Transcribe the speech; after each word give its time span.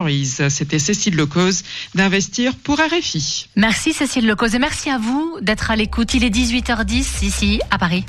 C'était 0.00 0.78
Cécile 0.78 1.16
Lecause 1.16 1.64
d'investir 1.96 2.54
pour 2.54 2.78
RFI. 2.78 3.48
Merci 3.56 3.92
Cécile 3.92 4.28
Lecause 4.28 4.54
et 4.54 4.60
merci 4.60 4.90
à 4.90 4.96
vous 4.96 5.38
d'être 5.40 5.72
à 5.72 5.76
l'écoute. 5.76 6.14
Il 6.14 6.22
est 6.22 6.30
18h10 6.30 7.24
ici 7.24 7.60
à 7.72 7.78
Paris. 7.78 8.04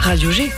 Radio 0.00 0.30
G. 0.30 0.50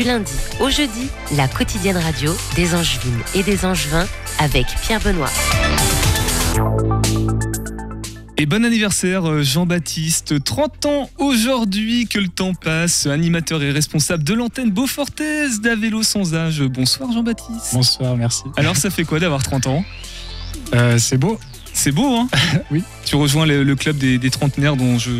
du 0.00 0.06
lundi 0.06 0.32
au 0.60 0.70
jeudi, 0.70 1.08
la 1.36 1.46
quotidienne 1.46 1.98
radio 1.98 2.34
des 2.56 2.74
Angevines 2.74 3.20
et 3.34 3.42
des 3.42 3.66
Angevins 3.66 4.06
avec 4.38 4.66
Pierre 4.80 5.00
Benoît. 5.00 5.28
Et 8.38 8.46
bon 8.46 8.64
anniversaire 8.64 9.28
euh, 9.28 9.42
Jean-Baptiste, 9.42 10.42
30 10.42 10.86
ans 10.86 11.10
aujourd'hui 11.18 12.06
que 12.06 12.18
le 12.18 12.28
temps 12.28 12.54
passe, 12.54 13.06
animateur 13.06 13.62
et 13.62 13.72
responsable 13.72 14.24
de 14.24 14.32
l'antenne 14.32 14.70
Beaufortaise 14.70 15.60
d'Avélo 15.60 16.02
sans 16.02 16.34
âge. 16.34 16.62
Bonsoir 16.62 17.12
Jean-Baptiste. 17.12 17.74
Bonsoir, 17.74 18.16
merci. 18.16 18.44
Alors 18.56 18.76
ça 18.76 18.88
fait 18.88 19.04
quoi 19.04 19.20
d'avoir 19.20 19.42
30 19.42 19.66
ans? 19.66 19.84
Euh, 20.74 20.96
c'est 20.96 21.18
beau. 21.18 21.38
C'est 21.72 21.92
beau 21.92 22.14
hein 22.16 22.28
Oui. 22.70 22.82
Tu 23.04 23.16
rejoins 23.16 23.46
le, 23.46 23.62
le 23.64 23.76
club 23.76 23.96
des, 23.96 24.18
des 24.18 24.30
trentenaires 24.30 24.76
dont 24.76 24.98
je, 24.98 25.10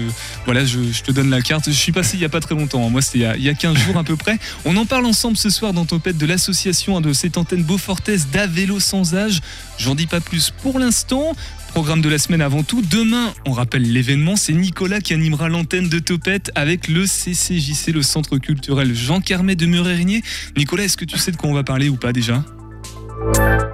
voilà, 0.44 0.64
je, 0.64 0.78
je 0.92 1.02
te 1.02 1.10
donne 1.12 1.30
la 1.30 1.40
carte. 1.42 1.66
Je 1.66 1.70
suis 1.74 1.92
passé 1.92 2.16
il 2.16 2.20
y 2.20 2.24
a 2.24 2.28
pas 2.28 2.40
très 2.40 2.54
longtemps, 2.54 2.86
hein. 2.86 2.90
moi 2.90 3.00
c'était 3.02 3.18
il 3.18 3.22
y 3.22 3.24
a- 3.24 3.36
il 3.36 3.42
y, 3.42 3.48
a 3.48 3.54
15 3.54 3.78
jours 3.78 3.96
à 3.96 4.04
peu 4.04 4.16
près. 4.16 4.38
On 4.64 4.76
en 4.76 4.84
parle 4.84 5.06
ensemble 5.06 5.36
ce 5.36 5.48
soir 5.50 5.72
dans 5.72 5.84
Topette 5.86 6.18
de 6.18 6.26
l'association 6.26 6.96
hein, 6.96 7.00
de 7.00 7.12
cette 7.12 7.38
antenne 7.38 7.62
Beaufortaise 7.62 8.28
d'Avélo 8.32 8.78
sans 8.80 9.14
âge. 9.14 9.40
J'en 9.78 9.94
dis 9.94 10.06
pas 10.06 10.20
plus 10.20 10.50
pour 10.62 10.78
l'instant. 10.78 11.34
Programme 11.72 12.00
de 12.00 12.08
la 12.08 12.18
semaine 12.18 12.42
avant 12.42 12.64
tout. 12.64 12.82
Demain, 12.82 13.32
on 13.46 13.52
rappelle 13.52 13.90
l'événement, 13.92 14.34
c'est 14.34 14.52
Nicolas 14.52 15.00
qui 15.00 15.14
animera 15.14 15.48
l'antenne 15.48 15.88
de 15.88 16.00
Topette 16.00 16.50
avec 16.56 16.88
le 16.88 17.06
CCJC, 17.06 17.92
le 17.92 18.02
Centre 18.02 18.38
culturel 18.38 18.92
Jean 18.94 19.20
Carmet 19.20 19.54
de 19.54 19.66
Murérigné. 19.66 20.22
Nicolas, 20.56 20.84
est-ce 20.84 20.96
que 20.96 21.04
tu 21.04 21.16
sais 21.16 21.30
de 21.30 21.36
quoi 21.36 21.48
on 21.48 21.54
va 21.54 21.62
parler 21.62 21.88
ou 21.88 21.96
pas 21.96 22.12
déjà? 22.12 22.44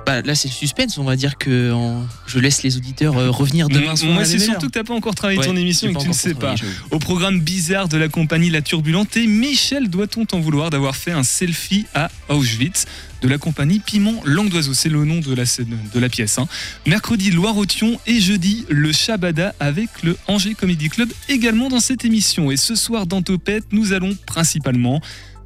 Bah, 0.06 0.22
là, 0.22 0.34
c'est 0.34 0.48
le 0.48 0.54
suspense. 0.54 0.98
On 0.98 1.04
va 1.04 1.16
dire 1.16 1.36
que 1.38 1.72
en- 1.72 2.06
je 2.26 2.38
laisse 2.38 2.62
les 2.62 2.76
auditeurs 2.76 3.16
euh, 3.16 3.30
revenir 3.30 3.68
demain 3.68 3.96
soir. 3.96 4.10
à 4.12 4.14
moi, 4.14 4.24
c'est 4.24 4.38
surtout 4.38 4.66
que 4.66 4.72
t'as 4.72 4.84
pas 4.84 4.94
encore 4.94 5.14
travaillé 5.14 5.38
Ouais, 5.38 5.46
ton 5.46 5.56
émission 5.56 5.88
et 5.88 5.94
que 5.94 6.00
tu 6.00 6.08
ne 6.08 6.12
sais 6.12 6.34
pas. 6.34 6.54
Au 6.90 6.98
programme 6.98 7.40
bizarre 7.40 7.88
de 7.88 7.96
la 7.96 8.08
compagnie 8.08 8.50
La 8.50 8.62
Turbulente 8.62 9.16
et 9.16 9.26
Michel, 9.26 9.88
doit-on 9.88 10.24
t'en 10.24 10.40
vouloir 10.40 10.70
d'avoir 10.70 10.96
fait 10.96 11.12
un 11.12 11.22
selfie 11.22 11.86
à 11.94 12.10
Auschwitz 12.28 12.86
de 13.22 13.28
la 13.28 13.38
compagnie 13.38 13.80
Piment 13.80 14.20
Langue 14.24 14.48
d'Oiseau? 14.48 14.74
C'est 14.74 14.88
le 14.88 15.04
nom 15.04 15.20
de 15.20 15.34
la, 15.34 15.46
scène- 15.46 15.78
de 15.92 16.00
la 16.00 16.08
pièce. 16.08 16.38
hein. 16.38 16.46
Mercredi, 16.86 17.30
Loire-Othion 17.30 17.98
et 18.06 18.20
jeudi, 18.20 18.64
le 18.68 18.92
Shabada 18.92 19.54
avec 19.60 19.88
le 20.02 20.16
Angers 20.28 20.54
Comedy 20.54 20.88
Club 20.88 21.10
également 21.28 21.68
dans 21.68 21.80
cette 21.80 22.04
émission. 22.04 22.50
Et 22.50 22.56
ce 22.56 22.74
soir, 22.74 23.06
dans 23.06 23.22
Topette, 23.22 23.64
nous 23.72 23.92
allons 23.92 24.16
principalement 24.26 25.00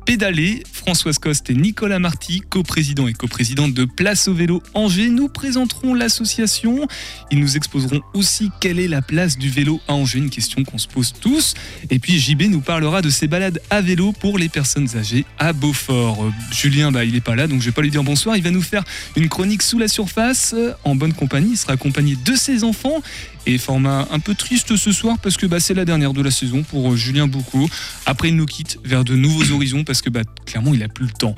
pédaler. 0.05 0.63
Françoise 0.73 1.19
Coste 1.19 1.51
et 1.51 1.55
Nicolas 1.55 1.99
Marty, 1.99 2.41
coprésident 2.49 3.07
et 3.07 3.13
coprésidente 3.13 3.75
de 3.75 3.85
Place 3.85 4.29
au 4.29 4.35
vélo 4.35 4.63
Angers, 4.75 5.09
nous 5.09 5.29
présenteront 5.29 5.95
l'association. 5.95 6.89
Ils 7.31 7.39
nous 7.39 7.57
exposeront 7.57 8.01
aussi 8.15 8.51
quelle 8.61 8.79
est 8.79 8.89
la 8.89 9.03
place 9.03 9.37
du 9.37 9.51
vélo 9.51 9.81
à 9.89 9.95
Angers, 9.95 10.19
une 10.19 10.31
question 10.31 10.65
qu'on 10.65 10.79
se 10.79 10.89
pose 10.89 11.13
tous. 11.21 11.55
Et 11.91 11.99
puis 11.99 12.19
JB 12.19 12.43
nous 12.45 12.61
parlera 12.61 13.03
de 13.03 13.11
ses 13.11 13.27
balades 13.27 13.61
à 13.71 13.83
vélo 13.83 14.13
pour 14.13 14.39
les 14.39 14.49
personnes 14.49 14.89
âgées 14.97 15.25
à 15.39 15.53
Beaufort. 15.53 16.25
Euh, 16.25 16.31
Julien, 16.51 16.91
bah, 16.91 17.05
il 17.05 17.15
est 17.15 17.21
pas 17.21 17.37
là, 17.37 17.47
donc 17.47 17.61
je 17.61 17.67
vais 17.67 17.73
pas 17.73 17.83
lui 17.83 17.91
dire 17.91 18.03
bonsoir. 18.03 18.37
Il 18.37 18.43
va 18.43 18.51
nous 18.51 18.63
faire 18.63 18.85
une 19.17 19.29
chronique 19.29 19.63
sous 19.63 19.79
la 19.79 19.89
surface, 19.89 20.55
euh, 20.57 20.73
en 20.85 20.95
bonne 20.95 21.13
compagnie. 21.13 21.53
Il 21.53 21.57
sera 21.57 21.75
accompagné 21.75 22.17
de 22.25 22.35
ses 22.35 22.65
enfants. 22.65 23.03
Et 23.47 23.59
format 23.59 24.07
un 24.11 24.19
peu 24.19 24.35
triste 24.35 24.77
ce 24.77 24.93
soir 24.93 25.17
parce 25.23 25.37
que 25.37 25.47
bah, 25.47 25.61
c'est 25.61 25.75
la 25.75 25.85
dernière 25.85 26.13
de 26.13 26.23
la 26.23 26.31
saison 26.31 26.63
pour 26.63 26.93
euh, 26.93 26.97
Julien 26.97 27.27
Boucaud. 27.27 27.69
Après, 28.07 28.29
il 28.29 28.37
nous 28.37 28.47
quitte 28.47 28.79
vers 28.85 29.05
de 29.05 29.15
nouveaux 29.17 29.55
horizons 29.55 29.85
parce 29.85 30.03
que 30.03 30.11
bah, 30.11 30.23
clairement, 30.47 30.75
il 30.75 30.83
a 30.83 30.89
plus 30.89 31.07
le 31.07 31.13
temps. 31.13 31.35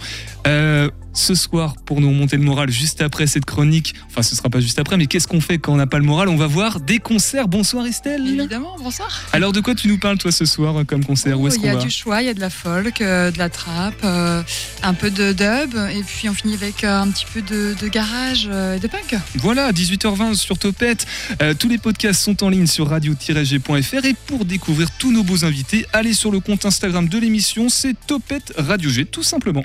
Euh, 0.46 0.90
ce 1.12 1.34
soir, 1.34 1.74
pour 1.84 2.00
nous 2.00 2.08
remonter 2.08 2.36
le 2.36 2.42
moral, 2.42 2.70
juste 2.70 3.02
après 3.02 3.26
cette 3.26 3.44
chronique, 3.44 3.94
enfin, 4.08 4.22
ce 4.22 4.34
sera 4.34 4.48
pas 4.48 4.60
juste 4.60 4.78
après, 4.78 4.96
mais 4.96 5.06
qu'est-ce 5.06 5.28
qu'on 5.28 5.40
fait 5.40 5.58
quand 5.58 5.72
on 5.72 5.76
n'a 5.76 5.86
pas 5.86 5.98
le 5.98 6.04
moral? 6.04 6.28
On 6.28 6.36
va 6.36 6.46
voir 6.46 6.80
des 6.80 6.98
concerts. 6.98 7.48
Bonsoir 7.48 7.86
Estelle. 7.86 8.26
Évidemment, 8.26 8.76
bonsoir. 8.82 9.22
Alors, 9.32 9.52
de 9.52 9.60
quoi 9.60 9.74
tu 9.74 9.88
nous 9.88 9.98
parles, 9.98 10.18
toi, 10.18 10.32
ce 10.32 10.44
soir, 10.44 10.80
euh, 10.80 10.84
comme 10.84 11.04
concert? 11.04 11.38
Où 11.40 11.48
Oh, 11.48 11.54
il 11.56 11.64
y 11.66 11.68
a 11.68 11.76
du 11.76 11.90
choix, 11.90 12.22
il 12.22 12.26
y 12.26 12.30
a 12.30 12.34
de 12.34 12.40
la 12.40 12.50
folk, 12.50 13.00
euh, 13.00 13.30
de 13.30 13.38
la 13.38 13.48
trap, 13.50 13.94
euh, 14.04 14.42
un 14.82 14.94
peu 14.94 15.10
de 15.10 15.32
dub, 15.32 15.74
et 15.94 16.02
puis 16.02 16.28
on 16.28 16.34
finit 16.34 16.54
avec 16.54 16.84
euh, 16.84 17.00
un 17.02 17.08
petit 17.10 17.26
peu 17.32 17.42
de, 17.42 17.74
de 17.80 17.88
garage 17.88 18.48
euh, 18.50 18.76
et 18.76 18.80
de 18.80 18.86
punk. 18.86 19.14
Voilà, 19.36 19.72
18h20 19.72 20.34
sur 20.34 20.58
Topette. 20.58 21.06
Euh, 21.42 21.54
tous 21.54 21.68
les 21.68 21.78
podcasts 21.78 22.22
sont 22.22 22.42
en 22.44 22.48
ligne 22.48 22.66
sur 22.66 22.88
radio-g.fr. 22.88 24.04
Et 24.04 24.14
pour 24.26 24.44
découvrir 24.44 24.88
tous 24.98 25.12
nos 25.12 25.22
beaux 25.22 25.44
invités, 25.44 25.86
allez 25.92 26.12
sur 26.14 26.30
le 26.30 26.40
compte 26.40 26.64
Instagram 26.64 27.08
de 27.08 27.18
l'émission, 27.18 27.68
c'est 27.68 27.94
Topette 28.06 28.52
Radio 28.56 28.88
G, 28.90 29.04
tout 29.04 29.22
simplement. 29.22 29.64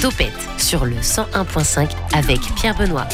Topette 0.00 0.32
sur 0.58 0.81
le 0.84 0.96
101.5 0.96 1.90
avec 2.12 2.40
Pierre 2.56 2.76
Benoît. 2.76 3.08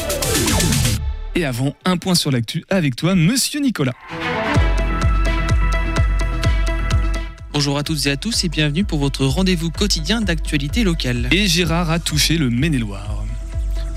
Et 1.35 1.45
avant, 1.45 1.75
un 1.85 1.97
point 1.97 2.15
sur 2.15 2.31
l'actu 2.31 2.65
avec 2.69 2.95
toi, 2.95 3.15
monsieur 3.15 3.59
Nicolas. 3.59 3.93
Bonjour 7.53 7.77
à 7.77 7.83
toutes 7.83 8.05
et 8.05 8.11
à 8.11 8.17
tous 8.17 8.43
et 8.43 8.49
bienvenue 8.49 8.83
pour 8.83 8.99
votre 8.99 9.25
rendez-vous 9.25 9.69
quotidien 9.69 10.21
d'actualité 10.21 10.83
locale. 10.83 11.27
Et 11.31 11.47
Gérard 11.47 11.89
a 11.91 11.99
touché 11.99 12.37
le 12.37 12.49
Maine-et-Loire. 12.49 13.25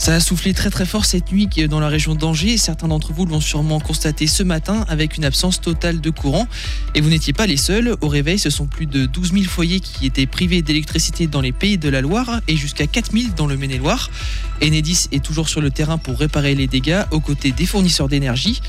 Ça 0.03 0.17
a 0.17 0.19
soufflé 0.19 0.53
très 0.53 0.69
très 0.69 0.85
fort 0.85 1.05
cette 1.05 1.31
nuit 1.31 1.49
dans 1.71 1.79
la 1.79 1.87
région 1.87 2.17
d'Angers. 2.17 2.57
Certains 2.57 2.89
d'entre 2.89 3.13
vous 3.13 3.25
l'ont 3.25 3.41
sûrement 3.41 3.79
constaté 3.79 4.27
ce 4.27 4.43
matin 4.43 4.85
avec 4.89 5.17
une 5.17 5.25
absence 5.25 5.61
totale 5.61 6.01
de 6.01 6.11
courant. 6.11 6.49
Et 6.97 7.01
vous 7.01 7.09
n'étiez 7.09 7.33
pas 7.33 7.47
les 7.47 7.57
seuls. 7.57 7.95
Au 8.01 8.09
réveil, 8.09 8.37
ce 8.37 8.51
sont 8.51 8.67
plus 8.67 8.87
de 8.87 9.07
12 9.07 9.33
000 9.33 9.45
foyers 9.45 9.79
qui 9.79 10.05
étaient 10.07 10.27
privés 10.27 10.61
d'électricité 10.61 11.29
dans 11.29 11.41
les 11.41 11.53
pays 11.53 11.79
de 11.79 11.89
la 11.89 12.01
Loire 12.01 12.41
et 12.49 12.57
jusqu'à 12.57 12.89
4 12.89 13.13
000 13.13 13.35
dans 13.37 13.47
le 13.47 13.57
Maine-et-Loire. 13.57 14.11
Enedis 14.61 15.07
est 15.13 15.25
toujours 15.25 15.49
sur 15.49 15.61
le 15.61 15.71
terrain 15.71 15.99
pour 15.99 16.19
réparer 16.19 16.57
les 16.57 16.67
dégâts 16.67 17.03
aux 17.13 17.21
côtés 17.21 17.53
des 17.53 17.65
fournisseurs 17.65 18.09
d'énergie. 18.09 18.61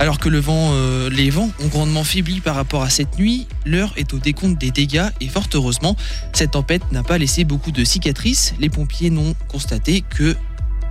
Alors 0.00 0.18
que 0.18 0.28
le 0.28 0.40
vent, 0.40 0.70
euh, 0.72 1.08
les 1.10 1.30
vents 1.30 1.50
ont 1.60 1.68
grandement 1.68 2.02
faibli 2.02 2.40
par 2.40 2.56
rapport 2.56 2.82
à 2.82 2.90
cette 2.90 3.18
nuit, 3.18 3.46
l'heure 3.64 3.92
est 3.96 4.14
au 4.14 4.18
décompte 4.18 4.58
des 4.58 4.72
dégâts 4.72 5.10
et 5.20 5.28
fort 5.28 5.46
heureusement, 5.54 5.96
cette 6.32 6.52
tempête 6.52 6.90
n'a 6.90 7.04
pas 7.04 7.18
laissé 7.18 7.44
beaucoup 7.44 7.70
de 7.70 7.84
cicatrices. 7.84 8.54
Les 8.58 8.70
pompiers 8.70 9.10
n'ont 9.10 9.36
constaté 9.48 10.00
que 10.00 10.34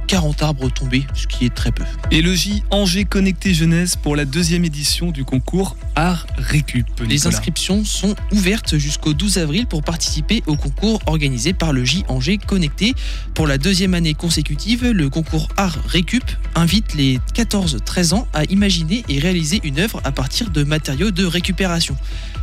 40 0.08 0.44
arbres 0.44 0.70
tombés, 0.70 1.06
ce 1.14 1.28
qui 1.28 1.46
est 1.46 1.54
très 1.54 1.72
peu. 1.72 1.84
Et 2.12 2.22
le 2.22 2.34
J 2.34 2.64
Angers 2.70 3.06
Connecté 3.06 3.54
Jeunesse 3.54 3.96
pour 3.96 4.16
la 4.16 4.26
deuxième 4.26 4.66
édition 4.66 5.12
du 5.12 5.24
concours 5.24 5.76
Art 5.96 6.28
Récup. 6.38 6.88
Les 7.08 7.28
inscriptions 7.28 7.84
sont 7.86 8.16
ouvertes 8.32 8.78
jusqu'au 8.78 9.14
12 9.14 9.38
avril 9.38 9.68
pour 9.68 9.84
participer 9.84 10.44
au 10.48 10.56
concours 10.56 11.00
organisé 11.06 11.54
par 11.54 11.74
le 11.74 11.86
J 11.86 12.04
Angers 12.08 12.38
Connecté. 12.38 12.94
Pour 13.34 13.48
la 13.48 13.58
deuxième 13.58 13.94
année 13.94 14.14
consécutive, 14.14 14.86
le 14.86 15.10
concours 15.10 15.48
Art 15.58 15.78
Récup 15.88 16.24
invite 16.56 16.94
les 16.94 17.20
14-13 17.34 18.14
ans 18.14 18.28
à 18.34 18.44
imaginer 18.46 19.04
et 19.10 19.20
réaliser 19.20 19.62
une 19.64 19.80
œuvre 19.80 20.02
à 20.04 20.12
partir 20.12 20.50
de 20.50 20.64
matériaux 20.64 21.12
de 21.12 21.26
récupération. 21.26 21.96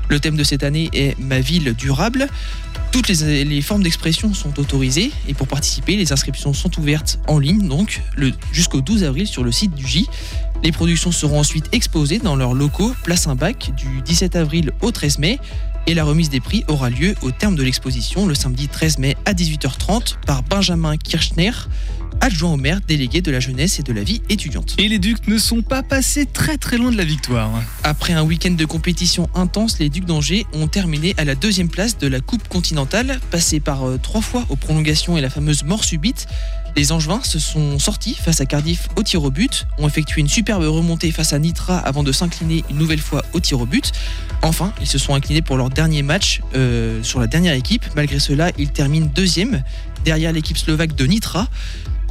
Le 0.08 0.20
thème 0.20 0.36
de 0.36 0.44
cette 0.44 0.62
année 0.62 0.88
est 0.92 1.18
Ma 1.18 1.40
ville 1.40 1.74
durable. 1.74 2.28
Toutes 2.92 3.08
les, 3.08 3.60
formes 3.60 3.82
d'expression 3.82 4.32
sont 4.32 4.58
autorisées 4.58 5.12
et 5.28 5.34
pour 5.34 5.46
participer, 5.46 5.96
les 5.96 6.12
inscriptions 6.12 6.54
sont 6.54 6.78
ouvertes 6.78 7.20
en 7.28 7.38
ligne 7.38 7.68
donc 7.68 8.02
jusqu'au 8.50 8.80
12 8.80 9.04
avril 9.04 9.26
sur 9.26 9.44
le 9.44 9.52
site 9.52 9.74
du 9.74 9.86
J. 9.86 10.06
Les 10.64 10.72
productions 10.72 11.12
seront 11.12 11.38
ensuite 11.38 11.66
exposées 11.72 12.18
dans 12.18 12.34
leurs 12.34 12.54
locaux 12.54 12.92
Place 13.04 13.26
un 13.26 13.34
bac 13.34 13.72
du 13.76 14.00
17 14.02 14.36
avril 14.36 14.72
au 14.80 14.90
13 14.90 15.18
mai 15.18 15.38
et 15.86 15.94
la 15.94 16.04
remise 16.04 16.28
des 16.28 16.40
prix 16.40 16.64
aura 16.68 16.90
lieu 16.90 17.14
au 17.22 17.30
terme 17.30 17.56
de 17.56 17.62
l'exposition 17.62 18.26
le 18.26 18.34
samedi 18.34 18.68
13 18.68 18.98
mai 18.98 19.16
à 19.24 19.32
18h30 19.32 20.16
par 20.26 20.42
Benjamin 20.42 20.96
Kirchner, 20.96 21.52
adjoint 22.20 22.52
au 22.52 22.56
maire 22.56 22.80
délégué 22.86 23.20
de 23.20 23.30
la 23.30 23.40
jeunesse 23.40 23.78
et 23.78 23.82
de 23.82 23.92
la 23.92 24.02
vie 24.02 24.22
étudiante. 24.28 24.74
Et 24.78 24.88
les 24.88 24.98
Ducs 24.98 25.28
ne 25.28 25.38
sont 25.38 25.62
pas 25.62 25.82
passés 25.82 26.26
très 26.26 26.56
très 26.56 26.78
loin 26.78 26.90
de 26.90 26.96
la 26.96 27.04
victoire. 27.04 27.50
Après 27.84 28.12
un 28.12 28.22
week-end 28.22 28.50
de 28.50 28.64
compétition 28.64 29.28
intense, 29.34 29.78
les 29.78 29.88
Ducs 29.88 30.04
d'Angers 30.04 30.46
ont 30.52 30.66
terminé 30.66 31.14
à 31.16 31.24
la 31.24 31.34
deuxième 31.34 31.68
place 31.68 31.98
de 31.98 32.06
la 32.06 32.20
Coupe 32.20 32.48
continentale, 32.48 33.20
passés 33.30 33.60
par 33.60 33.88
euh, 33.88 33.98
trois 34.02 34.20
fois 34.20 34.44
aux 34.48 34.56
prolongations 34.56 35.16
et 35.16 35.20
la 35.20 35.30
fameuse 35.30 35.64
mort 35.64 35.84
subite. 35.84 36.26
Les 36.76 36.92
Angevins 36.92 37.22
se 37.24 37.38
sont 37.38 37.78
sortis 37.78 38.14
face 38.14 38.40
à 38.40 38.46
Cardiff 38.46 38.88
au 38.96 39.02
tir 39.02 39.24
au 39.24 39.30
but, 39.30 39.66
ont 39.78 39.88
effectué 39.88 40.20
une 40.20 40.28
superbe 40.28 40.62
remontée 40.62 41.10
face 41.10 41.32
à 41.32 41.38
Nitra 41.38 41.78
avant 41.78 42.02
de 42.02 42.12
s'incliner 42.12 42.62
une 42.70 42.76
nouvelle 42.76 43.00
fois 43.00 43.24
au 43.32 43.40
tir 43.40 43.60
au 43.60 43.66
but. 43.66 43.92
Enfin, 44.42 44.72
ils 44.80 44.86
se 44.86 44.98
sont 44.98 45.14
inclinés 45.14 45.42
pour 45.42 45.56
leur 45.56 45.70
dernier 45.70 46.02
match 46.02 46.40
euh, 46.54 47.02
sur 47.02 47.18
la 47.18 47.26
dernière 47.26 47.54
équipe. 47.54 47.84
Malgré 47.96 48.20
cela, 48.20 48.52
ils 48.58 48.70
terminent 48.70 49.10
deuxième 49.12 49.64
derrière 50.04 50.32
l'équipe 50.32 50.56
slovaque 50.56 50.94
de 50.94 51.06
Nitra 51.06 51.48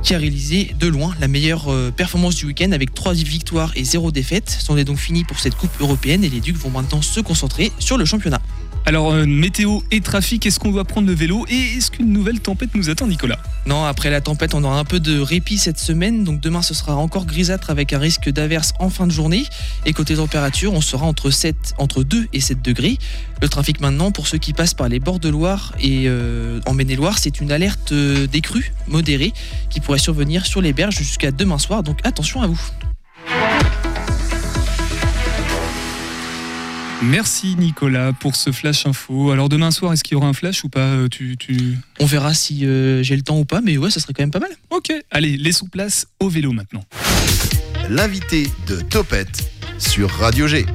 qui 0.04 0.14
a 0.14 0.18
réalisé 0.18 0.76
de 0.80 0.88
loin 0.88 1.14
la 1.20 1.28
meilleure 1.28 1.72
euh, 1.72 1.92
performance 1.92 2.36
du 2.36 2.46
week-end 2.46 2.72
avec 2.72 2.94
3 2.94 3.14
victoires 3.14 3.72
et 3.76 3.84
0 3.84 4.12
défaite. 4.12 4.56
C'en 4.60 4.78
est 4.78 4.84
donc 4.84 4.98
fini 4.98 5.24
pour 5.24 5.40
cette 5.40 5.56
Coupe 5.56 5.72
européenne 5.80 6.24
et 6.24 6.30
les 6.30 6.40
Ducs 6.40 6.58
vont 6.58 6.70
maintenant 6.70 7.02
se 7.02 7.20
concentrer 7.20 7.72
sur 7.80 7.98
le 7.98 8.06
championnat. 8.06 8.42
Alors, 8.88 9.12
euh, 9.12 9.26
météo 9.26 9.82
et 9.92 10.00
trafic, 10.00 10.46
est-ce 10.46 10.62
qu'on 10.62 10.72
doit 10.72 10.86
prendre 10.86 11.08
le 11.08 11.14
vélo 11.14 11.46
Et 11.50 11.76
est-ce 11.76 11.92
qu'une 11.92 12.14
nouvelle 12.14 12.40
tempête 12.40 12.70
nous 12.74 12.90
attend, 12.90 13.06
Nicolas? 13.06 13.38
Non, 13.66 13.84
après 13.84 14.10
la 14.10 14.22
tempête, 14.22 14.54
on 14.54 14.64
aura 14.64 14.80
un 14.80 14.86
peu 14.86 15.02
de 15.02 15.20
répit 15.20 15.58
cette 15.58 15.78
semaine. 15.78 16.24
Donc 16.24 16.40
demain, 16.40 16.62
ce 16.62 16.74
sera 16.74 16.96
encore 16.96 17.26
grisâtre 17.26 17.70
avec 17.70 17.92
un 17.92 18.00
risque 18.00 18.30
d'averse 18.30 18.72
en 18.80 18.90
fin 18.90 19.06
de 19.06 19.12
journée. 19.12 19.44
Et 19.86 19.92
côté 19.92 20.16
température, 20.16 20.72
on 20.72 20.80
sera 20.80 21.06
entre, 21.06 21.32
7, 21.32 21.74
entre 21.80 22.04
2 22.04 22.28
et 22.32 22.40
7 22.40 22.62
degrés. 22.62 22.98
Le 23.42 23.50
trafic 23.50 23.82
maintenant, 23.82 24.14
pour 24.14 24.26
ceux 24.26 24.38
qui 24.38 24.54
passent 24.54 24.74
par 24.74 24.88
les 24.88 25.02
bords 25.02 25.20
de 25.20 25.28
Loire 25.28 25.74
et 25.82 26.04
euh, 26.06 26.62
en 26.66 26.74
Maine-et-Loire, 26.74 27.18
c'est 27.18 27.42
une 27.42 27.52
alerte 27.52 27.92
euh, 27.92 28.26
des 28.26 28.40
crues 28.40 28.72
modérée 28.88 29.34
qui 29.70 29.82
pourrait 29.82 30.00
survenir 30.00 30.46
sur 30.46 30.62
les 30.62 30.72
berges 30.72 30.96
jusqu'à 30.96 31.32
demain 31.32 31.58
soir. 31.58 31.84
Donc 31.84 32.00
attention 32.06 32.42
à 32.42 32.48
vous. 32.48 32.62
Merci 37.04 37.56
Nicolas 37.58 38.12
pour 38.12 38.36
ce 38.36 38.52
flash 38.52 38.86
info. 38.86 39.32
Alors 39.32 39.50
demain 39.50 39.70
soir, 39.72 39.94
est-ce 39.94 40.04
qu'il 40.04 40.16
y 40.16 40.18
aura 40.18 40.28
un 40.28 40.34
flash 40.34 40.64
ou 40.64 40.70
pas 40.70 40.80
euh, 40.80 41.08
tu, 41.08 41.38
tu... 41.38 41.78
On 42.00 42.06
verra 42.06 42.34
si 42.34 42.66
euh, 42.66 43.04
j'ai 43.04 43.16
le 43.16 43.22
temps 43.22 43.38
ou 43.38 43.46
pas, 43.46 43.62
mais 43.62 43.78
ouais, 43.78 43.92
ça 43.92 44.00
serait 44.00 44.14
quand 44.14 44.24
même 44.24 44.32
pas 44.32 44.40
mal. 44.40 44.52
Ok, 44.72 44.92
allez, 45.12 45.38
laissons 45.38 45.68
place 45.68 46.08
au 46.20 46.30
vélo 46.30 46.52
maintenant. 46.54 46.84
L'invité 47.90 48.50
de 48.68 48.82
Topette 48.82 49.50
sur 49.78 50.10
Radio 50.10 50.48
G. 50.48 50.66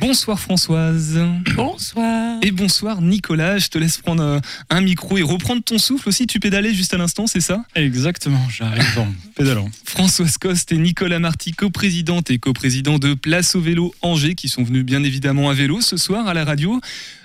Bonsoir 0.00 0.38
Françoise. 0.38 1.18
Bonsoir. 1.56 2.38
Et 2.42 2.52
bonsoir 2.52 3.02
Nicolas, 3.02 3.58
je 3.58 3.66
te 3.66 3.78
laisse 3.78 3.98
prendre 3.98 4.22
euh, 4.22 4.40
un 4.70 4.80
micro 4.80 5.18
et 5.18 5.22
reprendre 5.22 5.60
ton 5.62 5.78
souffle 5.78 6.08
aussi. 6.08 6.28
Tu 6.28 6.38
pédalais 6.38 6.72
juste 6.72 6.94
à 6.94 6.98
l'instant, 6.98 7.26
c'est 7.26 7.40
ça? 7.40 7.64
Exactement, 7.74 8.40
j'arrive 8.48 8.98
en 8.98 9.08
pédalant. 9.34 9.68
Françoise 9.84 10.38
Coste 10.38 10.70
et 10.70 10.78
Nicolas 10.78 11.18
Marty, 11.18 11.50
coprésidente 11.50 12.30
et 12.30 12.38
coprésident 12.38 13.00
de 13.00 13.14
Place 13.14 13.56
au 13.56 13.60
vélo 13.60 13.92
Angers, 14.00 14.36
qui 14.36 14.48
sont 14.48 14.62
venus 14.62 14.84
bien 14.84 15.02
évidemment 15.02 15.50
à 15.50 15.54
vélo 15.54 15.80
ce 15.80 15.96
soir 15.96 16.28
à 16.28 16.34
la 16.34 16.44
radio. 16.44 16.80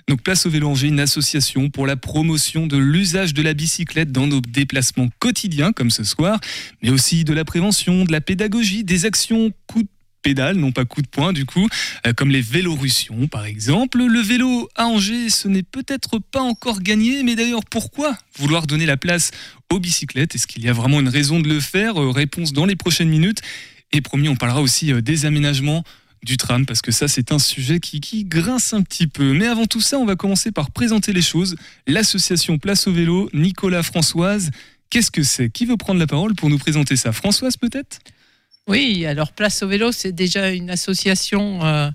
Donc 0.08 0.24
Place 0.24 0.48
au 0.48 0.50
vélo 0.50 0.70
Angers, 0.70 0.88
une 0.88 1.00
association 1.00 1.70
pour 1.70 1.86
la 1.86 1.96
promotion 1.96 2.66
de 2.66 2.78
l'usage 2.78 3.36
de 3.36 3.44
la 3.44 3.54
bicyclette 3.54 4.12
dans 4.12 4.26
nos 4.26 4.42
déplacements 4.42 5.10
quotidiens, 5.20 5.74
comme 5.74 5.92
ce 5.92 6.04
soir, 6.04 6.40
mais 6.82 6.90
aussi 6.90 7.24
de 7.24 7.34
la 7.34 7.46
prévention, 7.46 8.04
de 8.04 8.12
la 8.12 8.20
pédagogie, 8.20 8.84
des 8.84 9.06
actions 9.06 9.52
coup 9.68 9.84
de 9.84 9.90
pédale, 10.24 10.56
non 10.56 10.72
pas 10.72 10.86
coup 10.86 11.04
de 11.04 11.08
poing 11.08 11.34
du 11.34 11.46
coup, 11.46 11.68
euh, 12.08 12.14
comme 12.14 12.32
les 12.32 12.42
vélorussions 12.42 13.28
par 13.28 13.46
exemple. 13.46 14.00
Le 14.04 14.22
vélo 14.22 14.70
à 14.76 14.88
Angers, 14.88 15.30
ce 15.30 15.48
n'est 15.48 15.62
peut-être 15.62 16.18
pas 16.18 16.42
encore 16.42 16.82
gagné, 16.82 17.22
mais 17.22 17.36
d'ailleurs 17.36 17.66
pourquoi 17.70 18.18
vouloir 18.40 18.66
donner 18.66 18.88
la 18.88 18.98
place 18.98 19.30
aux 19.72 19.80
bicyclettes? 19.80 20.34
Est-ce 20.34 20.48
qu'il 20.48 20.64
y 20.64 20.70
a 20.70 20.74
vraiment 20.74 21.00
une 21.00 21.10
raison 21.10 21.40
de 21.40 21.48
le 21.48 21.60
faire? 21.60 22.02
Euh, 22.02 22.10
Réponse 22.10 22.54
dans 22.54 22.66
les 22.66 22.76
prochaines 22.76 23.10
minutes. 23.10 23.42
Et 23.92 24.02
promis, 24.02 24.30
on 24.30 24.36
parlera 24.36 24.62
aussi 24.62 24.92
euh, 24.92 25.02
des 25.02 25.26
aménagements 25.26 25.84
du 26.24 26.38
tram, 26.38 26.66
parce 26.66 26.82
que 26.82 26.94
ça 26.94 27.10
c'est 27.10 27.34
un 27.34 27.40
sujet 27.40 27.82
qui, 27.82 28.00
qui 28.00 28.24
grince 28.24 28.74
un 28.74 28.82
petit 28.82 29.08
peu. 29.08 29.34
Mais 29.34 29.46
avant 29.46 29.66
tout 29.66 29.82
ça, 29.82 30.00
on 30.00 30.06
va 30.06 30.16
commencer 30.16 30.52
par 30.52 30.72
présenter 30.72 31.12
les 31.12 31.22
choses. 31.22 31.58
L'association 31.86 32.58
Place 32.58 32.88
au 32.88 32.94
vélo, 32.94 33.30
Nicolas 33.34 33.84
Françoise, 33.84 34.50
qu'est-ce 34.90 35.12
que 35.12 35.24
c'est? 35.24 35.50
Qui 35.50 35.66
veut 35.66 35.76
prendre 35.76 36.00
la 36.00 36.08
parole 36.08 36.34
pour 36.34 36.50
nous 36.50 36.58
présenter 36.58 36.96
ça? 36.96 37.12
Françoise 37.12 37.58
peut-être? 37.58 38.00
Oui, 38.68 39.06
alors 39.06 39.34
Place 39.34 39.62
au 39.64 39.68
vélo, 39.68 39.92
c'est 39.92 40.14
déjà 40.14 40.50
une 40.52 40.70
association 40.70 41.64
euh, 41.66 41.90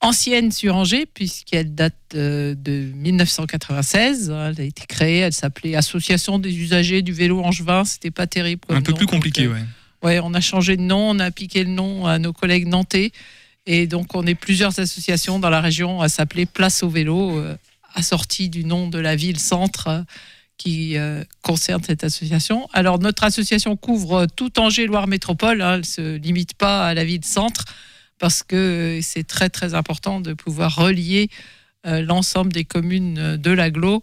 ancienne 0.00 0.52
sur 0.52 0.76
Angers, 0.76 1.06
puisqu'elle 1.06 1.74
date 1.74 1.94
euh, 2.14 2.54
de 2.54 2.90
1996. 2.94 4.30
Elle 4.30 4.60
a 4.60 4.64
été 4.64 4.84
créée, 4.86 5.18
elle 5.18 5.32
s'appelait 5.32 5.74
Association 5.76 6.38
des 6.38 6.54
usagers 6.56 7.02
du 7.02 7.12
vélo 7.12 7.40
angevin. 7.42 7.84
C'était 7.84 8.10
pas 8.10 8.26
terrible. 8.26 8.60
comme 8.66 8.76
Un 8.76 8.82
peu 8.82 8.92
nom, 8.92 8.98
plus 8.98 9.06
donc, 9.06 9.14
compliqué, 9.14 9.44
euh, 9.44 9.54
ouais. 9.54 9.62
Ouais, 10.02 10.20
on 10.22 10.34
a 10.34 10.40
changé 10.40 10.76
de 10.76 10.82
nom, 10.82 11.10
on 11.10 11.18
a 11.18 11.24
appliqué 11.24 11.64
le 11.64 11.70
nom 11.70 12.06
à 12.06 12.18
nos 12.18 12.34
collègues 12.34 12.66
nantais. 12.66 13.10
Et 13.64 13.86
donc, 13.86 14.14
on 14.14 14.26
est 14.26 14.34
plusieurs 14.34 14.78
associations 14.78 15.38
dans 15.38 15.48
la 15.48 15.62
région 15.62 16.02
à 16.02 16.10
s'appeler 16.10 16.44
Place 16.44 16.82
au 16.82 16.90
vélo, 16.90 17.38
euh, 17.38 17.56
assorti 17.94 18.50
du 18.50 18.66
nom 18.66 18.88
de 18.88 18.98
la 18.98 19.16
ville-centre 19.16 20.04
qui 20.64 20.96
euh, 20.96 21.22
concerne 21.42 21.82
cette 21.82 22.04
association. 22.04 22.66
Alors, 22.72 22.98
notre 22.98 23.24
association 23.24 23.76
couvre 23.76 24.26
tout 24.34 24.58
Angers-Loire 24.58 25.08
Métropole. 25.08 25.60
hein, 25.60 25.74
elle 25.74 25.84
se 25.84 26.16
limite 26.16 26.54
pas 26.54 26.88
à 26.88 26.94
la 26.94 27.04
ville-centre 27.04 27.66
parce 28.18 28.42
que 28.42 28.98
c'est 29.02 29.24
très, 29.26 29.50
très 29.50 29.74
important 29.74 30.22
de 30.22 30.32
pouvoir 30.32 30.74
relier 30.74 31.28
euh, 31.86 32.00
l'ensemble 32.00 32.50
des 32.50 32.64
communes 32.64 33.18
euh, 33.18 33.36
de 33.36 33.50
l'agglo 33.50 34.02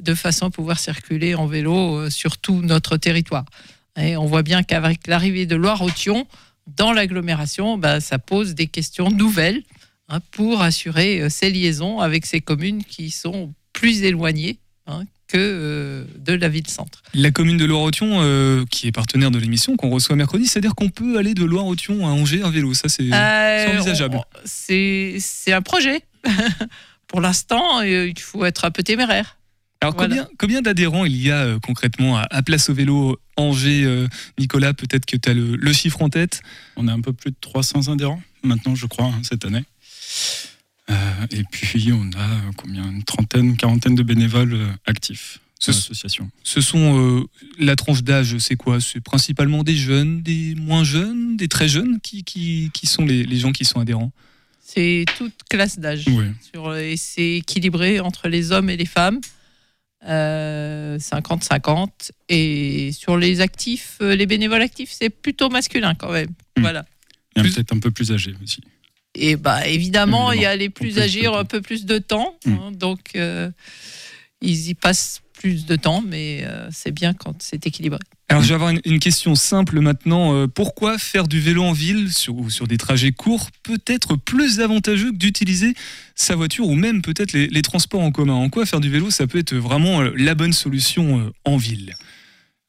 de 0.00 0.14
façon 0.14 0.46
à 0.46 0.50
pouvoir 0.50 0.80
circuler 0.80 1.36
en 1.36 1.46
vélo 1.46 2.08
sur 2.10 2.38
tout 2.38 2.60
notre 2.62 2.96
territoire. 2.96 3.44
Et 3.96 4.16
on 4.16 4.24
voit 4.24 4.42
bien 4.42 4.62
qu'avec 4.62 5.06
l'arrivée 5.06 5.44
de 5.46 5.56
Loire-Othion 5.56 6.26
dans 6.66 6.92
l'agglomération, 6.92 7.76
bah, 7.76 8.00
ça 8.00 8.18
pose 8.18 8.54
des 8.54 8.66
questions 8.66 9.10
nouvelles 9.10 9.62
hein, 10.08 10.20
pour 10.30 10.62
assurer 10.62 11.28
ces 11.28 11.50
liaisons 11.50 12.00
avec 12.00 12.24
ces 12.24 12.40
communes 12.40 12.82
qui 12.82 13.10
sont 13.10 13.52
plus 13.74 14.02
éloignées 14.04 14.58
hein, 14.86 15.04
que 15.30 15.36
euh, 15.38 16.04
de 16.18 16.32
la 16.34 16.48
ville-centre. 16.48 17.02
La 17.14 17.30
commune 17.30 17.56
de 17.56 17.64
Loire-Othion, 17.64 18.18
euh, 18.20 18.64
qui 18.70 18.86
est 18.88 18.92
partenaire 18.92 19.30
de 19.30 19.38
l'émission, 19.38 19.76
qu'on 19.76 19.90
reçoit 19.90 20.16
mercredi, 20.16 20.46
c'est-à-dire 20.46 20.74
qu'on 20.74 20.88
peut 20.88 21.18
aller 21.18 21.34
de 21.34 21.44
Loire-Othion 21.44 22.06
à 22.06 22.10
Angers 22.10 22.42
en 22.42 22.50
vélo. 22.50 22.74
Ça, 22.74 22.88
c'est 22.88 23.04
Euh, 23.12 23.74
envisageable. 23.78 24.20
C'est 24.44 25.16
c'est 25.20 25.52
un 25.52 25.62
projet. 25.62 26.02
pour 27.06 27.20
l'instant, 27.20 27.82
il 27.82 28.18
faut 28.18 28.44
être 28.44 28.64
un 28.64 28.70
peu 28.70 28.82
téméraire. 28.82 29.36
Alors, 29.82 29.94
Voilà. 29.94 30.08
combien, 30.14 30.28
combien 30.38 30.62
d'adhérents 30.62 31.06
il 31.06 31.16
y 31.16 31.30
a 31.30 31.38
euh, 31.42 31.58
concrètement 31.58 32.18
à, 32.18 32.26
à 32.30 32.42
Place 32.42 32.68
au 32.68 32.74
vélo 32.74 33.18
Angers 33.36 33.84
euh, 33.84 34.06
Nicolas, 34.38 34.74
peut-être 34.74 35.06
que 35.06 35.16
tu 35.16 35.30
as 35.30 35.32
le, 35.32 35.56
le 35.56 35.72
chiffre 35.72 36.02
en 36.02 36.10
tête? 36.10 36.42
On 36.76 36.86
a 36.86 36.92
un 36.92 37.00
peu 37.00 37.12
plus 37.14 37.30
de 37.30 37.36
300 37.40 37.88
adhérents 37.90 38.20
maintenant, 38.42 38.74
je 38.74 38.86
crois, 38.86 39.06
hein, 39.06 39.20
cette 39.22 39.44
année. 39.46 39.64
Euh, 40.90 41.26
et 41.30 41.44
puis, 41.44 41.92
on 41.92 42.10
a 42.18 42.22
euh, 42.30 42.50
combien? 42.56 42.84
Une 42.90 43.02
trentaine, 43.04 43.46
une 43.46 43.56
quarantaine 43.56 43.94
de 43.94 44.02
bénévoles 44.02 44.54
euh, 44.54 44.66
actifs 44.86 45.38
Ce- 45.60 45.70
de 45.70 45.76
l'association. 45.76 46.30
Ce 46.42 46.60
sont 46.60 46.98
euh, 46.98 47.24
la 47.58 47.76
tranche 47.76 48.02
d'âge, 48.02 48.36
c'est 48.38 48.56
quoi? 48.56 48.80
C'est 48.80 49.00
principalement 49.00 49.62
des 49.62 49.76
jeunes, 49.76 50.22
des 50.22 50.54
moins 50.56 50.82
jeunes, 50.84 51.36
des 51.36 51.48
très 51.48 51.68
jeunes 51.68 52.00
qui, 52.00 52.24
qui, 52.24 52.70
qui 52.74 52.86
sont 52.86 53.04
les, 53.04 53.24
les 53.24 53.36
gens 53.38 53.52
qui 53.52 53.64
sont 53.64 53.78
adhérents? 53.80 54.12
C'est 54.60 55.04
toute 55.18 55.34
classe 55.48 55.78
d'âge. 55.78 56.04
Oui. 56.08 56.26
Sur- 56.52 56.74
et 56.76 56.96
c'est 56.96 57.36
équilibré 57.38 58.00
entre 58.00 58.28
les 58.28 58.50
hommes 58.52 58.70
et 58.70 58.76
les 58.76 58.86
femmes. 58.86 59.20
euh, 60.06 60.98
50-50. 60.98 62.10
Et 62.28 62.90
sur 62.92 63.16
les 63.16 63.40
actifs, 63.40 63.98
les 64.00 64.26
bénévoles 64.26 64.62
actifs, 64.62 64.90
c'est 64.92 65.10
plutôt 65.10 65.50
masculin 65.50 65.94
quand 65.94 66.10
même. 66.12 66.30
Mm. 66.56 66.60
Voilà. 66.62 66.86
Et 67.36 67.40
Plus- 67.42 67.54
peut-être 67.54 67.72
un 67.74 67.78
peu 67.78 67.90
plus 67.90 68.10
âgés 68.12 68.34
aussi. 68.42 68.60
Et 69.14 69.36
bah 69.36 69.66
évidemment, 69.66 70.32
il 70.32 70.42
y 70.42 70.46
a 70.46 70.54
les 70.56 70.70
plus 70.70 70.98
âgés, 70.98 71.26
un 71.26 71.44
peu 71.44 71.60
plus 71.60 71.84
de 71.84 71.98
temps. 71.98 72.38
Mm. 72.46 72.52
hein, 72.52 72.72
donc, 72.72 73.00
euh, 73.16 73.50
ils 74.40 74.68
y 74.68 74.74
passent 74.74 75.22
plus 75.32 75.66
de 75.66 75.76
temps, 75.76 76.02
mais 76.06 76.44
euh, 76.44 76.68
c'est 76.70 76.92
bien 76.92 77.14
quand 77.14 77.42
c'est 77.42 77.66
équilibré. 77.66 77.98
Alors, 78.28 78.42
je 78.42 78.48
vais 78.48 78.54
avoir 78.54 78.70
une, 78.70 78.80
une 78.84 79.00
question 79.00 79.34
simple 79.34 79.80
maintenant. 79.80 80.34
Euh, 80.34 80.46
pourquoi 80.46 80.98
faire 80.98 81.26
du 81.26 81.40
vélo 81.40 81.64
en 81.64 81.72
ville 81.72 82.12
sur, 82.12 82.36
ou 82.36 82.50
sur 82.50 82.68
des 82.68 82.76
trajets 82.76 83.10
courts 83.10 83.48
peut 83.62 83.80
être 83.86 84.16
plus 84.16 84.60
avantageux 84.60 85.10
que 85.10 85.16
d'utiliser 85.16 85.74
sa 86.14 86.36
voiture 86.36 86.68
ou 86.68 86.74
même 86.74 87.02
peut-être 87.02 87.32
les, 87.32 87.48
les 87.48 87.62
transports 87.62 88.02
en 88.02 88.12
commun? 88.12 88.34
En 88.34 88.48
quoi 88.48 88.66
faire 88.66 88.80
du 88.80 88.90
vélo, 88.90 89.10
ça 89.10 89.26
peut 89.26 89.38
être 89.38 89.54
vraiment 89.54 90.02
euh, 90.02 90.12
la 90.16 90.36
bonne 90.36 90.52
solution 90.52 91.18
euh, 91.20 91.32
en 91.44 91.56
ville? 91.56 91.96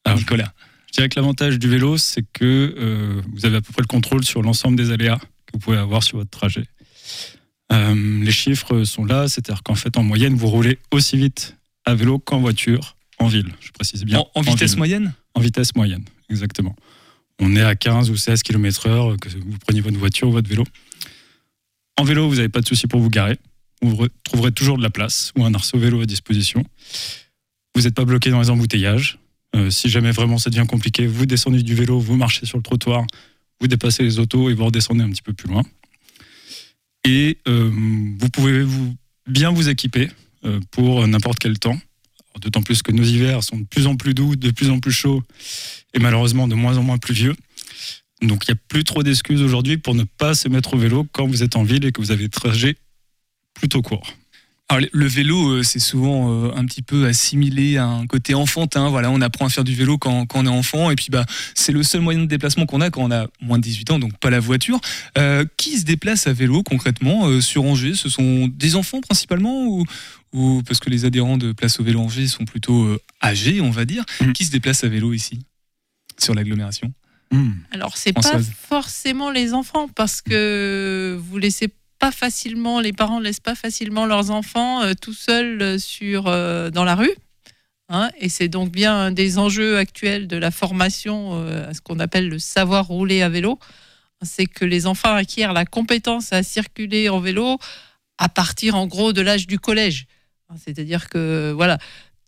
Alors, 0.04 0.18
Nicolas. 0.18 0.52
Je 0.88 0.98
dirais 0.98 1.08
que 1.08 1.16
l'avantage 1.16 1.58
du 1.58 1.68
vélo, 1.68 1.96
c'est 1.96 2.24
que 2.34 2.74
euh, 2.76 3.22
vous 3.32 3.46
avez 3.46 3.56
à 3.56 3.60
peu 3.62 3.72
près 3.72 3.80
le 3.80 3.86
contrôle 3.86 4.24
sur 4.24 4.42
l'ensemble 4.42 4.76
des 4.76 4.90
aléas 4.90 5.18
que 5.52 5.58
vous 5.58 5.60
pouvez 5.60 5.76
avoir 5.78 6.02
sur 6.02 6.18
votre 6.18 6.30
trajet. 6.30 6.64
Euh, 7.72 8.22
les 8.22 8.32
chiffres 8.32 8.84
sont 8.84 9.04
là, 9.04 9.28
c'est-à-dire 9.28 9.62
qu'en 9.62 9.74
fait, 9.74 9.96
en 9.96 10.02
moyenne, 10.02 10.34
vous 10.34 10.48
roulez 10.48 10.78
aussi 10.90 11.16
vite 11.16 11.56
à 11.84 11.94
vélo 11.94 12.18
qu'en 12.18 12.40
voiture 12.40 12.96
en 13.18 13.28
ville. 13.28 13.50
Je 13.60 13.70
précise 13.70 14.04
bien. 14.04 14.18
En, 14.18 14.30
en 14.34 14.40
vitesse 14.42 14.76
moyenne? 14.76 15.14
En 15.34 15.40
vitesse 15.40 15.74
moyenne, 15.74 16.04
exactement. 16.28 16.76
On 17.40 17.56
est 17.56 17.62
à 17.62 17.74
15 17.74 18.10
ou 18.10 18.16
16 18.16 18.42
km/h, 18.42 19.18
que 19.18 19.28
vous 19.30 19.58
preniez 19.58 19.80
votre 19.80 19.96
voiture 19.98 20.28
ou 20.28 20.32
votre 20.32 20.48
vélo. 20.48 20.64
En 21.98 22.04
vélo, 22.04 22.28
vous 22.28 22.36
n'avez 22.36 22.48
pas 22.48 22.60
de 22.60 22.66
souci 22.68 22.86
pour 22.86 23.00
vous 23.00 23.10
garer. 23.10 23.38
Vous 23.80 23.94
re- 23.96 24.10
trouverez 24.24 24.52
toujours 24.52 24.76
de 24.78 24.82
la 24.82 24.90
place 24.90 25.32
ou 25.36 25.44
un 25.44 25.54
arceau 25.54 25.78
vélo 25.78 26.00
à 26.02 26.06
disposition. 26.06 26.64
Vous 27.74 27.82
n'êtes 27.82 27.94
pas 27.94 28.04
bloqué 28.04 28.30
dans 28.30 28.40
les 28.40 28.50
embouteillages. 28.50 29.18
Euh, 29.56 29.70
si 29.70 29.88
jamais 29.88 30.10
vraiment 30.12 30.38
ça 30.38 30.50
devient 30.50 30.66
compliqué, 30.68 31.06
vous 31.06 31.26
descendez 31.26 31.62
du 31.62 31.74
vélo, 31.74 31.98
vous 31.98 32.16
marchez 32.16 32.46
sur 32.46 32.58
le 32.58 32.62
trottoir, 32.62 33.04
vous 33.62 33.68
dépassez 33.68 34.02
les 34.02 34.18
autos 34.18 34.50
et 34.50 34.54
vous 34.54 34.64
redescendez 34.64 35.04
un 35.04 35.10
petit 35.10 35.22
peu 35.22 35.32
plus 35.32 35.48
loin. 35.48 35.62
Et 37.04 37.38
euh, 37.46 37.70
vous 38.18 38.28
pouvez 38.28 38.62
vous, 38.62 38.94
bien 39.28 39.50
vous 39.50 39.68
équiper 39.68 40.10
euh, 40.44 40.60
pour 40.72 41.06
n'importe 41.06 41.38
quel 41.38 41.58
temps. 41.58 41.78
D'autant 42.40 42.62
plus 42.62 42.82
que 42.82 42.90
nos 42.90 43.04
hivers 43.04 43.44
sont 43.44 43.58
de 43.58 43.64
plus 43.64 43.86
en 43.86 43.94
plus 43.94 44.14
doux, 44.14 44.34
de 44.34 44.50
plus 44.50 44.70
en 44.70 44.80
plus 44.80 44.90
chauds 44.90 45.22
et 45.94 46.00
malheureusement 46.00 46.48
de 46.48 46.54
moins 46.54 46.76
en 46.76 46.82
moins 46.82 46.98
pluvieux. 46.98 47.34
Donc 48.20 48.44
il 48.48 48.52
n'y 48.52 48.58
a 48.58 48.60
plus 48.68 48.82
trop 48.82 49.02
d'excuses 49.02 49.42
aujourd'hui 49.42 49.76
pour 49.76 49.94
ne 49.94 50.04
pas 50.04 50.34
se 50.34 50.48
mettre 50.48 50.74
au 50.74 50.78
vélo 50.78 51.06
quand 51.12 51.26
vous 51.26 51.42
êtes 51.42 51.54
en 51.54 51.62
ville 51.62 51.84
et 51.84 51.92
que 51.92 52.00
vous 52.00 52.10
avez 52.10 52.24
des 52.24 52.30
trajets 52.30 52.76
plutôt 53.54 53.82
courts. 53.82 54.12
Alors, 54.72 54.88
le 54.90 55.06
vélo, 55.06 55.50
euh, 55.50 55.62
c'est 55.62 55.78
souvent 55.78 56.46
euh, 56.46 56.50
un 56.56 56.64
petit 56.64 56.80
peu 56.80 57.04
assimilé 57.04 57.76
à 57.76 57.84
un 57.84 58.06
côté 58.06 58.32
enfantin. 58.32 58.88
Voilà, 58.88 59.10
on 59.10 59.20
apprend 59.20 59.44
à 59.44 59.50
faire 59.50 59.64
du 59.64 59.74
vélo 59.74 59.98
quand, 59.98 60.24
quand 60.24 60.40
on 60.40 60.46
est 60.46 60.48
enfant, 60.48 60.90
et 60.90 60.96
puis 60.96 61.08
bah, 61.10 61.26
c'est 61.54 61.72
le 61.72 61.82
seul 61.82 62.00
moyen 62.00 62.20
de 62.20 62.24
déplacement 62.24 62.64
qu'on 62.64 62.80
a 62.80 62.88
quand 62.88 63.02
on 63.02 63.10
a 63.10 63.26
moins 63.42 63.58
de 63.58 63.64
18 63.64 63.90
ans, 63.90 63.98
donc 63.98 64.16
pas 64.18 64.30
la 64.30 64.40
voiture. 64.40 64.80
Euh, 65.18 65.44
qui 65.58 65.78
se 65.78 65.84
déplace 65.84 66.26
à 66.26 66.32
vélo 66.32 66.62
concrètement 66.62 67.26
euh, 67.26 67.42
sur 67.42 67.64
Angers? 67.64 67.94
Ce 67.94 68.08
sont 68.08 68.48
des 68.48 68.74
enfants 68.74 69.02
principalement 69.02 69.66
ou, 69.66 69.84
ou 70.32 70.62
parce 70.66 70.80
que 70.80 70.88
les 70.88 71.04
adhérents 71.04 71.36
de 71.36 71.52
Place 71.52 71.78
au 71.78 71.84
Vélo 71.84 72.00
Angers 72.00 72.26
sont 72.26 72.46
plutôt 72.46 72.84
euh, 72.84 72.98
âgés, 73.22 73.60
on 73.60 73.70
va 73.70 73.84
dire. 73.84 74.06
Mm. 74.22 74.32
Qui 74.32 74.46
se 74.46 74.52
déplace 74.52 74.84
à 74.84 74.88
vélo 74.88 75.12
ici 75.12 75.40
sur 76.18 76.34
l'agglomération? 76.34 76.94
Hmm. 77.30 77.52
Alors, 77.72 77.96
c'est 77.96 78.12
pas 78.12 78.38
forcément 78.68 79.30
les 79.30 79.54
enfants, 79.54 79.88
parce 79.88 80.20
que 80.20 81.18
vous 81.18 81.38
laissez 81.38 81.68
pas 82.02 82.10
facilement, 82.10 82.80
les 82.80 82.92
parents 82.92 83.20
ne 83.20 83.24
laissent 83.26 83.38
pas 83.38 83.54
facilement 83.54 84.06
leurs 84.06 84.32
enfants 84.32 84.82
euh, 84.82 84.92
tout 85.00 85.12
seuls 85.12 85.62
euh, 85.62 85.78
sur, 85.78 86.26
euh, 86.26 86.68
dans 86.68 86.82
la 86.82 86.96
rue. 86.96 87.14
hein, 87.88 88.10
et 88.18 88.28
c'est 88.28 88.48
donc 88.48 88.72
bien 88.72 88.92
un 88.92 89.12
des 89.12 89.38
enjeux 89.38 89.78
actuels 89.78 90.26
de 90.26 90.36
la 90.36 90.50
formation 90.50 91.40
à 91.68 91.72
ce 91.72 91.80
qu'on 91.80 92.00
appelle 92.00 92.28
le 92.28 92.40
savoir 92.40 92.88
rouler 92.88 93.22
à 93.22 93.28
vélo. 93.28 93.56
C'est 94.22 94.46
que 94.46 94.64
les 94.64 94.88
enfants 94.88 95.14
acquièrent 95.14 95.52
la 95.52 95.64
compétence 95.64 96.32
à 96.32 96.42
circuler 96.42 97.08
en 97.08 97.20
vélo 97.20 97.58
à 98.18 98.28
partir 98.28 98.74
en 98.74 98.88
gros 98.88 99.12
de 99.12 99.20
l'âge 99.20 99.46
du 99.46 99.60
collège. 99.60 100.06
C'est-à-dire 100.56 101.08
que 101.08 101.52
voilà, 101.54 101.78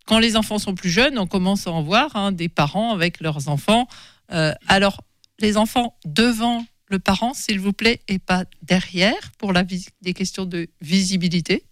quand 0.07 0.21
les 0.21 0.37
enfants 0.37 0.61
sont 0.61 0.77
plus 0.77 0.91
jeunes, 0.91 1.19
on 1.19 1.27
commence 1.27 1.67
à 1.67 1.73
en 1.73 1.83
voir 1.83 2.15
hein, 2.15 2.31
des 2.31 2.49
parents 2.49 2.93
avec 2.93 3.19
leurs 3.19 3.49
enfants. 3.49 3.89
Alors, 4.29 5.01
les 5.41 5.57
enfants 5.57 5.97
devant 6.05 6.65
le 6.95 6.99
parent, 7.01 7.35
s'il 7.35 7.59
vous 7.61 7.73
plaît, 7.73 8.01
et 8.09 8.19
pas 8.19 8.45
derrière, 8.63 9.33
pour 9.39 9.53
la 9.53 9.65
des 10.03 10.13
questions 10.15 10.47
de 10.47 10.69
visibilité. 10.81 11.65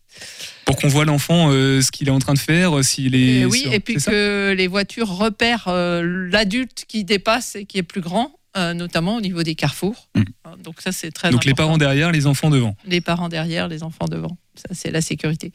Pour 0.67 0.77
qu'on 0.77 0.89
voit 0.89 1.05
l'enfant 1.07 1.49
euh, 1.51 1.81
ce 1.81 1.91
qu'il 1.91 2.09
est 2.09 2.13
en 2.13 2.19
train 2.19 2.35
de 2.35 2.39
faire, 2.39 2.77
euh, 2.79 2.83
s'il 2.83 3.15
est. 3.15 3.41
Et 3.41 3.47
oui, 3.47 3.61
sur- 3.61 3.73
et 3.73 3.81
puis 3.81 3.95
que 3.97 4.53
les 4.57 4.67
voitures 4.67 5.09
repèrent 5.09 5.69
euh, 5.69 6.03
l'adulte 6.31 6.85
qui 6.87 7.05
dépasse 7.05 7.57
et 7.57 7.65
qui 7.65 7.79
est 7.79 7.83
plus 7.83 8.01
grand, 8.03 8.35
euh, 8.57 8.75
notamment 8.75 9.17
au 9.17 9.21
niveau 9.21 9.43
des 9.43 9.55
carrefours. 9.55 10.09
Mm. 10.15 10.23
Hein, 10.45 10.55
Donc 10.63 10.81
ça, 10.83 10.93
c'est 10.93 11.11
très 11.13 11.31
Donc 11.31 11.45
les 11.45 11.53
important. 11.53 11.69
parents 11.69 11.79
derrière, 11.79 12.11
les 12.13 12.27
enfants 12.27 12.51
devant. 12.51 12.77
les 12.85 13.01
parents 13.01 13.29
derrière, 13.31 13.69
les 13.69 13.83
enfants 13.83 14.07
devant. 14.07 14.37
Ça, 14.57 14.69
c'est 14.75 14.91
la 14.91 15.01
sécurité. 15.01 15.53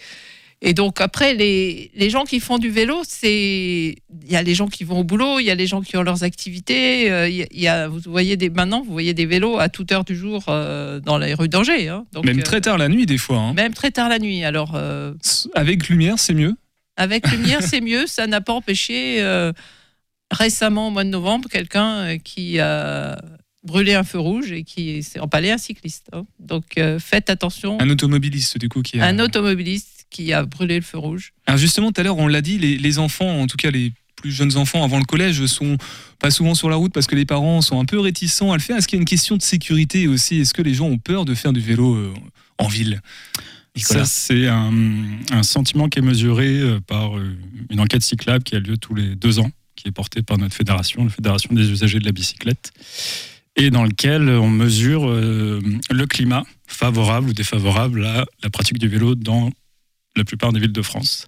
Et 0.63 0.73
donc 0.73 1.01
après, 1.01 1.35
les, 1.35 1.91
les 1.93 2.09
gens 2.09 2.23
qui 2.23 2.39
font 2.39 2.57
du 2.57 2.69
vélo, 2.71 3.03
c'est 3.07 3.95
il 4.25 4.31
y 4.31 4.35
a 4.35 4.41
les 4.41 4.55
gens 4.55 4.67
qui 4.67 4.83
vont 4.83 4.99
au 5.01 5.03
boulot, 5.03 5.39
il 5.39 5.43
y 5.45 5.51
a 5.51 5.55
les 5.55 5.67
gens 5.67 5.81
qui 5.81 5.95
ont 5.97 6.01
leurs 6.01 6.23
activités. 6.23 7.11
euh, 7.11 7.29
y 7.29 7.43
a- 7.43 7.47
il 7.51 7.59
y 7.61 7.67
a, 7.67 7.87
vous 7.87 7.99
voyez 8.07 8.37
des 8.37 8.49
maintenant, 8.49 8.81
vous 8.81 8.91
voyez 8.91 9.13
des 9.13 9.27
vélos 9.27 9.59
à 9.59 9.69
toute 9.69 9.91
heure 9.91 10.03
du 10.03 10.15
jour 10.15 10.45
euh, 10.49 10.99
dans 10.99 11.19
les 11.19 11.35
rues 11.35 11.47
d'Angers. 11.47 11.89
hein. 11.89 12.05
Donc, 12.11 12.25
Même 12.25 12.39
euh, 12.39 12.41
très 12.41 12.59
tard 12.59 12.79
la 12.79 12.89
nuit, 12.89 13.05
des 13.05 13.19
fois. 13.19 13.37
hein. 13.37 13.53
même 13.53 13.75
très 13.75 13.91
tard 13.91 14.09
la 14.09 14.17
nuit. 14.17 14.43
Alors 14.43 14.75
Avec 15.53 15.89
lumière, 15.89 16.17
c'est 16.17 16.33
mieux? 16.33 16.55
avec 16.99 17.29
lumière, 17.29 17.61
c'est 17.61 17.81
mieux. 17.81 18.07
Ça 18.07 18.25
n'a 18.25 18.41
pas 18.41 18.53
empêché 18.53 19.21
récemment 20.31 20.87
au 20.87 20.91
mois 20.91 21.03
de 21.03 21.09
novembre 21.09 21.47
quelqu'un 21.49 22.17
qui 22.17 22.59
a 22.59 23.21
brûlé 23.63 23.93
un 23.93 24.03
feu 24.03 24.19
rouge 24.19 24.51
et 24.51 24.63
qui 24.63 25.03
s'est 25.03 25.19
empalé 25.19 25.51
un 25.51 25.57
cycliste. 25.57 26.07
hein. 26.13 26.25
Donc 26.39 26.79
faites 26.99 27.29
attention. 27.29 27.77
Un 27.79 27.89
automobiliste, 27.91 28.57
du 28.57 28.69
coup, 28.69 28.81
qui 28.81 28.99
a. 28.99 29.05
un 29.05 29.19
automobiliste 29.19 29.96
qui 30.09 30.33
a 30.33 30.45
brûlé 30.45 30.75
le 30.75 30.81
feu 30.81 30.97
rouge. 30.97 31.33
Alors 31.45 31.57
justement, 31.57 31.91
tout 31.91 32.01
à 32.01 32.03
l'heure, 32.03 32.17
on 32.17 32.27
l'a 32.27 32.41
dit, 32.41 32.57
les, 32.57 32.77
les 32.77 32.99
enfants, 32.99 33.41
en 33.41 33.47
tout 33.47 33.57
cas 33.57 33.71
les 33.71 33.91
plus 34.15 34.31
jeunes 34.31 34.57
enfants 34.57 34.83
avant 34.83 34.97
le 34.97 35.05
collège, 35.05 35.45
sont 35.45 35.77
pas 36.19 36.31
souvent 36.31 36.55
sur 36.55 36.69
la 36.69 36.75
route 36.75 36.91
parce 36.91 37.07
que 37.07 37.15
les 37.15 37.25
parents 37.25 37.61
sont 37.61 37.79
un 37.79 37.85
peu 37.85 37.99
réticents 37.99 38.51
à 38.51 38.57
le 38.57 38.61
faire. 38.61 38.77
Est-ce 38.77 38.87
qu'il 38.87 38.97
y 38.97 38.99
a 38.99 39.01
une 39.01 39.07
question 39.07 39.37
de 39.37 39.41
sécurité 39.41 40.07
aussi? 40.07 40.39
Est-ce 40.39 40.53
que 40.53 40.63
les 40.63 40.73
gens 40.73 40.87
ont 40.87 40.97
peur 40.97 41.25
de 41.25 41.35
faire 41.35 41.53
du 41.53 41.59
vélo 41.59 41.95
euh, 41.95 42.13
en 42.57 42.67
ville? 42.67 43.01
Nicolas 43.75 44.05
Ça, 44.05 44.11
c'est 44.11 44.47
un, 44.47 44.73
un 45.31 45.43
sentiment 45.43 45.87
qui 45.87 45.99
est 45.99 46.01
mesuré 46.01 46.47
euh, 46.47 46.79
par 46.79 47.17
euh, 47.17 47.37
une 47.69 47.79
enquête 47.79 48.01
cyclable 48.01 48.43
qui 48.43 48.55
a 48.55 48.59
lieu 48.59 48.77
tous 48.77 48.95
les 48.95 49.15
deux 49.15 49.37
ans, 49.39 49.51
qui 49.75 49.87
est 49.87 49.91
portée 49.91 50.23
par 50.23 50.39
notre 50.39 50.55
fédération, 50.55 51.03
la 51.03 51.11
Fédération 51.11 51.53
des 51.53 51.69
usagers 51.69 51.99
de 51.99 52.05
la 52.05 52.11
bicyclette, 52.11 52.71
et 53.55 53.69
dans 53.69 53.83
lequel 53.83 54.29
on 54.29 54.49
mesure 54.49 55.07
euh, 55.07 55.61
le 55.91 56.05
climat 56.07 56.43
favorable 56.65 57.29
ou 57.29 57.33
défavorable 57.33 58.05
à 58.05 58.25
la 58.41 58.49
pratique 58.49 58.79
du 58.79 58.87
vélo 58.87 59.13
dans 59.13 59.51
la 60.17 60.25
plupart 60.25 60.51
des 60.53 60.59
villes 60.59 60.73
de 60.73 60.81
France. 60.81 61.27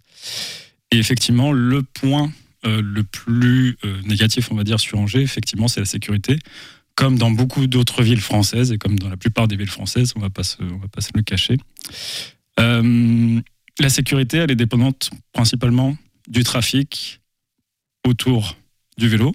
Et 0.92 0.98
effectivement, 0.98 1.52
le 1.52 1.84
point 1.84 2.32
euh, 2.66 2.82
le 2.82 3.04
plus 3.04 3.78
euh, 3.86 4.02
négatif, 4.02 4.52
on 4.52 4.56
va 4.56 4.64
dire, 4.64 4.80
sur 4.80 5.00
Angers, 5.00 5.22
effectivement, 5.22 5.68
c'est 5.68 5.80
la 5.80 5.86
sécurité. 5.86 6.38
Comme 6.96 7.18
dans 7.18 7.32
beaucoup 7.32 7.68
d'autres 7.68 8.04
villes 8.04 8.20
françaises 8.20 8.74
et 8.74 8.78
comme 8.78 9.00
dans 9.00 9.08
la 9.08 9.16
plupart 9.16 9.48
des 9.48 9.56
villes 9.56 9.70
françaises, 9.70 10.12
on 10.16 10.20
on 10.20 10.24
va 10.24 10.30
pas 10.30 10.44
se 10.44 11.12
le 11.16 11.22
cacher. 11.22 11.56
Euh, 12.60 13.40
la 13.80 13.90
sécurité, 13.90 14.38
elle 14.38 14.52
est 14.52 14.58
dépendante 14.58 15.10
principalement 15.32 15.96
du 16.28 16.44
trafic 16.44 17.22
autour 18.06 18.58
du 18.98 19.08
vélo 19.08 19.34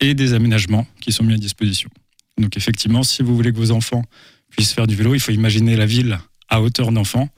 et 0.00 0.14
des 0.14 0.32
aménagements 0.32 0.86
qui 1.00 1.10
sont 1.10 1.24
mis 1.24 1.34
à 1.34 1.38
disposition. 1.38 1.90
Donc 2.38 2.56
effectivement, 2.56 3.02
si 3.02 3.22
vous 3.22 3.34
voulez 3.34 3.52
que 3.52 3.56
vos 3.56 3.72
enfants 3.72 4.04
puissent 4.50 4.72
faire 4.72 4.86
du 4.86 4.94
vélo, 4.94 5.14
il 5.14 5.20
faut 5.20 5.32
imaginer 5.32 5.76
la 5.76 5.86
ville 5.86 6.18
à 6.48 6.62
hauteur 6.62 6.92
d'enfant 6.92 7.28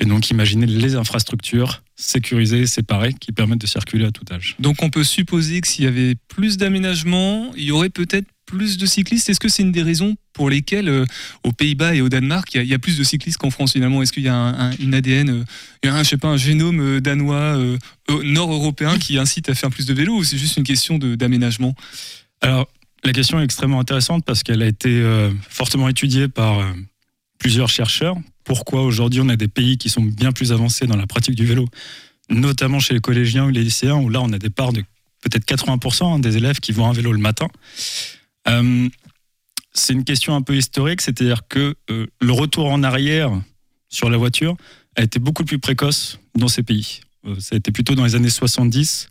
et 0.00 0.06
donc 0.06 0.30
imaginer 0.30 0.66
les 0.66 0.96
infrastructures 0.96 1.82
sécurisées, 1.94 2.66
séparées, 2.66 3.12
qui 3.20 3.30
permettent 3.32 3.60
de 3.60 3.66
circuler 3.66 4.06
à 4.06 4.10
tout 4.10 4.24
âge. 4.32 4.56
Donc 4.58 4.82
on 4.82 4.90
peut 4.90 5.04
supposer 5.04 5.60
que 5.60 5.68
s'il 5.68 5.84
y 5.84 5.88
avait 5.88 6.14
plus 6.28 6.56
d'aménagements, 6.56 7.52
il 7.56 7.64
y 7.64 7.70
aurait 7.70 7.90
peut-être 7.90 8.26
plus 8.46 8.78
de 8.78 8.86
cyclistes. 8.86 9.28
Est-ce 9.28 9.38
que 9.38 9.48
c'est 9.48 9.62
une 9.62 9.70
des 9.70 9.82
raisons 9.82 10.16
pour 10.32 10.50
lesquelles 10.50 10.88
euh, 10.88 11.04
aux 11.44 11.52
Pays-Bas 11.52 11.94
et 11.94 12.00
au 12.00 12.08
Danemark, 12.08 12.52
il 12.52 12.56
y 12.56 12.60
a, 12.60 12.62
il 12.64 12.68
y 12.68 12.74
a 12.74 12.78
plus 12.80 12.98
de 12.98 13.04
cyclistes 13.04 13.36
qu'en 13.38 13.50
France 13.50 13.74
finalement? 13.74 14.02
Est-ce 14.02 14.12
qu'il 14.12 14.24
y 14.24 14.28
a 14.28 14.34
un, 14.34 14.70
un- 14.70 14.76
une 14.80 14.92
ADN, 14.94 15.28
euh, 15.30 15.44
il 15.84 15.86
y 15.86 15.90
a 15.90 15.94
un, 15.94 16.02
je 16.02 16.08
sais 16.08 16.16
pas, 16.16 16.28
un 16.28 16.36
génome 16.36 16.80
euh, 16.80 17.00
danois, 17.00 17.56
euh, 17.58 17.76
nord-européen 18.24 18.98
qui 18.98 19.18
incite 19.18 19.48
à 19.50 19.54
faire 19.54 19.70
plus 19.70 19.86
de 19.86 19.94
vélo 19.94 20.16
ou 20.16 20.24
c'est 20.24 20.38
juste 20.38 20.56
une 20.56 20.64
question 20.64 20.98
d'aménagement? 20.98 21.74
Alors, 22.40 22.66
la 23.04 23.12
question 23.12 23.38
est 23.40 23.44
extrêmement 23.44 23.78
intéressante 23.78 24.24
parce 24.24 24.42
qu'elle 24.42 24.62
a 24.62 24.66
été 24.66 25.00
fortement 25.48 25.88
étudiée 25.88 26.26
par 26.28 26.58
plusieurs 27.38 27.68
chercheurs. 27.68 28.16
Pourquoi 28.50 28.82
aujourd'hui 28.82 29.20
on 29.20 29.28
a 29.28 29.36
des 29.36 29.46
pays 29.46 29.78
qui 29.78 29.88
sont 29.88 30.02
bien 30.02 30.32
plus 30.32 30.50
avancés 30.50 30.88
dans 30.88 30.96
la 30.96 31.06
pratique 31.06 31.36
du 31.36 31.46
vélo, 31.46 31.68
notamment 32.30 32.80
chez 32.80 32.94
les 32.94 33.00
collégiens 33.00 33.44
ou 33.44 33.50
les 33.50 33.62
lycéens, 33.62 33.94
où 33.94 34.08
là 34.08 34.20
on 34.20 34.32
a 34.32 34.38
des 34.38 34.50
parts 34.50 34.72
de 34.72 34.82
peut-être 35.22 35.46
80% 35.46 36.14
hein, 36.14 36.18
des 36.18 36.36
élèves 36.36 36.58
qui 36.58 36.72
vont 36.72 36.90
à 36.90 36.92
vélo 36.92 37.12
le 37.12 37.20
matin. 37.20 37.46
Euh, 38.48 38.88
c'est 39.72 39.92
une 39.92 40.02
question 40.02 40.34
un 40.34 40.42
peu 40.42 40.56
historique, 40.56 41.00
c'est-à-dire 41.00 41.46
que 41.48 41.76
euh, 41.90 42.08
le 42.20 42.32
retour 42.32 42.66
en 42.66 42.82
arrière 42.82 43.30
sur 43.88 44.10
la 44.10 44.16
voiture 44.16 44.56
a 44.96 45.02
été 45.02 45.20
beaucoup 45.20 45.44
plus 45.44 45.60
précoce 45.60 46.18
dans 46.34 46.48
ces 46.48 46.64
pays. 46.64 47.02
Euh, 47.26 47.36
ça 47.38 47.54
a 47.54 47.56
été 47.56 47.70
plutôt 47.70 47.94
dans 47.94 48.04
les 48.04 48.16
années 48.16 48.30
70 48.30 49.10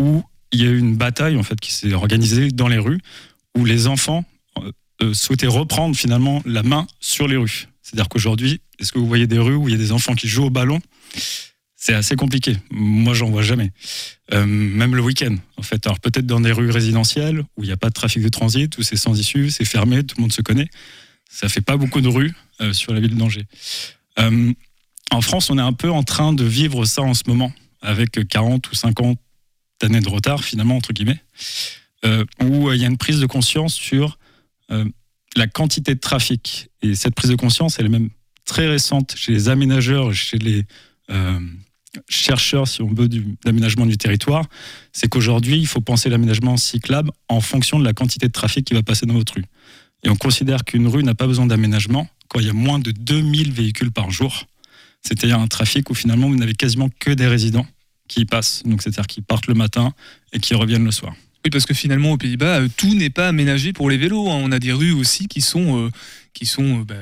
où 0.00 0.22
il 0.52 0.62
y 0.62 0.64
a 0.64 0.70
eu 0.70 0.78
une 0.78 0.96
bataille 0.96 1.36
en 1.36 1.42
fait 1.42 1.58
qui 1.58 1.72
s'est 1.72 1.92
organisée 1.92 2.52
dans 2.52 2.68
les 2.68 2.78
rues 2.78 3.00
où 3.58 3.64
les 3.64 3.88
enfants 3.88 4.24
souhaitaient 5.12 5.48
reprendre 5.48 5.96
finalement 5.96 6.40
la 6.46 6.62
main 6.62 6.86
sur 7.00 7.26
les 7.26 7.36
rues. 7.36 7.66
C'est-à-dire 7.86 8.08
qu'aujourd'hui, 8.08 8.60
est-ce 8.80 8.90
que 8.90 8.98
vous 8.98 9.06
voyez 9.06 9.28
des 9.28 9.38
rues 9.38 9.54
où 9.54 9.68
il 9.68 9.72
y 9.72 9.74
a 9.76 9.78
des 9.78 9.92
enfants 9.92 10.16
qui 10.16 10.26
jouent 10.26 10.46
au 10.46 10.50
ballon? 10.50 10.80
C'est 11.76 11.94
assez 11.94 12.16
compliqué. 12.16 12.56
Moi, 12.72 13.14
j'en 13.14 13.30
vois 13.30 13.42
jamais. 13.42 13.70
Euh, 14.32 14.44
même 14.44 14.96
le 14.96 15.02
week-end, 15.02 15.36
en 15.56 15.62
fait. 15.62 15.86
Alors 15.86 16.00
peut-être 16.00 16.26
dans 16.26 16.40
des 16.40 16.50
rues 16.50 16.72
résidentielles 16.72 17.44
où 17.56 17.62
il 17.62 17.68
n'y 17.68 17.72
a 17.72 17.76
pas 17.76 17.90
de 17.90 17.94
trafic 17.94 18.24
de 18.24 18.28
transit, 18.28 18.76
où 18.76 18.82
c'est 18.82 18.96
sans 18.96 19.16
issue, 19.16 19.52
c'est 19.52 19.64
fermé, 19.64 20.02
tout 20.02 20.16
le 20.16 20.22
monde 20.22 20.32
se 20.32 20.42
connaît. 20.42 20.68
Ça 21.30 21.48
fait 21.48 21.60
pas 21.60 21.76
beaucoup 21.76 22.00
de 22.00 22.08
rues 22.08 22.34
euh, 22.60 22.72
sur 22.72 22.92
la 22.92 22.98
ville 22.98 23.14
d'Angers. 23.14 23.46
Euh, 24.18 24.52
en 25.12 25.20
France, 25.20 25.48
on 25.50 25.56
est 25.56 25.62
un 25.62 25.72
peu 25.72 25.92
en 25.92 26.02
train 26.02 26.32
de 26.32 26.42
vivre 26.42 26.86
ça 26.86 27.02
en 27.02 27.14
ce 27.14 27.22
moment, 27.28 27.52
avec 27.82 28.26
40 28.26 28.68
ou 28.68 28.74
50 28.74 29.16
années 29.82 30.00
de 30.00 30.08
retard, 30.08 30.42
finalement, 30.42 30.76
entre 30.76 30.92
guillemets, 30.92 31.22
où 32.42 32.72
il 32.72 32.80
y 32.80 32.84
a 32.84 32.88
une 32.88 32.98
prise 32.98 33.20
de 33.20 33.26
conscience 33.26 33.74
sur 33.74 34.18
la 35.36 35.46
quantité 35.46 35.94
de 35.94 36.00
trafic. 36.00 36.68
Et 36.82 36.94
cette 36.94 37.14
prise 37.14 37.30
de 37.30 37.36
conscience, 37.36 37.78
elle 37.78 37.86
est 37.86 37.90
même 37.90 38.10
très 38.44 38.66
récente 38.68 39.14
chez 39.16 39.32
les 39.32 39.48
aménageurs, 39.48 40.12
chez 40.14 40.38
les 40.38 40.64
euh, 41.10 41.40
chercheurs, 42.08 42.68
si 42.68 42.82
on 42.82 42.92
veut, 42.92 43.08
du- 43.08 43.36
d'aménagement 43.44 43.86
du 43.86 43.96
territoire. 43.96 44.44
C'est 44.92 45.08
qu'aujourd'hui, 45.08 45.58
il 45.58 45.66
faut 45.66 45.80
penser 45.80 46.08
l'aménagement 46.08 46.56
cyclable 46.56 47.10
en 47.28 47.40
fonction 47.40 47.78
de 47.78 47.84
la 47.84 47.92
quantité 47.92 48.26
de 48.26 48.32
trafic 48.32 48.64
qui 48.66 48.74
va 48.74 48.82
passer 48.82 49.06
dans 49.06 49.14
votre 49.14 49.34
rue. 49.34 49.44
Et 50.04 50.08
on 50.10 50.16
considère 50.16 50.64
qu'une 50.64 50.86
rue 50.88 51.02
n'a 51.02 51.14
pas 51.14 51.26
besoin 51.26 51.46
d'aménagement 51.46 52.08
quand 52.28 52.40
il 52.40 52.46
y 52.46 52.50
a 52.50 52.54
moins 52.54 52.78
de 52.78 52.90
2000 52.92 53.52
véhicules 53.52 53.90
par 53.92 54.10
jour. 54.10 54.44
C'est-à-dire 55.02 55.38
un 55.38 55.46
trafic 55.48 55.90
où 55.90 55.94
finalement 55.94 56.28
vous 56.28 56.36
n'avez 56.36 56.54
quasiment 56.54 56.88
que 56.98 57.10
des 57.10 57.26
résidents 57.26 57.66
qui 58.08 58.20
y 58.20 58.24
passent. 58.24 58.62
Donc 58.64 58.82
c'est-à-dire 58.82 59.06
qui 59.06 59.20
partent 59.22 59.46
le 59.46 59.54
matin 59.54 59.92
et 60.32 60.38
qui 60.38 60.54
reviennent 60.54 60.84
le 60.84 60.90
soir. 60.92 61.14
Oui, 61.46 61.50
parce 61.50 61.64
que 61.64 61.74
finalement, 61.74 62.10
aux 62.10 62.16
Pays-Bas, 62.16 62.62
euh, 62.62 62.68
tout 62.76 62.92
n'est 62.96 63.08
pas 63.08 63.28
aménagé 63.28 63.72
pour 63.72 63.88
les 63.88 63.96
vélos. 63.96 64.28
hein. 64.28 64.40
On 64.42 64.50
a 64.50 64.58
des 64.58 64.72
rues 64.72 64.90
aussi 64.90 65.28
qui 65.28 65.40
sont, 65.40 65.86
euh, 65.86 65.90
qui 66.34 66.44
sont 66.44 66.80
euh, 66.80 66.84
bah, 66.84 66.96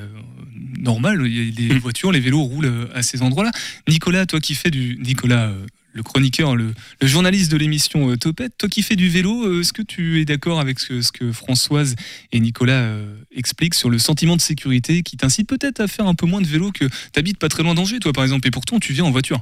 normales. 0.78 1.22
Les 1.22 1.50
Mm. 1.74 1.78
voitures, 1.78 2.12
les 2.12 2.20
vélos 2.20 2.42
roulent 2.42 2.90
à 2.94 3.02
ces 3.02 3.22
endroits-là. 3.22 3.52
Nicolas, 3.88 4.26
toi 4.26 4.40
qui 4.40 4.54
fais 4.54 4.70
du. 4.70 4.98
Nicolas, 5.02 5.48
euh, 5.48 5.64
le 5.94 6.02
chroniqueur, 6.02 6.56
le, 6.56 6.74
le 7.00 7.06
journaliste 7.06 7.50
de 7.52 7.56
l'émission 7.56 8.10
euh, 8.10 8.18
Topette. 8.18 8.52
Toi 8.58 8.68
qui 8.68 8.82
fais 8.82 8.96
du 8.96 9.08
vélo, 9.08 9.62
est-ce 9.62 9.72
que 9.72 9.80
tu 9.80 10.20
es 10.20 10.26
d'accord 10.26 10.60
avec 10.60 10.78
ce, 10.78 11.00
ce 11.00 11.10
que 11.10 11.32
Françoise 11.32 11.96
et 12.30 12.38
Nicolas 12.38 12.90
expliquent 13.34 13.74
sur 13.74 13.88
le 13.88 13.98
sentiment 13.98 14.36
de 14.36 14.42
sécurité 14.42 15.02
qui 15.02 15.16
t'incite 15.16 15.48
peut-être 15.48 15.80
à 15.80 15.88
faire 15.88 16.06
un 16.06 16.14
peu 16.14 16.26
moins 16.26 16.42
de 16.42 16.46
vélo 16.46 16.70
que 16.70 16.84
t'habites 17.12 17.38
pas 17.38 17.48
très 17.48 17.62
loin 17.62 17.74
d'Angers, 17.74 17.98
toi 18.00 18.12
par 18.12 18.24
exemple, 18.24 18.46
et 18.46 18.50
pourtant 18.50 18.78
tu 18.78 18.92
viens 18.92 19.04
en 19.04 19.10
voiture? 19.10 19.40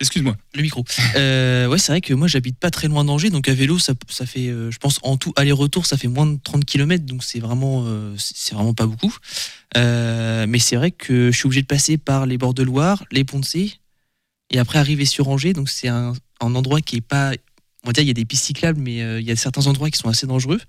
Excuse-moi. 0.00 0.36
Le 0.54 0.62
micro. 0.62 0.84
Euh, 1.16 1.68
ouais, 1.68 1.78
c'est 1.78 1.92
vrai 1.92 2.00
que 2.00 2.12
moi 2.14 2.26
j'habite 2.26 2.58
pas 2.58 2.70
très 2.70 2.88
loin 2.88 3.04
d'Angers, 3.04 3.30
donc 3.30 3.48
à 3.48 3.54
vélo 3.54 3.78
ça, 3.78 3.92
ça 4.08 4.26
fait, 4.26 4.48
euh, 4.48 4.70
je 4.70 4.78
pense 4.78 4.98
en 5.02 5.16
tout 5.16 5.32
aller-retour 5.36 5.86
ça 5.86 5.96
fait 5.96 6.08
moins 6.08 6.26
de 6.26 6.38
30 6.42 6.64
km, 6.64 7.04
donc 7.04 7.22
c'est 7.22 7.38
vraiment, 7.38 7.84
euh, 7.86 8.14
c'est 8.18 8.54
vraiment 8.54 8.74
pas 8.74 8.86
beaucoup. 8.86 9.14
Euh, 9.76 10.46
mais 10.48 10.58
c'est 10.58 10.76
vrai 10.76 10.90
que 10.90 11.30
je 11.30 11.36
suis 11.36 11.46
obligé 11.46 11.62
de 11.62 11.66
passer 11.66 11.96
par 11.96 12.26
les 12.26 12.38
bords 12.38 12.54
de 12.54 12.64
Loire, 12.64 13.04
les 13.12 13.24
ponts 13.24 13.38
de 13.38 13.44
C, 13.44 13.72
et 14.50 14.58
après 14.58 14.80
arriver 14.80 15.04
sur 15.04 15.28
Angers, 15.28 15.52
donc 15.52 15.68
c'est 15.68 15.88
un, 15.88 16.14
endroit 16.40 16.80
qui 16.82 16.96
est 16.96 17.00
pas, 17.00 17.32
on 17.84 17.86
va 17.86 17.92
dire 17.92 18.02
il 18.02 18.08
y 18.08 18.10
a 18.10 18.14
des 18.14 18.26
pistes 18.26 18.44
cyclables, 18.44 18.78
mais 18.80 18.96
il 19.20 19.26
y 19.26 19.30
a 19.30 19.36
certains 19.36 19.66
endroits 19.66 19.90
qui 19.90 19.98
sont 19.98 20.08
assez 20.08 20.26
dangereux. 20.26 20.60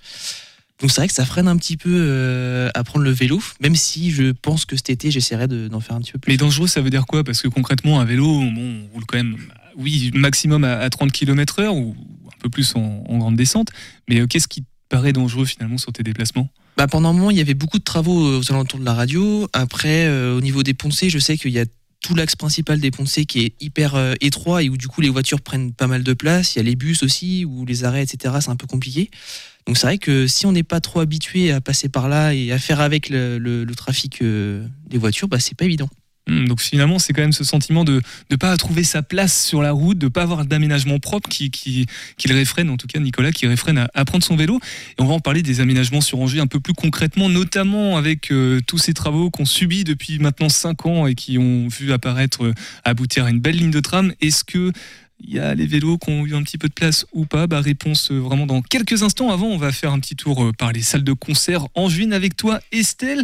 Donc 0.81 0.91
c'est 0.91 0.99
vrai 1.01 1.07
que 1.07 1.13
ça 1.13 1.25
freine 1.25 1.47
un 1.47 1.55
petit 1.57 1.77
peu 1.77 1.89
euh, 1.93 2.69
à 2.73 2.83
prendre 2.83 3.05
le 3.05 3.11
vélo, 3.11 3.41
même 3.61 3.75
si 3.75 4.11
je 4.11 4.31
pense 4.31 4.65
que 4.65 4.75
cet 4.75 4.89
été 4.89 5.09
j'essaierai 5.09 5.47
de- 5.47 5.67
d'en 5.69 5.79
faire 5.79 5.95
un 5.95 6.01
petit 6.01 6.11
peu 6.11 6.19
plus. 6.19 6.31
Mais 6.31 6.37
dangereux, 6.37 6.67
ça 6.67 6.81
veut 6.81 6.89
dire 6.89 7.05
quoi? 7.05 7.23
Parce 7.23 7.41
que 7.41 7.47
concrètement, 7.47 7.99
un 8.01 8.05
vélo, 8.05 8.25
bon, 8.25 8.83
on 8.89 8.93
roule 8.93 9.05
quand 9.07 9.17
même, 9.17 9.37
oui, 9.77 10.11
maximum 10.13 10.63
à, 10.65 10.77
à 10.79 10.89
30 10.89 11.11
km/h 11.13 11.69
ou 11.69 11.95
un 12.27 12.37
peu 12.41 12.49
plus 12.49 12.75
en, 12.75 13.03
en 13.07 13.17
grande 13.17 13.37
descente. 13.37 13.69
Mais 14.09 14.19
euh, 14.19 14.27
qu'est-ce 14.27 14.49
qui 14.49 14.61
te 14.63 14.67
paraît 14.89 15.13
dangereux 15.13 15.45
finalement 15.45 15.77
sur 15.77 15.93
tes 15.93 16.03
déplacements? 16.03 16.49
Bah, 16.77 16.87
pendant 16.87 17.09
un 17.11 17.13
moment, 17.13 17.31
il 17.31 17.37
y 17.37 17.41
avait 17.41 17.53
beaucoup 17.53 17.79
de 17.79 17.83
travaux 17.83 18.27
euh, 18.27 18.39
aux 18.41 18.51
alentours 18.51 18.79
de 18.79 18.85
la 18.85 18.93
radio. 18.93 19.47
Après, 19.53 20.07
euh, 20.07 20.35
au 20.37 20.41
niveau 20.41 20.61
des 20.61 20.73
ponts 20.73 20.89
de 20.89 20.93
C, 20.93 21.09
je 21.09 21.19
sais 21.19 21.37
qu'il 21.37 21.51
y 21.51 21.59
a 21.59 21.65
tout 22.01 22.15
l'axe 22.15 22.35
principal 22.35 22.79
des 22.79 22.91
C 23.05 23.25
qui 23.25 23.45
est 23.45 23.53
hyper 23.61 23.95
euh, 23.95 24.13
étroit 24.21 24.61
et 24.61 24.69
où 24.69 24.75
du 24.77 24.87
coup 24.87 24.99
les 25.01 25.09
voitures 25.09 25.41
prennent 25.41 25.71
pas 25.71 25.87
mal 25.87 26.03
de 26.03 26.13
place. 26.13 26.53
Il 26.53 26.59
y 26.59 26.61
a 26.61 26.63
les 26.63 26.75
bus 26.75 27.01
aussi, 27.01 27.45
où 27.45 27.65
les 27.65 27.85
arrêts, 27.85 28.03
etc. 28.03 28.35
C'est 28.41 28.49
un 28.49 28.55
peu 28.57 28.67
compliqué. 28.67 29.09
Donc 29.65 29.77
c'est 29.77 29.87
vrai 29.87 29.97
que 29.97 30.27
si 30.27 30.45
on 30.45 30.51
n'est 30.51 30.63
pas 30.63 30.79
trop 30.79 30.99
habitué 30.99 31.51
à 31.51 31.59
passer 31.59 31.89
par 31.89 32.07
là 32.07 32.33
et 32.33 32.51
à 32.51 32.59
faire 32.59 32.81
avec 32.81 33.09
le, 33.09 33.65
trafic 33.75 34.21
euh, 34.21 34.65
des 34.87 34.97
voitures, 34.97 35.27
bah, 35.27 35.39
c'est 35.39 35.57
pas 35.57 35.65
évident. 35.65 35.89
Hmm, 36.27 36.47
Donc 36.47 36.59
finalement, 36.59 36.97
c'est 36.97 37.13
quand 37.13 37.21
même 37.21 37.33
ce 37.33 37.43
sentiment 37.43 37.83
de 37.83 38.01
ne 38.31 38.35
pas 38.35 38.55
trouver 38.57 38.83
sa 38.83 39.03
place 39.03 39.45
sur 39.45 39.61
la 39.61 39.71
route, 39.71 39.97
de 39.97 40.07
pas 40.07 40.23
avoir 40.23 40.45
d'aménagement 40.45 40.97
propre 40.97 41.29
qui, 41.29 41.85
le 42.27 42.33
réfrène, 42.33 42.69
en 42.71 42.77
tout 42.77 42.87
cas 42.87 42.99
Nicolas, 42.99 43.31
qui 43.31 43.45
réfrène 43.45 43.77
à, 43.77 43.89
à 43.93 44.05
prendre 44.05 44.23
son 44.23 44.35
vélo. 44.35 44.59
Et 44.97 45.01
on 45.01 45.05
va 45.05 45.13
en 45.13 45.19
parler 45.19 45.43
des 45.43 45.61
aménagements 45.61 46.01
sur 46.01 46.19
Angers 46.19 46.39
un 46.39 46.47
peu 46.47 46.59
plus 46.59 46.73
concrètement, 46.73 47.29
notamment 47.29 47.97
avec 47.97 48.31
euh, 48.31 48.59
tous 48.65 48.79
ces 48.79 48.93
travaux 48.93 49.29
qu'on 49.29 49.45
subit 49.45 49.83
depuis 49.83 50.17
maintenant 50.17 50.49
5 50.49 50.85
ans 50.87 51.07
et 51.07 51.13
qui 51.13 51.37
ont 51.37 51.67
vu 51.67 51.91
apparaître, 51.91 52.45
euh, 52.45 52.53
aboutir 52.83 53.25
à 53.25 53.29
une 53.29 53.39
belle 53.39 53.57
ligne 53.57 53.71
de 53.71 53.79
tram. 53.79 54.11
Est-ce 54.19 54.43
que 54.43 54.71
il 55.19 55.33
y 55.33 55.39
a 55.39 55.55
les 55.55 55.65
vélos 55.65 55.97
qui 55.97 56.09
ont 56.09 56.25
eu 56.25 56.35
un 56.35 56.43
petit 56.43 56.57
peu 56.57 56.67
de 56.67 56.73
place 56.73 57.05
ou 57.13 57.25
pas 57.25 57.47
bah, 57.47 57.61
Réponse 57.61 58.11
euh, 58.11 58.19
vraiment 58.19 58.45
dans 58.45 58.61
quelques 58.61 59.03
instants. 59.03 59.31
Avant, 59.31 59.47
on 59.47 59.57
va 59.57 59.71
faire 59.71 59.91
un 59.91 59.99
petit 59.99 60.15
tour 60.15 60.43
euh, 60.43 60.51
par 60.51 60.71
les 60.71 60.81
salles 60.81 61.03
de 61.03 61.13
concert 61.13 61.67
en 61.73 61.89
juin 61.89 62.11
avec 62.11 62.35
toi, 62.35 62.59
Estelle. 62.71 63.23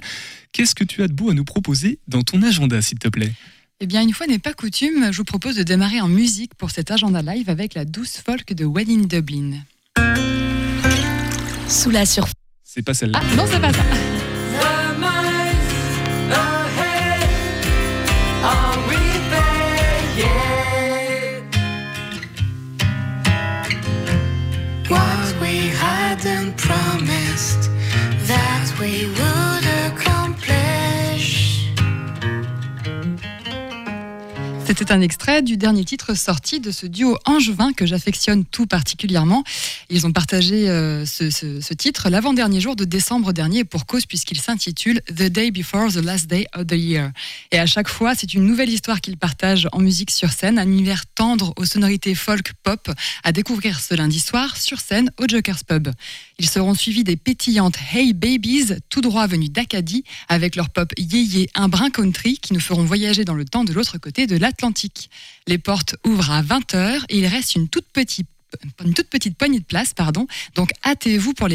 Qu'est-ce 0.53 0.75
que 0.75 0.83
tu 0.83 1.03
as 1.03 1.07
de 1.07 1.13
beau 1.13 1.29
à 1.29 1.33
nous 1.33 1.45
proposer 1.45 1.99
dans 2.07 2.21
ton 2.21 2.41
agenda, 2.43 2.81
s'il 2.81 2.99
te 2.99 3.07
plaît? 3.07 3.31
Eh 3.79 3.87
bien, 3.87 4.01
une 4.01 4.13
fois 4.13 4.27
n'est 4.27 4.39
pas 4.39 4.53
coutume, 4.53 5.11
je 5.11 5.17
vous 5.17 5.23
propose 5.23 5.55
de 5.55 5.63
démarrer 5.63 6.01
en 6.01 6.07
musique 6.07 6.53
pour 6.55 6.69
cet 6.69 6.91
agenda 6.91 7.21
live 7.21 7.49
avec 7.49 7.73
la 7.73 7.83
douce 7.83 8.21
folk 8.23 8.53
de 8.53 8.65
Wedding 8.65 9.07
Dublin. 9.07 9.63
Sous 11.67 11.89
la 11.89 12.05
surface. 12.05 12.33
C'est 12.63 12.83
pas 12.83 12.93
celle-là. 12.93 13.19
Ah, 13.21 13.35
non, 13.35 13.45
c'est 13.49 13.59
pas 13.59 13.73
ça. 13.73 13.83
past 27.41 27.69
that 28.27 28.71
we 28.79 29.05
will. 29.07 29.30
C'était 34.71 34.93
un 34.93 35.01
extrait 35.01 35.41
du 35.41 35.57
dernier 35.57 35.83
titre 35.83 36.13
sorti 36.13 36.61
de 36.61 36.71
ce 36.71 36.85
duo 36.85 37.17
angevin 37.25 37.73
que 37.73 37.85
j'affectionne 37.85 38.45
tout 38.45 38.67
particulièrement. 38.67 39.43
Ils 39.89 40.07
ont 40.07 40.13
partagé 40.13 40.69
euh, 40.69 41.05
ce, 41.05 41.73
titre 41.73 42.09
l'avant-dernier 42.09 42.61
jour 42.61 42.77
de 42.77 42.85
décembre 42.85 43.33
dernier 43.33 43.65
pour 43.65 43.85
cause 43.85 44.05
puisqu'il 44.05 44.39
s'intitule 44.39 45.01
The 45.07 45.23
Day 45.23 45.51
Before 45.51 45.91
the 45.91 45.97
Last 45.97 46.27
Day 46.27 46.47
of 46.55 46.67
the 46.67 46.77
Year. 46.77 47.11
Et 47.51 47.59
à 47.59 47.65
chaque 47.65 47.89
fois, 47.89 48.15
c'est 48.15 48.33
une 48.33 48.45
nouvelle 48.45 48.69
histoire 48.69 49.01
qu'ils 49.01 49.17
partagent 49.17 49.67
en 49.73 49.79
musique 49.79 50.09
sur 50.09 50.31
scène, 50.31 50.57
un 50.57 50.65
univers 50.65 51.05
tendre 51.05 51.53
aux 51.57 51.65
sonorités 51.65 52.15
folk 52.15 52.53
pop 52.63 52.89
à 53.25 53.33
découvrir 53.33 53.81
ce 53.81 53.93
lundi 53.93 54.21
soir 54.21 54.55
sur 54.55 54.79
scène 54.79 55.11
au 55.19 55.25
Joker's 55.27 55.65
Pub. 55.65 55.89
Ils 56.39 56.49
seront 56.49 56.75
suivis 56.75 57.03
des 57.03 57.17
pétillantes 57.17 57.75
Hey 57.93 58.13
Babies, 58.13 58.75
tout 58.89 59.01
droit 59.01 59.27
venues 59.27 59.49
d'Acadie, 59.49 60.05
avec 60.29 60.55
leur 60.55 60.69
pop 60.69 60.93
yéyé, 60.97 61.49
un 61.55 61.67
brin 61.67 61.89
country 61.89 62.37
qui 62.37 62.53
nous 62.53 62.61
feront 62.61 62.85
voyager 62.85 63.25
dans 63.25 63.35
le 63.35 63.43
temps 63.43 63.65
de 63.65 63.73
l'autre 63.73 63.97
côté 63.97 64.27
de 64.27 64.37
l'Atlantique. 64.37 64.60
Les 65.47 65.57
portes 65.57 65.95
ouvrent 66.05 66.31
à 66.31 66.41
20h 66.41 67.05
et 67.09 67.17
il 67.17 67.25
reste 67.25 67.55
une 67.55 67.67
toute 67.67 67.85
petite 67.87 68.27
poignée 69.37 69.59
de 69.59 69.65
places, 69.65 69.93
pardon. 69.93 70.27
Donc 70.55 70.71
hâtez-vous 70.85 71.33
pour 71.33 71.47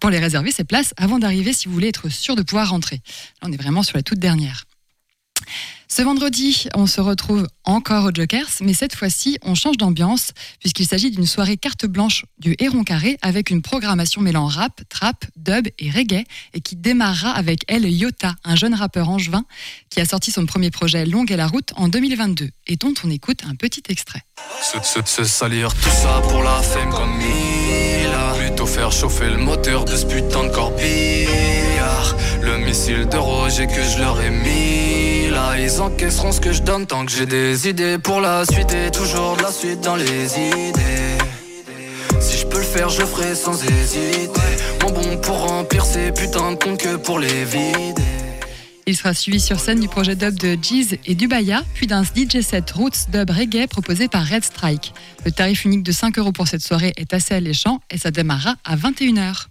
pour 0.00 0.10
les 0.10 0.18
réserver 0.18 0.50
ces 0.50 0.64
places 0.64 0.92
avant 0.96 1.18
d'arriver 1.18 1.52
si 1.52 1.68
vous 1.68 1.74
voulez 1.74 1.88
être 1.88 2.08
sûr 2.08 2.36
de 2.36 2.42
pouvoir 2.42 2.70
rentrer. 2.70 2.96
Là, 3.42 3.48
on 3.48 3.52
est 3.52 3.56
vraiment 3.56 3.82
sur 3.82 3.96
la 3.96 4.02
toute 4.02 4.18
dernière. 4.18 4.64
Ce 5.88 6.02
vendredi, 6.02 6.66
on 6.74 6.86
se 6.86 7.00
retrouve 7.00 7.46
encore 7.62 8.06
au 8.06 8.10
Jokers, 8.12 8.48
mais 8.60 8.74
cette 8.74 8.96
fois-ci, 8.96 9.38
on 9.42 9.54
change 9.54 9.76
d'ambiance 9.76 10.32
puisqu'il 10.58 10.86
s'agit 10.86 11.12
d'une 11.12 11.24
soirée 11.24 11.56
carte 11.56 11.86
blanche 11.86 12.24
du 12.40 12.56
Héron 12.58 12.82
Carré 12.82 13.16
avec 13.22 13.50
une 13.50 13.62
programmation 13.62 14.20
mêlant 14.20 14.46
rap, 14.46 14.80
trap, 14.88 15.24
dub 15.36 15.68
et 15.78 15.90
reggae 15.90 16.24
et 16.52 16.60
qui 16.60 16.74
démarrera 16.74 17.30
avec 17.30 17.62
El 17.68 17.86
Yota, 17.86 18.34
un 18.42 18.56
jeune 18.56 18.74
rappeur 18.74 19.08
angevin 19.08 19.44
qui 19.88 20.00
a 20.00 20.04
sorti 20.04 20.32
son 20.32 20.46
premier 20.46 20.70
projet 20.70 21.06
Longue 21.06 21.30
et 21.30 21.36
la 21.36 21.46
route 21.46 21.72
en 21.76 21.88
2022 21.88 22.50
et 22.66 22.76
dont 22.76 22.94
on 23.04 23.10
écoute 23.10 23.42
un 23.48 23.54
petit 23.54 23.82
extrait. 23.88 24.22
Plutôt 28.36 28.66
faire 28.66 28.90
chauffer 28.90 29.30
le 29.30 29.38
moteur 29.38 29.84
de 29.84 29.96
ce 29.96 30.04
Le 32.42 32.58
missile 32.58 33.08
de 33.08 33.16
Roger 33.16 33.66
que 33.66 33.82
je 33.82 33.98
leur 34.00 34.20
ai 34.20 34.30
mis 34.30 35.03
Ils 35.56 35.80
encaisseront 35.80 36.32
ce 36.32 36.40
que 36.40 36.52
je 36.52 36.62
donne 36.62 36.86
tant 36.86 37.06
que 37.06 37.12
j'ai 37.12 37.26
des 37.26 37.68
idées 37.68 37.96
pour 37.98 38.20
la 38.20 38.44
suite 38.44 38.72
Et 38.74 38.90
toujours 38.90 39.36
de 39.36 39.42
la 39.42 39.50
suite 39.50 39.80
dans 39.80 39.96
les 39.96 40.04
idées 40.04 41.18
Si 42.20 42.38
je 42.38 42.46
peux 42.46 42.58
le 42.58 42.64
faire 42.64 42.88
je 42.88 43.00
le 43.00 43.06
ferai 43.06 43.34
sans 43.34 43.54
hésiter 43.64 44.28
Mon 44.82 44.90
bon 44.90 45.16
pour 45.18 45.38
remplir 45.48 45.84
ces 45.84 46.12
putains 46.12 46.52
de 46.52 46.56
comptes 46.56 46.80
que 46.80 46.96
pour 46.96 47.18
les 47.18 47.44
vider 47.44 48.02
Il 48.86 48.96
sera 48.96 49.14
suivi 49.14 49.40
sur 49.40 49.58
scène 49.58 49.80
du 49.80 49.88
projet 49.88 50.16
dub 50.16 50.34
de 50.34 50.58
Jeez 50.60 51.00
et 51.06 51.14
Dubaya, 51.14 51.64
puis 51.74 51.86
d'un 51.86 52.02
DJ 52.02 52.40
set 52.42 52.70
Roots 52.72 53.08
Dub 53.10 53.30
Reggae 53.30 53.66
proposé 53.66 54.08
par 54.08 54.26
Red 54.26 54.44
Strike. 54.44 54.92
Le 55.24 55.32
tarif 55.32 55.64
unique 55.64 55.82
de 55.82 55.92
5 55.92 56.18
euros 56.18 56.32
pour 56.32 56.46
cette 56.46 56.62
soirée 56.62 56.92
est 56.96 57.14
assez 57.14 57.32
alléchant 57.32 57.80
et 57.90 57.96
ça 57.96 58.10
démarrera 58.10 58.56
à 58.64 58.76
21h. 58.76 59.46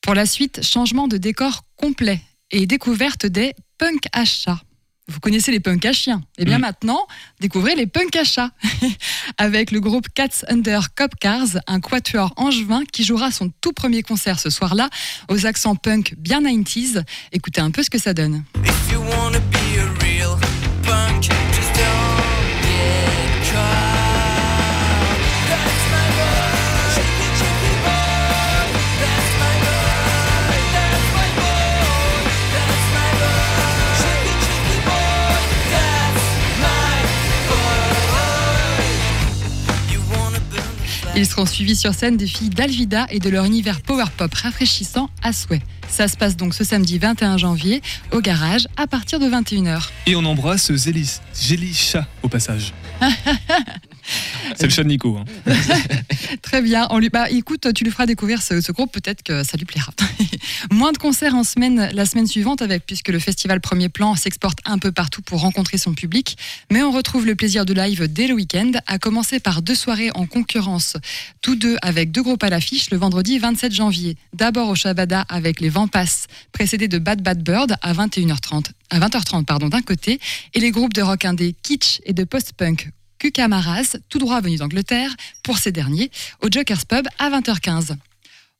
Pour 0.00 0.14
la 0.14 0.26
suite, 0.26 0.64
changement 0.64 1.06
de 1.06 1.16
décor 1.16 1.62
complet 1.76 2.20
et 2.50 2.66
découverte 2.66 3.26
des 3.26 3.54
punk 3.78 4.06
à 4.12 4.24
chats. 4.24 4.60
Vous 5.08 5.20
connaissez 5.20 5.50
les 5.50 5.60
punks 5.60 5.84
à 5.86 5.92
chiens. 5.92 6.22
Eh 6.36 6.44
bien 6.44 6.58
maintenant, 6.58 7.06
découvrez 7.40 7.74
les 7.74 7.86
punks 7.86 8.14
à 8.14 8.24
chats. 8.24 8.50
Avec 9.38 9.70
le 9.70 9.80
groupe 9.80 10.08
Cats 10.14 10.44
Under 10.48 10.94
Cop 10.94 11.14
Cars, 11.18 11.58
un 11.66 11.80
quatuor 11.80 12.32
angevin 12.36 12.82
qui 12.92 13.04
jouera 13.04 13.30
son 13.30 13.50
tout 13.60 13.72
premier 13.72 14.02
concert 14.02 14.38
ce 14.38 14.50
soir-là 14.50 14.90
aux 15.28 15.46
accents 15.46 15.76
punk 15.76 16.14
bien 16.18 16.42
90s. 16.42 17.02
Écoutez 17.32 17.60
un 17.60 17.70
peu 17.70 17.82
ce 17.82 17.90
que 17.90 17.98
ça 17.98 18.12
donne. 18.12 18.44
If 18.64 18.92
you 18.92 19.00
wanna 19.00 19.40
be 19.40 19.78
a 19.78 20.04
real 20.04 20.36
punk, 20.82 21.30
Ils 41.18 41.26
seront 41.26 41.46
suivis 41.46 41.74
sur 41.74 41.94
scène 41.94 42.16
des 42.16 42.28
filles 42.28 42.48
d'Alvida 42.48 43.08
et 43.10 43.18
de 43.18 43.28
leur 43.28 43.44
univers 43.44 43.80
power 43.80 44.04
pop 44.16 44.32
rafraîchissant 44.32 45.10
à 45.20 45.32
souhait. 45.32 45.62
Ça 45.88 46.06
se 46.06 46.16
passe 46.16 46.36
donc 46.36 46.54
ce 46.54 46.62
samedi 46.62 46.96
21 46.96 47.38
janvier 47.38 47.82
au 48.12 48.20
garage 48.20 48.68
à 48.76 48.86
partir 48.86 49.18
de 49.18 49.26
21h. 49.26 49.88
Et 50.06 50.14
on 50.14 50.24
embrasse 50.24 50.72
Zélis, 50.72 51.18
Gélisha 51.34 52.06
au 52.22 52.28
passage. 52.28 52.72
C'est 54.56 54.64
le 54.64 54.70
chat 54.70 54.82
de 54.82 54.88
Nico. 54.88 55.16
hein. 55.16 55.24
Très 56.42 56.62
bien. 56.62 56.86
On 56.90 56.98
lui, 56.98 57.08
bah, 57.08 57.30
écoute, 57.30 57.72
tu 57.74 57.84
lui 57.84 57.90
feras 57.90 58.06
découvrir 58.06 58.42
ce, 58.42 58.72
groupe, 58.72 58.92
peut-être 58.92 59.22
que 59.22 59.44
ça 59.44 59.56
lui 59.56 59.64
plaira. 59.64 59.92
Moins 60.70 60.92
de 60.92 60.98
concerts 60.98 61.34
en 61.34 61.44
semaine 61.44 61.90
la 61.92 62.06
semaine 62.06 62.26
suivante, 62.26 62.62
avec 62.62 62.84
puisque 62.86 63.08
le 63.08 63.18
festival 63.18 63.60
Premier 63.60 63.88
Plan 63.88 64.14
s'exporte 64.14 64.58
un 64.64 64.78
peu 64.78 64.92
partout 64.92 65.22
pour 65.22 65.40
rencontrer 65.40 65.78
son 65.78 65.94
public. 65.94 66.36
Mais 66.70 66.82
on 66.82 66.90
retrouve 66.90 67.26
le 67.26 67.34
plaisir 67.34 67.64
de 67.64 67.72
live 67.72 68.08
dès 68.10 68.26
le 68.26 68.34
week-end, 68.34 68.72
à 68.86 68.98
commencer 68.98 69.40
par 69.40 69.62
deux 69.62 69.74
soirées 69.74 70.10
en 70.14 70.26
concurrence, 70.26 70.96
tous 71.40 71.56
deux 71.56 71.76
avec 71.82 72.10
deux 72.10 72.22
groupes 72.22 72.42
à 72.42 72.50
l'affiche, 72.50 72.90
le 72.90 72.98
vendredi 72.98 73.38
27 73.38 73.72
janvier. 73.72 74.16
D'abord 74.32 74.68
au 74.68 74.74
Shabada 74.74 75.24
avec 75.28 75.60
les 75.60 75.70
Passent, 75.92 76.26
précédé 76.52 76.88
de 76.88 76.98
Bad 76.98 77.22
Bad 77.22 77.42
Bird 77.42 77.76
à 77.82 77.92
21h30, 77.92 78.66
à 78.90 78.98
20h30 78.98 79.44
pardon, 79.44 79.68
d'un 79.68 79.82
côté, 79.82 80.18
et 80.54 80.60
les 80.60 80.70
groupes 80.70 80.92
de 80.92 81.02
rock 81.02 81.24
indé 81.24 81.54
Kitsch 81.62 82.00
et 82.04 82.12
de 82.12 82.24
post-punk 82.24 82.90
Cucamaras, 83.18 83.96
tout 84.08 84.18
droit 84.18 84.40
venus 84.40 84.60
d'Angleterre, 84.60 85.14
pour 85.42 85.58
ces 85.58 85.72
derniers, 85.72 86.10
au 86.42 86.48
Joker's 86.50 86.84
Pub 86.84 87.06
à 87.18 87.30
20h15. 87.30 87.96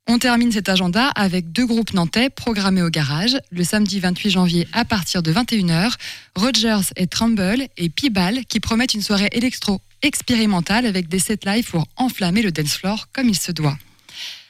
On 0.07 0.17
termine 0.17 0.51
cet 0.51 0.69
agenda 0.69 1.09
avec 1.09 1.51
deux 1.51 1.67
groupes 1.67 1.93
nantais 1.93 2.31
programmés 2.31 2.81
au 2.81 2.89
garage, 2.89 3.37
le 3.51 3.63
samedi 3.63 3.99
28 3.99 4.31
janvier 4.31 4.67
à 4.73 4.83
partir 4.83 5.21
de 5.21 5.31
21h, 5.31 5.93
Rogers 6.35 6.91
et 6.95 7.05
Trumbull 7.05 7.67
et 7.77 7.89
Pibal 7.89 8.43
qui 8.45 8.59
promettent 8.59 8.95
une 8.95 9.03
soirée 9.03 9.29
électro 9.33 9.81
expérimentale 10.01 10.87
avec 10.87 11.09
des 11.09 11.19
sets 11.19 11.45
live 11.45 11.69
pour 11.69 11.85
enflammer 11.95 12.41
le 12.41 12.51
dance 12.51 12.73
floor 12.73 13.07
comme 13.13 13.29
il 13.29 13.37
se 13.37 13.51
doit. 13.51 13.77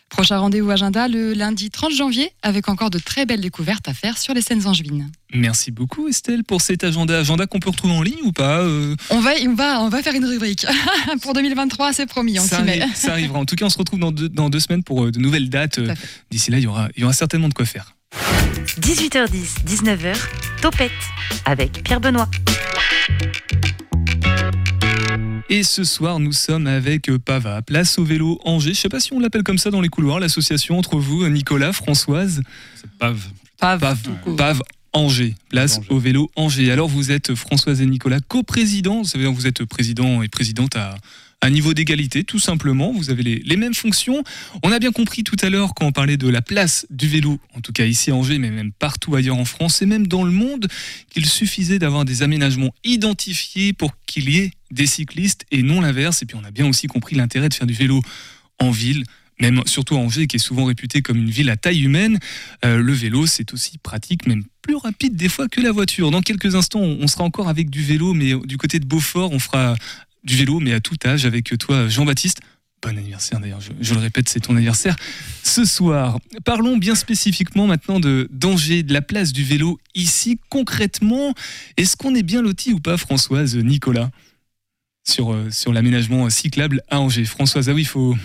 Prochain 0.10 0.38
rendez-vous 0.39 0.69
agenda 0.72 1.08
le 1.08 1.34
lundi 1.34 1.69
30 1.69 1.91
janvier 1.93 2.32
avec 2.41 2.67
encore 2.67 2.89
de 2.89 2.98
très 3.00 3.26
belles 3.26 3.41
découvertes 3.41 3.88
à 3.88 3.93
faire 3.93 4.17
sur 4.17 4.34
les 4.34 4.41
scènes 4.41 4.65
angevines. 4.67 5.10
Merci 5.34 5.72
beaucoup 5.72 6.08
Estelle 6.08 6.43
pour 6.43 6.62
cet 6.62 6.84
agenda. 6.84 7.19
Agenda 7.19 7.45
qu'on 7.45 7.60
peut 7.60 7.69
retrouver 7.69 7.93
en 7.93 8.02
ligne 8.02 8.17
ou 8.24 8.32
pas 8.32 8.60
euh, 8.60 8.95
On 9.12 9.19
va, 9.22 9.32
on 9.48 9.54
va, 9.54 9.82
on 9.82 9.89
va 9.89 10.02
faire 10.02 10.15
une 10.15 10.26
rubrique 10.26 10.65
pour 11.22 11.34
2023, 11.34 11.93
c'est 11.93 12.06
promis, 12.08 12.39
on 12.39 12.43
ça, 12.43 12.58
s'y 12.58 12.63
met. 12.63 12.80
arri- 12.80 12.95
ça 12.95 13.12
arrivera. 13.12 13.39
En 13.39 13.45
tout 13.45 13.56
cas, 13.56 13.65
on 13.65 13.69
se 13.69 13.78
retrouve 13.78 14.00
dans 14.00 14.12
deux, 14.12 14.28
dans 14.30 14.50
deux 14.50 14.60
semaines 14.60 14.84
pour 14.84 15.06
euh, 15.06 15.12
de 15.12 15.19
nouvelles 15.19 15.50
dates. 15.50 15.78
Euh, 15.80 15.93
D'ici 16.32 16.50
là, 16.52 16.58
il 16.58 16.63
y 16.63 16.67
aura, 16.67 16.89
il 16.98 17.02
y 17.02 17.04
aura 17.04 17.13
certainement 17.13 17.48
de 17.50 17.54
quoi 17.54 17.65
faire. 17.65 17.93
18h10, 18.82 19.63
19h, 19.67 20.15
Topette 20.62 20.91
avec 21.45 21.84
Pierre 21.84 22.02
Benoît. 22.02 22.28
Et 25.52 25.64
ce 25.64 25.84
soir, 25.84 26.20
nous 26.20 26.32
sommes 26.32 26.68
avec 26.68 27.10
Pava, 27.26 27.64
place 27.64 27.98
au 27.98 28.04
vélo 28.04 28.40
Angers. 28.46 28.76
Je 28.76 28.82
sais 28.82 28.90
pas 28.90 29.00
si 29.00 29.14
on 29.14 29.20
l'appelle 29.20 29.42
comme 29.42 29.58
ça 29.58 29.72
dans 29.72 29.82
les 29.82 29.90
couloirs, 29.90 30.20
l'association 30.20 30.78
entre 30.78 30.98
vous, 31.00 31.28
Nicolas, 31.28 31.74
Françoise. 31.74 32.44
C'est 32.76 32.92
Pave. 33.00 33.26
Pave. 33.58 33.80
Pave, 33.80 34.36
Pave 34.38 34.62
Angers, 34.94 35.34
place 35.50 35.82
au 35.90 35.98
vélo 35.98 36.30
Angers. 36.36 36.72
Alors 36.72 36.88
vous 36.88 37.10
êtes 37.12 37.34
Françoise 37.34 37.82
et 37.82 37.88
Nicolas 37.88 38.20
coprésidents, 38.20 39.02
vous 39.02 39.48
êtes 39.48 39.66
président 39.66 40.22
et 40.22 40.28
présidente 40.28 40.76
à, 40.76 40.96
à 41.41 41.49
niveau 41.49 41.73
d'égalité, 41.73 42.23
tout 42.23 42.39
simplement. 42.39 42.91
Vous 42.91 43.10
avez 43.10 43.23
les, 43.23 43.58
mêmes 43.58 43.73
fonctions. 43.73 44.23
On 44.63 44.71
a 44.71 44.80
bien 44.80 44.91
compris 44.91 45.23
tout 45.23 45.38
à 45.41 45.49
l'heure 45.49 45.73
quand 45.73 45.86
on 45.86 45.91
parlait 45.91 46.17
de 46.17 46.28
la 46.28 46.41
place 46.41 46.86
du 46.89 47.08
vélo, 47.08 47.39
en 47.56 47.62
tout 47.62 47.71
cas 47.71 47.86
ici 47.86 48.12
à 48.12 48.15
Angers, 48.15 48.39
mais 48.39 48.52
même 48.52 48.71
partout 48.71 49.15
ailleurs 49.15 49.38
en 49.38 49.45
France 49.45 49.82
et 49.82 49.86
même 49.86 50.08
dans 50.08 50.23
le 50.23 50.32
monde, 50.32 50.67
qu'il 51.10 51.25
suffisait 51.25 51.80
d'avoir 51.80 52.06
des 52.06 52.23
aménagements 52.23 52.73
identifiés 52.84 53.73
pour 53.73 53.91
qu'il 54.06 54.30
y 54.30 54.38
ait 54.38 54.52
des 54.71 54.86
cyclistes 54.86 55.45
et 55.52 55.63
non 55.63 55.82
l'inverse. 55.82 56.21
Et 56.21 56.25
puis 56.25 56.38
on 56.39 56.45
a 56.45 56.52
bien 56.52 56.67
aussi 56.67 56.88
compris 56.88 57.15
l'intérêt 57.15 57.49
de 57.49 57.54
faire 57.54 57.67
du 57.67 57.73
vélo 57.73 58.02
en 58.60 58.71
ville. 58.71 59.04
Même 59.41 59.62
surtout 59.65 59.95
à 59.95 59.99
Angers, 59.99 60.28
qui 60.28 60.36
est 60.36 60.39
souvent 60.39 60.65
réputée 60.65 61.02
comme 61.02 61.17
une 61.17 61.30
ville 61.30 61.49
à 61.49 61.56
taille 61.56 61.84
humaine, 61.84 62.19
euh, 62.65 62.82
le 62.82 62.91
vélo 62.91 63.25
c'est 63.25 63.54
aussi 63.54 63.78
pratique, 63.78 64.28
même 64.28 64.43
plus 64.62 64.75
rapide 64.75 65.15
des 65.15 65.30
fois 65.30 65.47
que 65.47 65.62
la 65.62 65.71
voiture. 65.71 66.12
Dans 66.12 66.21
quelques 66.21 66.56
instants, 66.56 66.82
on 66.82 67.08
sera 67.08 67.23
encore 67.23 67.47
avec 67.47 67.69
du 67.69 67.82
vélo, 67.82 68.13
mais 68.13 68.34
du 68.43 68.58
côté 68.58 68.80
de 68.80 68.86
Beaufort, 68.86 69.32
on 69.32 69.39
fera 69.39 69.75
du 70.24 70.36
vélo, 70.36 70.60
mais 70.60 70.74
à 70.74 70.80
tout 70.80 70.98
âge, 71.06 71.26
avec 71.26 71.58
toi, 71.58 71.88
Jean-Baptiste. 71.88 72.40
Bon 72.82 72.98
anniversaire 72.98 73.42
d'ailleurs, 73.42 73.60
je, 73.60 73.72
je 73.82 73.94
le 73.94 74.00
répète, 74.00 74.30
c'est 74.30 74.40
ton 74.40 74.56
anniversaire 74.56 74.96
ce 75.44 75.66
soir. 75.66 76.18
Parlons 76.46 76.78
bien 76.78 76.96
spécifiquement 76.96 77.68
maintenant 77.68 78.00
de 78.00 78.30
d'Angers, 78.32 78.84
de 78.84 78.94
la 78.94 79.02
place 79.02 79.34
du 79.34 79.44
vélo 79.44 79.80
ici. 79.96 80.40
Concrètement, 80.50 81.34
est-ce 81.76 81.98
qu'on 81.98 82.16
est 82.16 82.24
bien 82.24 82.42
loti 82.42 82.72
ou 82.72 82.80
pas, 82.80 82.96
Françoise, 82.96 83.58
Nicolas, 83.58 84.10
sur, 85.06 85.34
euh, 85.34 85.50
sur 85.52 85.74
l'aménagement 85.74 86.30
cyclable 86.30 86.82
à 86.90 87.02
Angers? 87.02 87.26
Françoise, 87.26 87.68
ah 87.68 87.74
oui, 87.74 87.82
il 87.82 87.88
faut 87.88 88.16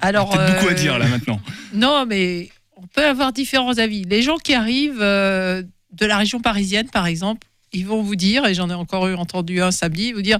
Alors, 0.00 0.30
peut-être 0.30 0.54
beaucoup 0.54 0.68
à 0.68 0.72
euh, 0.72 0.74
dire 0.74 0.98
là 0.98 1.06
maintenant. 1.08 1.40
Non, 1.74 2.06
mais 2.06 2.48
on 2.76 2.86
peut 2.86 3.04
avoir 3.04 3.34
différents 3.34 3.76
avis. 3.76 4.04
Les 4.04 4.22
gens 4.22 4.38
qui 4.38 4.54
arrivent 4.54 5.02
euh, 5.02 5.62
de 5.92 6.06
la 6.06 6.16
région 6.16 6.40
parisienne, 6.40 6.88
par 6.88 7.06
exemple, 7.06 7.46
ils 7.72 7.86
vont 7.86 8.02
vous 8.02 8.16
dire, 8.16 8.46
et 8.46 8.54
j'en 8.54 8.70
ai 8.70 8.74
encore 8.74 9.08
eu 9.08 9.14
entendu 9.14 9.60
un 9.60 9.70
samedi, 9.70 10.12
vous 10.12 10.22
dire, 10.22 10.38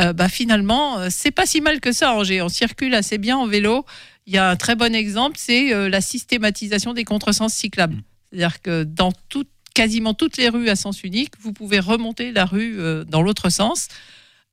euh, 0.00 0.12
bah 0.12 0.28
finalement, 0.28 0.98
euh, 0.98 1.08
c'est 1.10 1.30
pas 1.30 1.46
si 1.46 1.60
mal 1.60 1.80
que 1.80 1.92
ça, 1.92 2.14
Angers. 2.14 2.42
On 2.42 2.48
circule 2.48 2.94
assez 2.94 3.18
bien 3.18 3.36
en 3.36 3.46
vélo. 3.46 3.84
Il 4.26 4.34
y 4.34 4.38
a 4.38 4.50
un 4.50 4.56
très 4.56 4.74
bon 4.76 4.94
exemple, 4.94 5.36
c'est 5.38 5.72
euh, 5.72 5.88
la 5.88 6.00
systématisation 6.00 6.92
des 6.92 7.04
contresens 7.04 7.52
cyclables. 7.54 8.02
C'est-à-dire 8.30 8.60
que 8.60 8.82
dans 8.84 9.12
tout- 9.28 9.46
quasiment 9.74 10.14
toutes 10.14 10.36
les 10.36 10.48
rues 10.48 10.68
à 10.68 10.76
sens 10.76 11.02
unique, 11.04 11.34
vous 11.40 11.52
pouvez 11.52 11.78
remonter 11.80 12.32
la 12.32 12.44
rue 12.44 12.78
euh, 12.80 13.04
dans 13.04 13.22
l'autre 13.22 13.50
sens. 13.50 13.88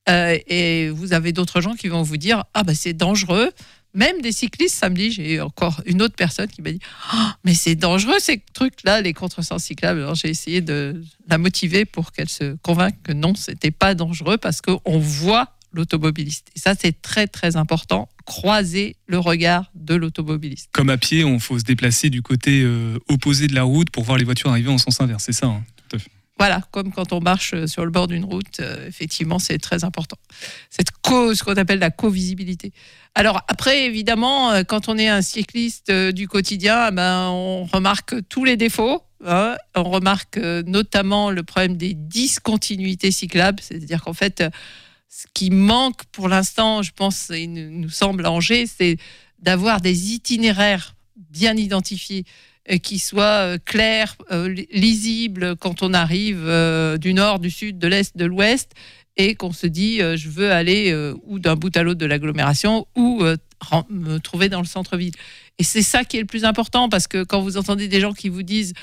Et 0.10 0.90
vous 0.90 1.14
avez 1.14 1.32
d'autres 1.32 1.62
gens 1.62 1.76
qui 1.76 1.88
vont 1.88 2.02
vous 2.02 2.18
dire 2.18 2.44
ah 2.54 2.64
bah 2.64 2.76
c'est 2.76 2.92
dangereux. 2.92 3.52
Même 3.94 4.22
des 4.22 4.32
cyclistes 4.32 4.76
samedi, 4.76 5.12
j'ai 5.12 5.36
eu 5.36 5.42
encore 5.42 5.82
une 5.86 6.02
autre 6.02 6.16
personne 6.16 6.48
qui 6.48 6.62
m'a 6.62 6.72
dit 6.72 6.80
Ah, 7.12 7.38
mais 7.44 7.54
c'est 7.54 7.76
dangereux 7.76 8.18
ces 8.20 8.42
trucs-là, 8.54 9.02
les 9.02 9.14
contresens 9.14 9.64
cyclables. 9.64 10.06
J'ai 10.16 10.30
essayé 10.30 10.62
de 10.62 11.04
la 11.28 11.38
motiver 11.38 11.86
pour 11.86 12.12
qu'elle 12.12 12.30
se 12.30 12.56
convainque 12.64 12.96
que 13.04 13.14
non, 13.14 13.36
c'était 13.36 13.72
pas 13.72 13.94
dangereux 13.94 14.38
parce 14.38 14.62
qu'on 14.62 15.00
voit 15.00 15.54
l'automobiliste. 15.74 16.48
Et 16.56 16.60
ça 16.60 16.74
c'est 16.80 17.02
très 17.02 17.28
très 17.28 17.56
important. 17.56 18.10
Croiser 18.26 18.96
le 19.06 19.20
regard 19.20 19.72
de 19.76 19.96
l'automobiliste. 19.96 20.70
Comme 20.72 20.90
à 20.90 20.98
pied, 20.98 21.24
on 21.24 21.40
faut 21.40 21.60
se 21.60 21.64
déplacer 21.64 22.10
du 22.10 22.22
côté 22.22 22.62
euh, 22.64 22.98
opposé 23.10 23.48
de 23.48 23.56
la 23.56 23.64
route 23.64 23.90
pour 23.90 24.04
voir 24.04 24.18
les 24.18 24.24
voitures 24.24 24.50
arriver 24.50 24.70
en 24.70 24.78
sens 24.78 25.02
inverse, 25.02 25.24
c'est 25.26 25.34
ça 25.34 25.48
hein 25.48 25.64
Voilà, 26.40 26.62
comme 26.72 26.92
quand 26.92 27.14
on 27.14 27.22
marche 27.22 27.54
euh, 27.54 27.68
sur 27.68 27.86
le 27.86 27.92
bord 27.92 28.08
d'une 28.08 28.26
route, 28.26 28.60
euh, 28.60 28.88
effectivement, 28.88 29.38
c'est 29.38 29.60
très 29.60 29.84
important. 29.84 30.18
Cette 30.70 30.90
cause 31.04 31.44
qu'on 31.44 31.54
appelle 31.54 31.80
la 31.80 31.92
co-visibilité. 31.92 32.74
Alors 33.14 33.42
après, 33.48 33.86
évidemment, 33.86 34.52
euh, 34.52 34.64
quand 34.64 34.90
on 34.90 34.98
est 34.98 35.08
un 35.08 35.22
cycliste 35.22 35.92
du 35.92 36.28
quotidien, 36.28 36.88
eh 36.90 36.92
ben, 36.92 37.30
on 37.30 37.66
remarque 37.66 38.16
tous 38.30 38.46
les 38.46 38.58
défauts. 38.58 39.04
hein. 39.26 39.56
On 39.76 39.84
remarque 39.84 40.38
notamment 40.38 41.30
le 41.30 41.44
problème 41.44 41.78
des 41.78 41.94
discontinuités 41.94 43.12
cyclables, 43.12 43.62
c'est-à-dire 43.62 44.04
qu'en 44.04 44.14
fait, 44.14 44.44
ce 45.10 45.28
qui 45.36 45.52
manque 45.52 46.04
pour 46.12 46.28
l'instant, 46.28 46.82
je 46.82 46.92
pense, 46.92 47.30
et 47.30 47.46
nous 47.46 47.90
semble 47.90 48.26
à 48.26 48.32
Angers, 48.32 48.66
c'est 48.66 48.98
d'avoir 49.38 49.82
des 49.82 50.14
itinéraires 50.14 50.96
bien 51.16 51.56
identifiés 51.56 52.26
qui 52.82 53.00
soient 53.00 53.24
euh, 53.24 53.58
clairs, 53.64 54.16
euh, 54.32 54.50
li- 54.50 54.68
lisibles 54.72 55.56
quand 55.58 55.84
on 55.84 55.94
arrive 55.94 56.44
euh, 56.46 56.98
du 56.98 57.14
nord, 57.14 57.40
du 57.40 57.50
sud, 57.52 57.78
de 57.78 57.88
l'est, 57.88 58.16
de 58.16 58.26
l'ouest, 58.26 58.72
et 59.18 59.36
qu'on 59.36 59.52
se 59.52 59.68
dit 59.68 60.02
euh, 60.02 60.18
je 60.18 60.30
veux 60.30 60.52
aller 60.52 60.92
euh, 60.92 61.14
ou 61.24 61.40
d'un 61.40 61.56
bout 61.56 61.76
à 61.76 61.84
l'autre 61.84 62.00
de 62.00 62.06
l'agglomération 62.06 62.88
ou 62.96 63.22
euh, 63.24 63.36
me 63.90 64.18
trouver 64.18 64.50
dans 64.50 64.62
le 64.62 64.66
centre-ville. 64.66 65.14
Et 65.60 65.64
c'est 65.64 65.84
ça 65.84 66.04
qui 66.04 66.18
est 66.18 66.22
le 66.22 66.26
plus 66.26 66.46
important 66.46 66.90
parce 66.90 67.08
que 67.08 67.24
quand 67.24 67.42
vous 67.42 67.58
entendez 67.58 67.88
des 67.88 68.00
gens 68.00 68.14
qui 68.14 68.30
vous 68.30 68.44
disent 68.44 68.74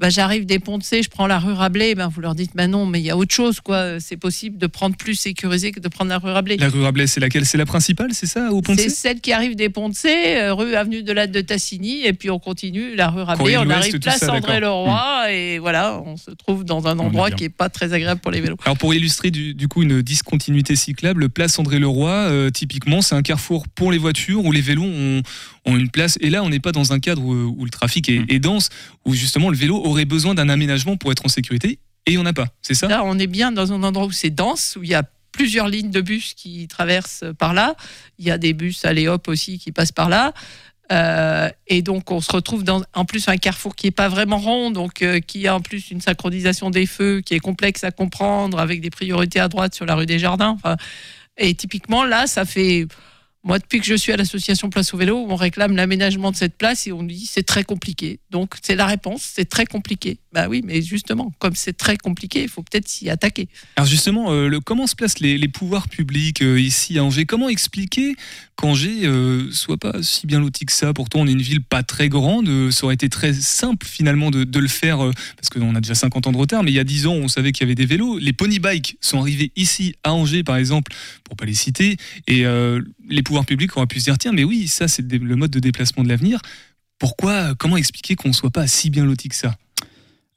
bah, 0.00 0.10
j'arrive 0.10 0.44
des 0.44 0.58
ponts 0.58 0.78
de 0.78 0.82
C, 0.82 1.02
je 1.04 1.08
prends 1.08 1.28
la 1.28 1.38
rue 1.38 1.52
Rabelais, 1.52 1.94
ben 1.94 2.08
vous 2.08 2.20
leur 2.20 2.34
dites 2.34 2.50
bah 2.54 2.66
non, 2.66 2.84
mais 2.84 3.00
il 3.00 3.04
y 3.04 3.10
a 3.10 3.16
autre 3.16 3.32
chose 3.32 3.60
quoi. 3.60 4.00
C'est 4.00 4.16
possible 4.16 4.58
de 4.58 4.66
prendre 4.66 4.96
plus 4.96 5.14
sécurisé 5.14 5.70
que 5.70 5.78
de 5.78 5.88
prendre 5.88 6.10
la 6.10 6.18
rue 6.18 6.32
Rabelais. 6.32 6.56
La 6.56 6.68
rue 6.68 6.82
Rabelais, 6.82 7.06
c'est 7.06 7.20
laquelle? 7.20 7.46
C'est 7.46 7.58
la 7.58 7.66
principale, 7.66 8.12
c'est 8.12 8.26
ça, 8.26 8.52
au 8.52 8.60
pont 8.60 8.74
de 8.74 8.80
C'est 8.80 8.88
C 8.88 8.96
celle 8.96 9.20
qui 9.20 9.32
arrive 9.32 9.54
des 9.54 9.68
Ponts 9.68 9.88
de 9.88 9.94
C, 9.94 10.08
euh, 10.36 10.52
rue 10.52 10.74
Avenue 10.74 11.02
de 11.02 11.12
la 11.12 11.26
de 11.26 11.40
Tassigny, 11.40 12.04
et 12.04 12.12
puis 12.12 12.28
on 12.30 12.38
continue 12.38 12.96
la 12.96 13.08
rue 13.08 13.22
Rabelais, 13.22 13.56
on 13.56 13.70
arrive 13.70 13.98
place 14.00 14.18
ça, 14.18 14.32
André 14.32 14.60
d'accord. 14.60 14.86
Leroy, 14.86 15.32
et 15.32 15.58
voilà, 15.58 16.02
on 16.04 16.16
se 16.16 16.32
trouve 16.32 16.64
dans 16.64 16.88
un 16.88 16.98
est 16.98 17.00
endroit 17.00 17.30
qui 17.30 17.44
est 17.44 17.48
pas 17.48 17.68
très 17.68 17.92
agréable 17.92 18.20
pour 18.20 18.32
les 18.32 18.40
vélos. 18.40 18.56
Alors 18.64 18.76
pour 18.78 18.94
illustrer 18.94 19.30
du, 19.30 19.54
du 19.54 19.68
coup 19.68 19.82
une 19.82 20.02
discontinuité 20.02 20.74
cyclable, 20.74 21.28
place 21.28 21.58
André 21.58 21.78
Leroy, 21.78 22.10
euh, 22.10 22.50
typiquement, 22.50 23.00
c'est 23.00 23.14
un 23.14 23.22
carrefour 23.22 23.68
pour 23.68 23.92
les 23.92 23.98
voitures 23.98 24.44
où 24.44 24.50
les 24.50 24.60
vélos 24.60 24.82
ont, 24.82 25.22
ont 25.66 25.76
une 25.76 25.90
place. 25.90 26.18
Et 26.20 26.30
là, 26.30 26.42
on 26.42 26.48
n'est 26.48 26.60
pas 26.60 26.72
dans 26.72 26.92
un 26.92 26.98
cadre 26.98 27.22
où, 27.22 27.32
où 27.32 27.64
le 27.64 27.70
trafic 27.70 28.08
est, 28.08 28.22
est 28.28 28.40
dense, 28.40 28.70
où 29.04 29.14
justement 29.14 29.50
le 29.50 29.56
vélo 29.56 29.83
aurait 29.84 30.04
besoin 30.04 30.34
d'un 30.34 30.48
aménagement 30.48 30.96
pour 30.96 31.12
être 31.12 31.24
en 31.24 31.28
sécurité, 31.28 31.78
et 32.06 32.12
il 32.12 32.16
n'y 32.16 32.22
en 32.22 32.26
a 32.26 32.32
pas, 32.32 32.48
c'est 32.60 32.74
ça? 32.74 32.88
Là, 32.88 33.02
on 33.04 33.18
est 33.18 33.26
bien 33.26 33.52
dans 33.52 33.72
un 33.72 33.82
endroit 33.82 34.06
où 34.06 34.12
c'est 34.12 34.30
dense, 34.30 34.76
où 34.76 34.82
il 34.82 34.90
y 34.90 34.94
a 34.94 35.04
plusieurs 35.30 35.68
lignes 35.68 35.90
de 35.90 36.00
bus 36.00 36.34
qui 36.34 36.68
traversent 36.68 37.24
par 37.38 37.54
là. 37.54 37.74
Il 38.18 38.24
y 38.24 38.30
a 38.30 38.38
des 38.38 38.52
bus 38.52 38.84
Aléop 38.84 39.28
aussi 39.28 39.58
qui 39.58 39.72
passent 39.72 39.92
par 39.92 40.08
là. 40.08 40.32
Euh, 40.92 41.48
et 41.66 41.82
donc, 41.82 42.10
on 42.10 42.20
se 42.20 42.30
retrouve 42.30 42.62
dans 42.62 42.82
en 42.92 43.04
plus 43.04 43.28
un 43.28 43.36
carrefour 43.36 43.74
qui 43.74 43.88
est 43.88 43.90
pas 43.90 44.08
vraiment 44.08 44.38
rond, 44.38 44.70
donc 44.70 45.02
euh, 45.02 45.20
qui 45.20 45.48
a 45.48 45.54
en 45.56 45.60
plus 45.60 45.90
une 45.90 46.00
synchronisation 46.00 46.70
des 46.70 46.86
feux 46.86 47.20
qui 47.20 47.34
est 47.34 47.40
complexe 47.40 47.84
à 47.84 47.90
comprendre, 47.90 48.58
avec 48.58 48.80
des 48.80 48.90
priorités 48.90 49.40
à 49.40 49.48
droite 49.48 49.74
sur 49.74 49.86
la 49.86 49.94
rue 49.94 50.06
des 50.06 50.18
Jardins. 50.18 50.56
Et 51.36 51.54
typiquement, 51.54 52.04
là, 52.04 52.26
ça 52.26 52.44
fait 52.44 52.86
Moi, 53.46 53.58
depuis 53.58 53.78
que 53.78 53.84
je 53.84 53.94
suis 53.94 54.10
à 54.10 54.16
l'association 54.16 54.70
Place 54.70 54.94
au 54.94 54.96
Vélo, 54.96 55.26
on 55.28 55.36
réclame 55.36 55.76
l'aménagement 55.76 56.30
de 56.30 56.36
cette 56.36 56.56
place 56.56 56.86
et 56.86 56.92
on 56.92 57.02
nous 57.02 57.08
dit 57.08 57.28
c'est 57.30 57.42
très 57.42 57.62
compliqué. 57.62 58.18
Donc, 58.30 58.54
c'est 58.62 58.74
la 58.74 58.86
réponse, 58.86 59.20
c'est 59.34 59.44
très 59.44 59.66
compliqué. 59.66 60.18
Bah 60.32 60.46
oui, 60.48 60.62
mais 60.64 60.80
justement, 60.80 61.30
comme 61.38 61.54
c'est 61.54 61.74
très 61.74 61.98
compliqué, 61.98 62.42
il 62.42 62.48
faut 62.48 62.62
peut-être 62.62 62.88
s'y 62.88 63.10
attaquer. 63.10 63.48
Alors 63.76 63.86
justement, 63.86 64.32
euh, 64.32 64.58
comment 64.64 64.86
se 64.86 64.96
placent 64.96 65.20
les, 65.20 65.46
pouvoirs 65.48 65.88
publics 65.88 66.42
euh, 66.42 66.58
ici 66.58 66.98
à 66.98 67.04
Angers? 67.04 67.26
Comment 67.26 67.50
expliquer 67.50 68.16
qu'Angers 68.56 69.04
euh, 69.04 69.50
soit 69.52 69.76
pas 69.76 70.02
si 70.02 70.26
bien 70.26 70.40
loti 70.40 70.64
que 70.64 70.72
ça? 70.72 70.94
Pourtant, 70.94 71.20
on 71.20 71.26
est 71.26 71.32
une 71.32 71.42
ville 71.42 71.62
pas 71.62 71.82
très 71.82 72.08
grande. 72.08 72.48
euh, 72.48 72.70
ça 72.70 72.84
aurait 72.84 72.94
été 72.94 73.10
très 73.10 73.34
simple 73.34 73.86
finalement 73.86 74.30
de, 74.30 74.44
de 74.44 74.58
le 74.58 74.68
faire 74.68 74.98
parce 75.36 75.50
qu'on 75.50 75.74
a 75.74 75.80
déjà 75.80 75.94
50 75.94 76.26
ans 76.28 76.32
de 76.32 76.38
retard. 76.38 76.62
Mais 76.62 76.72
il 76.72 76.76
y 76.76 76.80
a 76.80 76.84
10 76.84 77.06
ans, 77.06 77.14
on 77.14 77.28
savait 77.28 77.52
qu'il 77.52 77.64
y 77.64 77.66
avait 77.68 77.74
des 77.74 77.86
vélos. 77.86 78.18
Les 78.18 78.32
pony 78.32 78.58
bikes 78.58 78.96
sont 79.02 79.20
arrivés 79.20 79.52
ici 79.54 79.94
à 80.02 80.14
Angers, 80.14 80.42
par 80.42 80.56
exemple, 80.56 80.92
pour 81.24 81.36
pas 81.36 81.44
les 81.44 81.54
citer. 81.54 81.98
Et 82.26 82.44
les 83.08 83.22
pouvoirs 83.22 83.33
publics 83.42 83.76
auraient 83.76 83.86
pu 83.86 83.98
se 83.98 84.04
dire 84.04 84.18
tiens, 84.18 84.32
mais 84.32 84.44
oui, 84.44 84.68
ça 84.68 84.86
c'est 84.86 85.10
le 85.10 85.36
mode 85.36 85.50
de 85.50 85.58
déplacement 85.58 86.04
de 86.04 86.08
l'avenir. 86.08 86.40
Pourquoi 86.98 87.54
Comment 87.56 87.76
expliquer 87.76 88.14
qu'on 88.14 88.32
soit 88.32 88.50
pas 88.50 88.66
si 88.66 88.90
bien 88.90 89.04
loti 89.04 89.28
que 89.28 89.34
ça? 89.34 89.56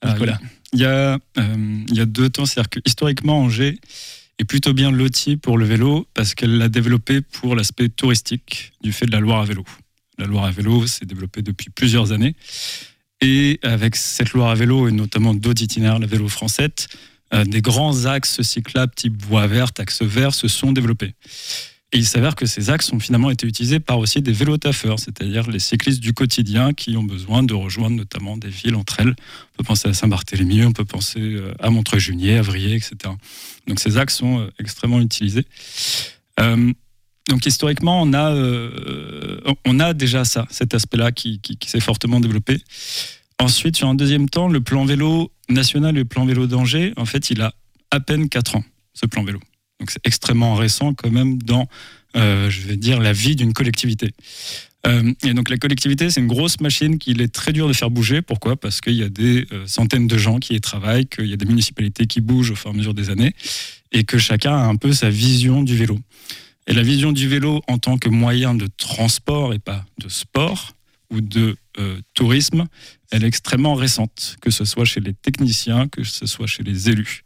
Nicolas. 0.05 0.39
Il 0.73 0.79
y, 0.79 0.85
a, 0.85 1.17
euh, 1.37 1.83
il 1.87 1.95
y 1.95 2.01
a 2.01 2.05
deux 2.05 2.29
temps, 2.29 2.45
c'est-à-dire 2.45 2.69
que 2.69 2.79
historiquement, 2.85 3.39
Angers 3.39 3.79
est 4.37 4.43
plutôt 4.43 4.73
bien 4.73 4.91
loti 4.91 5.37
pour 5.37 5.57
le 5.57 5.65
vélo 5.65 6.07
parce 6.13 6.35
qu'elle 6.35 6.57
l'a 6.57 6.69
développé 6.69 7.21
pour 7.21 7.55
l'aspect 7.55 7.89
touristique 7.89 8.73
du 8.81 8.91
fait 8.91 9.05
de 9.05 9.11
la 9.11 9.19
Loire 9.19 9.41
à 9.41 9.45
vélo. 9.45 9.63
La 10.17 10.25
Loire 10.25 10.45
à 10.45 10.51
vélo 10.51 10.85
s'est 10.87 11.05
développée 11.05 11.41
depuis 11.41 11.69
plusieurs 11.69 12.11
années. 12.11 12.35
Et 13.21 13.59
avec 13.63 13.95
cette 13.95 14.33
Loire 14.33 14.49
à 14.49 14.55
vélo, 14.55 14.87
et 14.87 14.91
notamment 14.91 15.33
d'autres 15.33 15.63
itinéraires, 15.63 15.99
la 15.99 16.07
vélo 16.07 16.27
française, 16.27 16.87
euh, 17.33 17.43
des 17.45 17.61
grands 17.61 18.05
axes 18.05 18.41
cyclables 18.41 18.93
type 18.95 19.21
voie 19.21 19.47
verte, 19.47 19.79
axe 19.79 20.01
vert 20.01 20.33
se 20.33 20.47
sont 20.47 20.71
développés. 20.71 21.13
Et 21.93 21.99
il 21.99 22.05
s'avère 22.05 22.35
que 22.35 22.45
ces 22.45 22.69
axes 22.69 22.91
ont 22.91 22.99
finalement 22.99 23.29
été 23.31 23.47
utilisés 23.47 23.79
par 23.79 23.97
aussi 23.99 24.21
des 24.21 24.33
vélotaffeurs, 24.33 24.99
c'est-à-dire 24.99 25.49
les 25.49 25.59
cyclistes 25.59 26.01
du 26.01 26.11
quotidien 26.13 26.73
qui 26.73 26.97
ont 26.97 27.03
besoin 27.03 27.43
de 27.43 27.53
rejoindre 27.53 27.95
notamment 27.95 28.35
des 28.35 28.49
villes 28.49 28.75
entre 28.75 28.99
elles. 28.99 29.15
On 29.53 29.57
peut 29.57 29.63
penser 29.63 29.87
à 29.87 29.93
Saint-Barthélemy, 29.93 30.65
on 30.65 30.73
peut 30.73 30.83
penser 30.83 31.21
euh, 31.21 31.53
à 31.59 31.69
Montreuil-Junier, 31.69 32.39
à 32.39 32.41
Vrier, 32.41 32.75
etc. 32.75 32.95
Donc 33.67 33.79
ces 33.79 33.97
axes 33.97 34.17
sont 34.17 34.39
euh, 34.41 34.51
extrêmement 34.59 34.99
utilisés. 34.99 35.45
Euh, 36.41 36.73
donc 37.29 37.45
historiquement, 37.45 38.01
on 38.03 38.13
a, 39.79 39.93
déjà 39.93 40.25
ça, 40.25 40.45
cet 40.49 40.73
aspect-là 40.73 41.11
qui- 41.13 41.39
qui 41.39 41.69
s'est 41.69 41.79
fortement 41.79 42.19
développé. 42.19 42.57
Ensuite, 43.39 43.77
sur 43.77 43.87
un 43.87 43.95
deuxième 43.95 44.29
temps, 44.29 44.47
le 44.49 44.59
plan 44.61 44.83
vélo 44.85 45.31
national 45.49 45.95
et 45.95 45.99
le 45.99 46.05
plan 46.05 46.25
vélo 46.25 46.47
d'Angers, 46.47 46.93
en 46.97 47.05
fait, 47.05 47.29
il 47.29 47.41
a 47.41 47.53
à 47.91 47.99
peine 48.01 48.27
4 48.29 48.55
ans, 48.57 48.63
ce 48.93 49.05
plan 49.05 49.23
vélo. 49.23 49.39
Donc 49.79 49.91
c'est 49.91 50.05
extrêmement 50.05 50.55
récent 50.55 50.93
quand 50.93 51.11
même 51.11 51.41
dans, 51.41 51.67
euh, 52.15 52.49
je 52.49 52.61
vais 52.61 52.77
dire, 52.77 52.99
la 52.99 53.13
vie 53.13 53.35
d'une 53.35 53.53
collectivité. 53.53 54.11
Euh, 54.85 55.13
et 55.23 55.33
donc 55.33 55.49
la 55.49 55.57
collectivité, 55.57 56.09
c'est 56.09 56.19
une 56.19 56.27
grosse 56.27 56.59
machine 56.59 56.97
qu'il 56.97 57.21
est 57.21 57.33
très 57.33 57.51
dur 57.51 57.67
de 57.67 57.73
faire 57.73 57.89
bouger. 57.89 58.21
Pourquoi? 58.21 58.55
Parce 58.55 58.81
qu'il 58.81 58.93
y 58.93 59.03
a 59.03 59.09
des 59.09 59.45
euh, 59.51 59.67
centaines 59.67 60.07
de 60.07 60.17
gens 60.17 60.39
qui 60.39 60.55
y 60.55 60.61
travaillent, 60.61 61.05
qu'il 61.05 61.27
y 61.27 61.33
a 61.33 61.37
des 61.37 61.45
municipalités 61.45 62.07
qui 62.07 62.21
bougent 62.21 62.51
au 62.51 62.55
fur 62.55 62.71
et 62.71 62.73
à 62.73 62.77
mesure 62.77 62.93
des 62.93 63.09
années, 63.09 63.33
et 63.91 64.03
que 64.03 64.17
chacun 64.17 64.55
a 64.55 64.65
un 64.65 64.75
peu 64.75 64.93
sa 64.93 65.09
vision 65.09 65.61
du 65.61 65.75
vélo. 65.75 65.99
Et 66.67 66.73
la 66.73 66.83
vision 66.83 67.11
du 67.11 67.27
vélo 67.27 67.61
en 67.67 67.77
tant 67.77 67.97
que 67.97 68.09
moyen 68.09 68.55
de 68.55 68.67
transport 68.77 69.53
et 69.53 69.59
pas 69.59 69.85
de 69.99 70.09
sport 70.09 70.73
ou 71.09 71.21
de 71.21 71.55
tourisme, 72.13 72.65
elle 73.11 73.23
est 73.23 73.27
extrêmement 73.27 73.75
récente, 73.75 74.35
que 74.41 74.49
ce 74.49 74.65
soit 74.65 74.83
chez 74.83 74.99
les 74.99 75.13
techniciens, 75.13 75.87
que 75.87 76.03
ce 76.03 76.25
soit 76.25 76.47
chez 76.47 76.63
les 76.63 76.89
élus. 76.89 77.23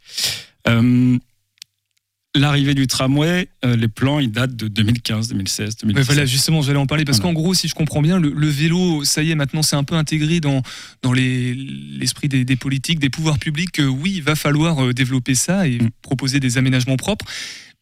L'arrivée 2.34 2.74
du 2.74 2.86
tramway, 2.86 3.46
euh, 3.62 3.76
les 3.76 3.88
plans, 3.88 4.18
ils 4.18 4.30
datent 4.32 4.56
de 4.56 4.66
2015, 4.66 5.28
2016, 5.28 5.76
2017. 5.76 5.96
Ouais, 5.98 6.02
voilà, 6.14 6.24
justement, 6.24 6.62
j'allais 6.62 6.78
en 6.78 6.86
parler 6.86 7.04
parce 7.04 7.18
Voilà. 7.18 7.34
qu'en 7.34 7.38
gros, 7.38 7.52
si 7.52 7.68
je 7.68 7.74
comprends 7.74 8.00
bien, 8.00 8.18
le, 8.18 8.30
le 8.34 8.46
vélo, 8.48 9.04
ça 9.04 9.22
y 9.22 9.30
est, 9.30 9.34
maintenant, 9.34 9.60
c'est 9.60 9.76
un 9.76 9.84
peu 9.84 9.96
intégré 9.96 10.40
dans, 10.40 10.62
dans 11.02 11.12
les- 11.12 11.52
l'esprit 11.54 12.28
des, 12.28 12.46
des 12.46 12.56
politiques, 12.56 13.00
des 13.00 13.10
pouvoirs 13.10 13.38
publics. 13.38 13.72
que 13.72 13.82
oui, 13.82 14.14
il 14.16 14.22
va 14.22 14.34
falloir 14.34 14.82
euh, 14.82 14.94
développer 14.94 15.34
ça 15.34 15.68
et 15.68 15.78
Mm. 15.78 15.90
proposer 16.00 16.40
des 16.40 16.56
aménagements 16.56 16.96
propres. 16.96 17.26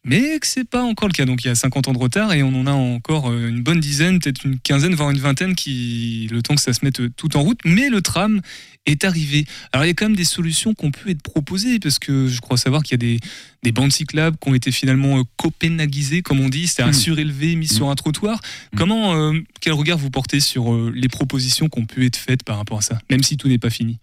Mais 0.03 0.39
que 0.39 0.47
c'est 0.47 0.63
pas 0.67 0.81
encore 0.81 1.07
le 1.07 1.13
cas. 1.13 1.25
Donc 1.25 1.43
il 1.43 1.47
y 1.47 1.51
a 1.51 1.55
50 1.55 1.87
ans 1.87 1.93
de 1.93 1.97
retard 1.99 2.33
et 2.33 2.41
on 2.41 2.53
en 2.55 2.65
a 2.65 2.71
encore 2.71 3.29
euh, 3.29 3.49
une 3.49 3.61
bonne 3.61 3.79
dizaine, 3.79 4.19
peut-être 4.19 4.45
une 4.45 4.59
quinzaine, 4.59 4.95
voire 4.95 5.11
une 5.11 5.19
vingtaine 5.19 5.55
qui, 5.55 6.27
le 6.31 6.41
temps 6.41 6.55
que 6.55 6.61
ça 6.61 6.73
se 6.73 6.83
mette 6.83 7.01
euh, 7.01 7.09
tout 7.15 7.37
en 7.37 7.41
route. 7.41 7.59
Mais 7.65 7.89
le 7.89 8.01
tram 8.01 8.41
est 8.87 9.03
arrivé. 9.03 9.45
Alors 9.71 9.85
il 9.85 9.89
y 9.89 9.91
a 9.91 9.93
quand 9.93 10.05
même 10.05 10.15
des 10.15 10.25
solutions 10.25 10.73
qui 10.73 10.85
ont 10.85 10.91
pu 10.91 11.11
être 11.11 11.21
proposées 11.21 11.79
parce 11.79 11.99
que 11.99 12.27
je 12.27 12.41
crois 12.41 12.57
savoir 12.57 12.81
qu'il 12.81 12.93
y 12.93 12.95
a 12.95 12.97
des, 12.97 13.19
des 13.63 13.71
bandes 13.71 13.91
cyclables 13.91 14.37
qui 14.37 14.49
ont 14.49 14.55
été 14.55 14.71
finalement 14.71 15.19
euh, 15.19 15.23
comme 16.23 16.39
on 16.39 16.49
dit, 16.49 16.67
c'est 16.67 16.81
un 16.81 16.91
Mm. 16.91 16.93
surélevé 16.93 17.55
mis 17.55 17.67
sur 17.67 17.89
un 17.89 17.95
trottoir. 17.95 18.39
Mm. 18.73 18.77
Comment, 18.77 19.15
euh, 19.15 19.39
quel 19.59 19.73
regard 19.73 19.97
vous 19.97 20.09
portez 20.09 20.39
sur 20.39 20.73
euh, 20.73 20.91
les 20.95 21.07
propositions 21.07 21.67
qui 21.69 21.79
ont 21.79 21.85
pu 21.85 22.05
être 22.05 22.17
faites 22.17 22.43
par 22.43 22.57
rapport 22.57 22.79
à 22.79 22.81
ça, 22.81 22.99
même 23.09 23.23
si 23.23 23.37
tout 23.37 23.47
n'est 23.47 23.57
pas 23.57 23.69
fini? 23.69 23.99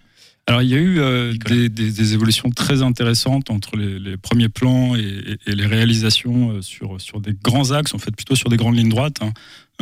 Alors 0.48 0.62
il 0.62 0.70
y 0.70 0.74
a 0.74 0.78
eu 0.78 0.98
euh, 0.98 1.34
des, 1.34 1.68
des- 1.68 1.90
des 1.92 2.14
évolutions 2.14 2.48
très 2.50 2.80
intéressantes 2.80 3.50
entre 3.50 3.76
les, 3.76 3.98
les 3.98 4.16
premiers 4.16 4.48
plans 4.48 4.96
et, 4.96 5.00
et- 5.46 5.50
et 5.50 5.54
les 5.54 5.66
réalisations 5.66 6.52
euh, 6.52 6.62
sur, 6.62 6.98
sur 6.98 7.20
des 7.20 7.34
grands 7.34 7.70
axes, 7.72 7.92
en 7.92 7.98
fait 7.98 8.16
plutôt 8.16 8.34
sur 8.34 8.48
des 8.48 8.56
grandes 8.56 8.76
lignes 8.76 8.88
droites. 8.88 9.18
hein. 9.20 9.32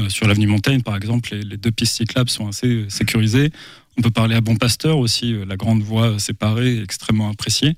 Euh, 0.00 0.08
sur 0.08 0.26
l'avenue 0.26 0.48
Montaigne, 0.48 0.82
par 0.82 0.96
exemple, 0.96 1.28
les, 1.32 1.42
les 1.42 1.56
deux 1.56 1.70
pistes 1.70 1.96
cyclables 1.96 2.28
sont 2.30 2.48
assez 2.48 2.84
sécurisées. 2.88 3.52
On 3.96 4.02
peut 4.02 4.10
parler 4.10 4.34
à 4.34 4.40
Bon 4.40 4.56
Pasteur 4.56 4.98
aussi, 4.98 5.36
la 5.46 5.56
grande 5.56 5.82
voie 5.82 6.18
séparée, 6.18 6.82
extrêmement 6.82 7.30
appréciée. 7.30 7.76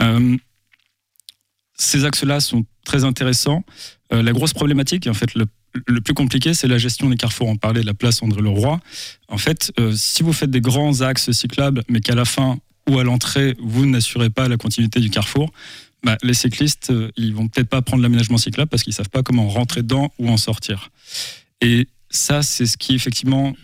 Euh, 0.00 0.36
ces 1.78 2.06
axes-là 2.06 2.40
sont 2.40 2.64
très 2.86 3.04
intéressants. 3.04 3.62
La 4.10 4.32
grosse 4.32 4.54
problématique, 4.54 5.06
et 5.06 5.10
en 5.10 5.14
fait 5.14 5.34
le, 5.34 5.44
le 5.86 6.00
plus 6.00 6.14
compliqué, 6.14 6.54
c'est 6.54 6.68
la 6.68 6.78
gestion 6.78 7.08
des 7.08 7.16
carrefours. 7.16 7.48
On 7.48 7.56
parlait 7.56 7.80
de 7.80 7.86
la 7.86 7.94
place 7.94 8.22
André-Leroy. 8.22 8.80
En 9.28 9.38
fait, 9.38 9.72
euh, 9.78 9.92
si 9.94 10.22
vous 10.22 10.32
faites 10.32 10.50
des 10.50 10.60
grands 10.60 11.00
axes 11.00 11.30
cyclables, 11.32 11.82
mais 11.88 12.00
qu'à 12.00 12.14
la 12.14 12.24
fin 12.24 12.58
ou 12.88 12.98
à 12.98 13.04
l'entrée, 13.04 13.56
vous 13.60 13.86
n'assurez 13.86 14.30
pas 14.30 14.48
la 14.48 14.56
continuité 14.56 15.00
du 15.00 15.10
carrefour, 15.10 15.52
bah, 16.02 16.16
les 16.22 16.34
cyclistes, 16.34 16.90
euh, 16.90 17.10
ils 17.16 17.34
vont 17.34 17.48
peut-être 17.48 17.68
pas 17.68 17.82
prendre 17.82 18.02
l'aménagement 18.02 18.38
cyclable 18.38 18.68
parce 18.68 18.82
qu'ils 18.82 18.92
savent 18.92 19.10
pas 19.10 19.22
comment 19.22 19.48
rentrer 19.48 19.82
dedans 19.82 20.12
ou 20.18 20.28
en 20.28 20.36
sortir. 20.36 20.90
Et 21.60 21.88
ça, 22.10 22.42
c'est 22.42 22.66
ce 22.66 22.76
qui 22.76 22.94
effectivement 22.94 23.54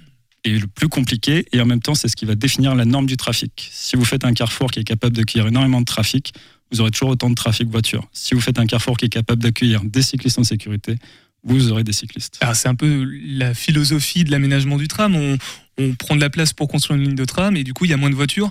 est 0.44 0.58
le 0.58 0.66
plus 0.66 0.88
compliqué 0.88 1.46
et 1.52 1.60
en 1.60 1.66
même 1.66 1.80
temps, 1.80 1.94
c'est 1.94 2.08
ce 2.08 2.16
qui 2.16 2.24
va 2.24 2.34
définir 2.34 2.74
la 2.74 2.84
norme 2.84 3.06
du 3.06 3.16
trafic. 3.16 3.70
Si 3.72 3.96
vous 3.96 4.04
faites 4.04 4.24
un 4.24 4.34
carrefour 4.34 4.70
qui 4.70 4.80
est 4.80 4.84
capable 4.84 5.16
d'accueillir 5.16 5.46
énormément 5.46 5.80
de 5.80 5.84
trafic, 5.84 6.32
vous 6.72 6.80
aurez 6.80 6.90
toujours 6.90 7.10
autant 7.10 7.30
de 7.30 7.34
trafic 7.34 7.68
voiture. 7.68 8.08
Si 8.12 8.34
vous 8.34 8.40
faites 8.40 8.58
un 8.58 8.66
carrefour 8.66 8.96
qui 8.96 9.04
est 9.04 9.10
capable 9.10 9.42
d'accueillir 9.42 9.82
des 9.84 10.02
cyclistes 10.02 10.38
en 10.38 10.44
sécurité, 10.44 10.96
vous 11.44 11.72
aurez 11.72 11.84
des 11.84 11.92
cyclistes. 11.92 12.38
Alors, 12.40 12.54
c'est 12.54 12.68
un 12.68 12.74
peu 12.74 13.04
la 13.24 13.54
philosophie 13.54 14.24
de 14.24 14.30
l'aménagement 14.30 14.76
du 14.76 14.88
tram. 14.88 15.14
On, 15.16 15.38
on 15.78 15.94
prend 15.94 16.14
de 16.14 16.20
la 16.20 16.30
place 16.30 16.52
pour 16.52 16.68
construire 16.68 17.00
une 17.00 17.06
ligne 17.06 17.16
de 17.16 17.24
tram 17.24 17.56
et 17.56 17.64
du 17.64 17.74
coup, 17.74 17.84
il 17.84 17.90
y 17.90 17.94
a 17.94 17.96
moins 17.96 18.10
de 18.10 18.14
voitures. 18.14 18.50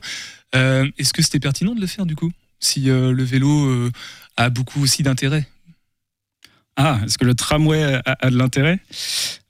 Euh, 0.56 0.90
Est-ce 0.98 1.14
que 1.14 1.22
c'était 1.22 1.40
pertinent 1.40 1.74
de 1.74 1.82
le 1.82 1.88
faire 1.88 2.06
du 2.06 2.16
coup 2.16 2.32
Si 2.60 2.90
euh, 2.90 3.14
le 3.14 3.24
vélo 3.24 3.68
euh, 3.68 3.92
a 4.36 4.50
beaucoup 4.50 4.82
aussi 4.82 5.04
d'intérêt? 5.04 5.48
Ah, 6.76 7.00
est-ce 7.06 7.18
que 7.18 7.26
le 7.26 7.36
tramway 7.36 7.84
a, 7.84 8.02
a 8.06 8.30
de 8.30 8.38
l'intérêt? 8.38 8.80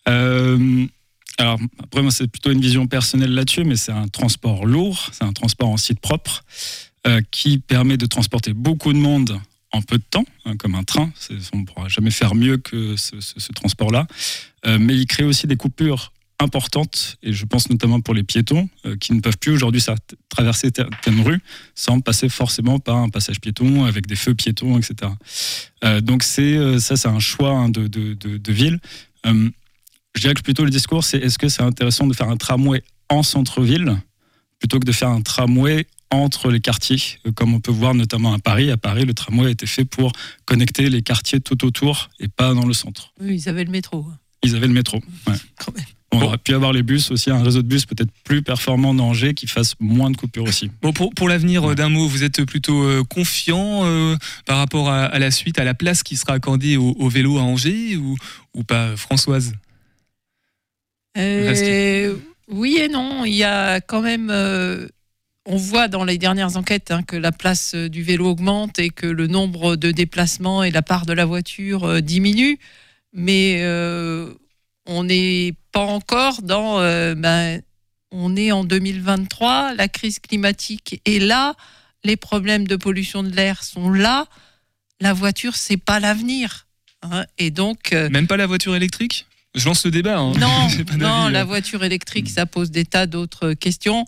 Alors, 0.06 1.60
après, 1.82 2.02
moi, 2.02 2.12
c'est 2.12 2.28
plutôt 2.28 2.52
une 2.52 2.62
vision 2.62 2.86
personnelle 2.88 3.34
là-dessus, 3.34 3.64
mais 3.64 3.76
c'est 3.76 3.92
un 3.92 4.08
transport 4.08 4.66
lourd, 4.66 5.10
c'est 5.12 5.24
un 5.24 5.34
transport 5.34 5.70
en 5.70 5.78
site 5.78 6.00
propre 6.00 6.44
qui 7.32 7.58
permet 7.58 7.98
de 7.98 8.06
transporter 8.06 8.54
beaucoup 8.54 8.94
de 8.94 8.98
monde 8.98 9.40
en 9.72 9.82
peu 9.82 9.98
de 9.98 10.04
temps, 10.10 10.26
hein, 10.46 10.56
comme 10.58 10.76
un 10.76 10.84
train. 10.84 11.12
On 11.54 11.60
ne 11.60 11.66
pourra 11.66 11.88
jamais 11.88 12.12
faire 12.12 12.36
mieux 12.36 12.58
que 12.58 12.96
ce, 12.98 13.52
transport-là. 13.54 14.08
Euh, 14.66 14.78
mais 14.80 14.96
il 14.96 15.08
crée 15.08 15.24
aussi 15.24 15.48
des 15.48 15.56
coupures 15.56 16.12
importantes, 16.40 17.18
et 17.22 17.34
je 17.34 17.46
pense 17.46 17.70
notamment 17.70 18.02
pour 18.02 18.16
les 18.16 18.24
piétons, 18.24 18.68
euh, 18.86 18.98
qui 18.98 19.14
ne 19.14 19.22
peuvent 19.22 19.38
plus 19.38 19.52
aujourd'hui 19.52 19.84
traverser 20.30 20.72
certaines 20.76 21.22
rues 21.22 21.42
sans 21.76 22.00
passer 22.02 22.30
forcément 22.30 22.80
par 22.80 22.98
un 22.98 23.10
passage 23.10 23.40
piéton 23.40 23.86
avec 23.86 24.08
des 24.08 24.16
feux 24.16 24.34
piétons, 24.34 24.78
etc. 24.80 25.12
Euh, 25.84 26.02
donc 26.02 26.24
c'est 26.24 26.80
ça, 26.80 26.98
c'est 26.98 27.08
un 27.08 27.20
choix 27.20 27.52
hein, 27.52 27.70
de, 27.70 27.88
de, 27.88 28.52
ville. 28.52 28.80
Je 29.24 30.20
dirais 30.20 30.34
que 30.34 30.42
plutôt 30.42 30.66
le 30.66 30.72
discours, 30.72 31.04
c'est 31.04 31.20
est-ce 31.20 31.38
que 31.38 31.48
c'est 31.48 31.62
intéressant 31.62 32.08
de 32.08 32.14
faire 32.14 32.30
un 32.30 32.38
tramway 32.38 32.84
en 33.10 33.24
centre-ville 33.24 33.98
plutôt 34.60 34.80
que 34.80 34.86
de 34.86 34.92
faire 34.92 35.10
un 35.10 35.22
tramway 35.22 35.86
entre 36.12 36.52
les 36.52 36.60
quartiers, 36.60 37.02
euh, 37.26 37.32
comme 37.32 37.54
on 37.54 37.60
peut 37.60 37.72
voir 37.72 37.94
notamment 37.96 38.34
à 38.34 38.40
Paris. 38.40 38.70
À 38.70 38.78
Paris, 38.78 39.06
le 39.06 39.14
tramway 39.14 39.48
a 39.48 39.50
été 39.50 39.66
fait 39.66 39.86
pour 39.86 40.12
connecter 40.46 40.90
les 40.90 41.02
quartiers 41.02 41.40
tout 41.40 41.66
autour 41.66 42.10
et 42.20 42.28
pas 42.28 42.54
dans 42.54 42.66
le 42.66 42.74
centre. 42.74 43.14
Oui, 43.20 43.36
ils 43.36 43.50
avaient 43.50 43.64
le 43.64 43.72
métro. 43.72 44.06
Ils 44.44 44.56
avaient 44.56 44.68
le 44.68 44.74
métro. 44.74 44.98
ouais. 45.28 45.34
Quand 45.58 45.76
même. 45.76 45.86
On 46.14 46.22
aurait 46.24 46.38
pu 46.38 46.54
avoir 46.54 46.74
les 46.74 46.84
bus 46.84 47.10
aussi, 47.10 47.32
un 47.32 47.42
réseau 47.42 47.62
de 47.62 47.68
bus 47.70 47.86
peut-être 47.86 48.12
plus 48.26 48.42
performant 48.42 48.94
d'Angers 48.94 49.34
qui 49.34 49.48
fasse 49.48 49.76
moins 49.80 50.12
de 50.12 50.18
coupures 50.18 50.44
aussi. 50.44 50.70
Bon, 50.82 50.92
pour, 50.92 51.14
pour 51.14 51.30
l'avenir 51.30 51.70
euh, 51.72 51.74
d'un 51.74 51.88
mot, 51.88 52.06
vous 52.06 52.26
êtes 52.26 52.44
plutôt 52.44 52.84
euh, 52.84 53.06
confiant 53.06 53.86
euh, 53.86 54.18
par 54.46 54.58
rapport 54.58 54.90
à, 54.90 55.06
à 55.06 55.20
la 55.20 55.32
suite, 55.32 55.58
à 55.58 55.64
la 55.64 55.74
place 55.74 56.04
qui 56.04 56.18
sera 56.18 56.34
accordée 56.34 56.76
au, 56.76 56.90
au 57.00 57.08
vélo 57.08 57.38
à 57.38 57.44
Angers 57.44 57.96
ou, 57.96 58.18
ou 58.54 58.64
pas, 58.66 58.98
Françoise? 58.98 59.54
Euh, 61.18 62.16
oui 62.50 62.78
et 62.78 62.90
non. 62.90 63.24
Il 63.24 63.34
y 63.36 63.46
a 63.46 63.80
quand 63.80 64.02
même. 64.02 64.30
On 65.46 65.56
voit 65.58 65.88
dans 65.88 66.04
les 66.04 66.18
dernières 66.18 66.56
enquêtes 66.58 66.92
hein, 66.92 67.04
que 67.04 67.16
la 67.16 67.32
place 67.32 67.74
euh, 67.76 67.90
du 67.90 68.04
vélo 68.04 68.28
augmente 68.30 68.78
et 68.80 68.90
que 68.90 69.08
le 69.08 69.28
nombre 69.28 69.76
de 69.76 69.92
déplacements 69.92 70.64
et 70.64 70.72
la 70.72 70.82
part 70.82 71.06
de 71.06 71.14
la 71.14 71.26
voiture 71.26 71.84
euh, 71.86 72.02
diminue. 72.02 72.60
mais 73.14 73.58
euh, 73.62 74.34
on 74.86 75.04
n'est 75.04 75.54
pas 75.72 75.82
encore 75.86 76.42
dans. 76.42 76.80
euh, 76.80 77.16
ben, 77.16 77.62
on 78.12 78.36
est 78.36 78.52
en 78.52 78.64
2023, 78.66 79.74
la 79.76 79.88
crise 79.88 80.20
climatique 80.20 81.02
est 81.06 81.20
là, 81.20 81.56
les 82.04 82.18
problèmes 82.18 82.68
de 82.68 82.76
pollution 82.76 83.24
de 83.24 83.30
l'air 83.30 83.64
sont 83.64 83.90
là. 83.90 84.26
La 85.00 85.14
voiture, 85.14 85.56
c'est 85.56 85.78
pas 85.78 86.00
l'avenir. 86.00 86.68
hein. 87.04 87.26
et 87.38 87.52
donc. 87.52 87.92
Même 87.94 88.28
pas 88.28 88.38
la 88.38 88.48
voiture 88.48 88.76
électrique? 88.76 89.26
Je 89.56 89.66
lance 89.66 89.86
le 89.86 89.92
débat. 89.92 90.18
hein. 90.20 90.34
non, 90.40 90.68
non, 90.98 91.30
la 91.30 91.44
voiture 91.46 91.84
électrique, 91.84 92.30
ça 92.30 92.46
pose 92.46 92.70
des 92.70 92.86
tas 92.86 93.06
d'autres 93.08 93.54
questions. 93.54 94.06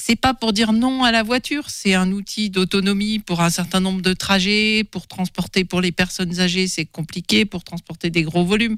C'est 0.00 0.14
pas 0.14 0.32
pour 0.32 0.52
dire 0.52 0.72
non 0.72 1.02
à 1.02 1.10
la 1.10 1.24
voiture, 1.24 1.70
c'est 1.70 1.94
un 1.94 2.12
outil 2.12 2.50
d'autonomie 2.50 3.18
pour 3.18 3.40
un 3.40 3.50
certain 3.50 3.80
nombre 3.80 4.00
de 4.00 4.12
trajets, 4.12 4.84
pour 4.84 5.08
transporter 5.08 5.64
pour 5.64 5.80
les 5.80 5.90
personnes 5.90 6.38
âgées, 6.38 6.68
c'est 6.68 6.86
compliqué, 6.86 7.44
pour 7.44 7.64
transporter 7.64 8.08
des 8.08 8.22
gros 8.22 8.44
volumes. 8.44 8.76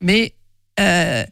Mais 0.00 0.32
euh, 0.78 1.24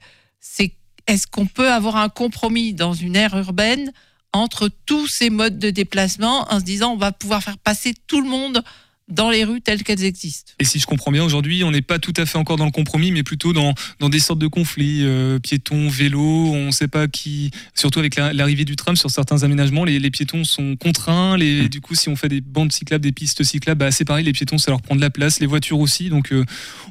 est-ce 1.07 1.27
qu'on 1.29 1.47
peut 1.47 1.73
avoir 1.73 1.97
un 1.97 2.09
compromis 2.09 2.75
dans 2.75 2.95
une 2.95 3.15
aire 3.15 3.39
urbaine 3.39 3.93
entre 4.33 4.69
tous 4.87 5.07
ces 5.07 5.31
modes 5.31 5.59
de 5.59 5.71
déplacement 5.71 6.53
en 6.53 6.59
se 6.59 6.65
disant 6.65 6.93
on 6.93 6.97
va 6.97 7.13
pouvoir 7.13 7.43
faire 7.43 7.59
passer 7.59 7.95
tout 8.09 8.21
le 8.21 8.29
monde 8.29 8.63
dans 9.09 9.31
les 9.31 9.45
rues 9.45 9.61
telles 9.61 9.83
qu'elles 9.83 10.05
existent 10.05 10.53
Et 10.59 10.65
si 10.65 10.79
je 10.79 10.87
comprends 10.87 11.11
bien, 11.11 11.25
aujourd'hui, 11.25 11.65
on 11.65 11.71
n'est 11.71 11.83
pas 11.83 11.99
tout 11.99 12.13
à 12.17 12.27
fait 12.27 12.39
encore 12.39 12.57
dans 12.57 12.65
le 12.67 12.71
compromis, 12.71 13.11
mais 13.13 13.23
plutôt 13.23 13.53
dans, 13.53 13.75
dans 14.01 14.09
des 14.09 14.19
sortes 14.21 14.39
de 14.39 14.47
conflits, 14.47 15.01
euh, 15.03 15.39
piétons, 15.39 15.89
vélos, 15.89 16.53
on 16.53 16.67
ne 16.67 16.71
sait 16.71 16.89
pas 16.89 17.09
qui. 17.09 17.51
Surtout 17.75 17.99
avec 18.01 18.17
la- 18.17 18.33
l'arrivée 18.33 18.65
du 18.65 18.77
tram 18.77 18.97
sur 18.97 19.11
certains 19.11 19.43
aménagements, 19.43 19.85
les, 19.85 19.99
les 19.99 20.11
piétons 20.11 20.45
sont 20.45 20.77
contraints. 20.77 21.37
Les, 21.37 21.69
du 21.69 21.81
coup, 21.81 21.95
si 21.95 22.09
on 22.09 22.17
fait 22.17 22.29
des 22.29 22.41
bandes 22.41 22.73
cyclables, 22.73 23.03
des 23.03 23.13
pistes 23.13 23.43
cyclables, 23.45 23.79
bah, 23.79 23.91
c'est 23.91 24.05
pareil, 24.05 24.25
les 24.25 24.33
piétons, 24.33 24.59
ça 24.59 24.71
leur 24.71 24.83
prend 24.83 24.95
de 24.97 25.01
la 25.01 25.11
place, 25.11 25.41
les 25.41 25.47
voitures 25.47 25.81
aussi. 25.81 26.09
Donc, 26.11 26.33
euh, 26.33 26.45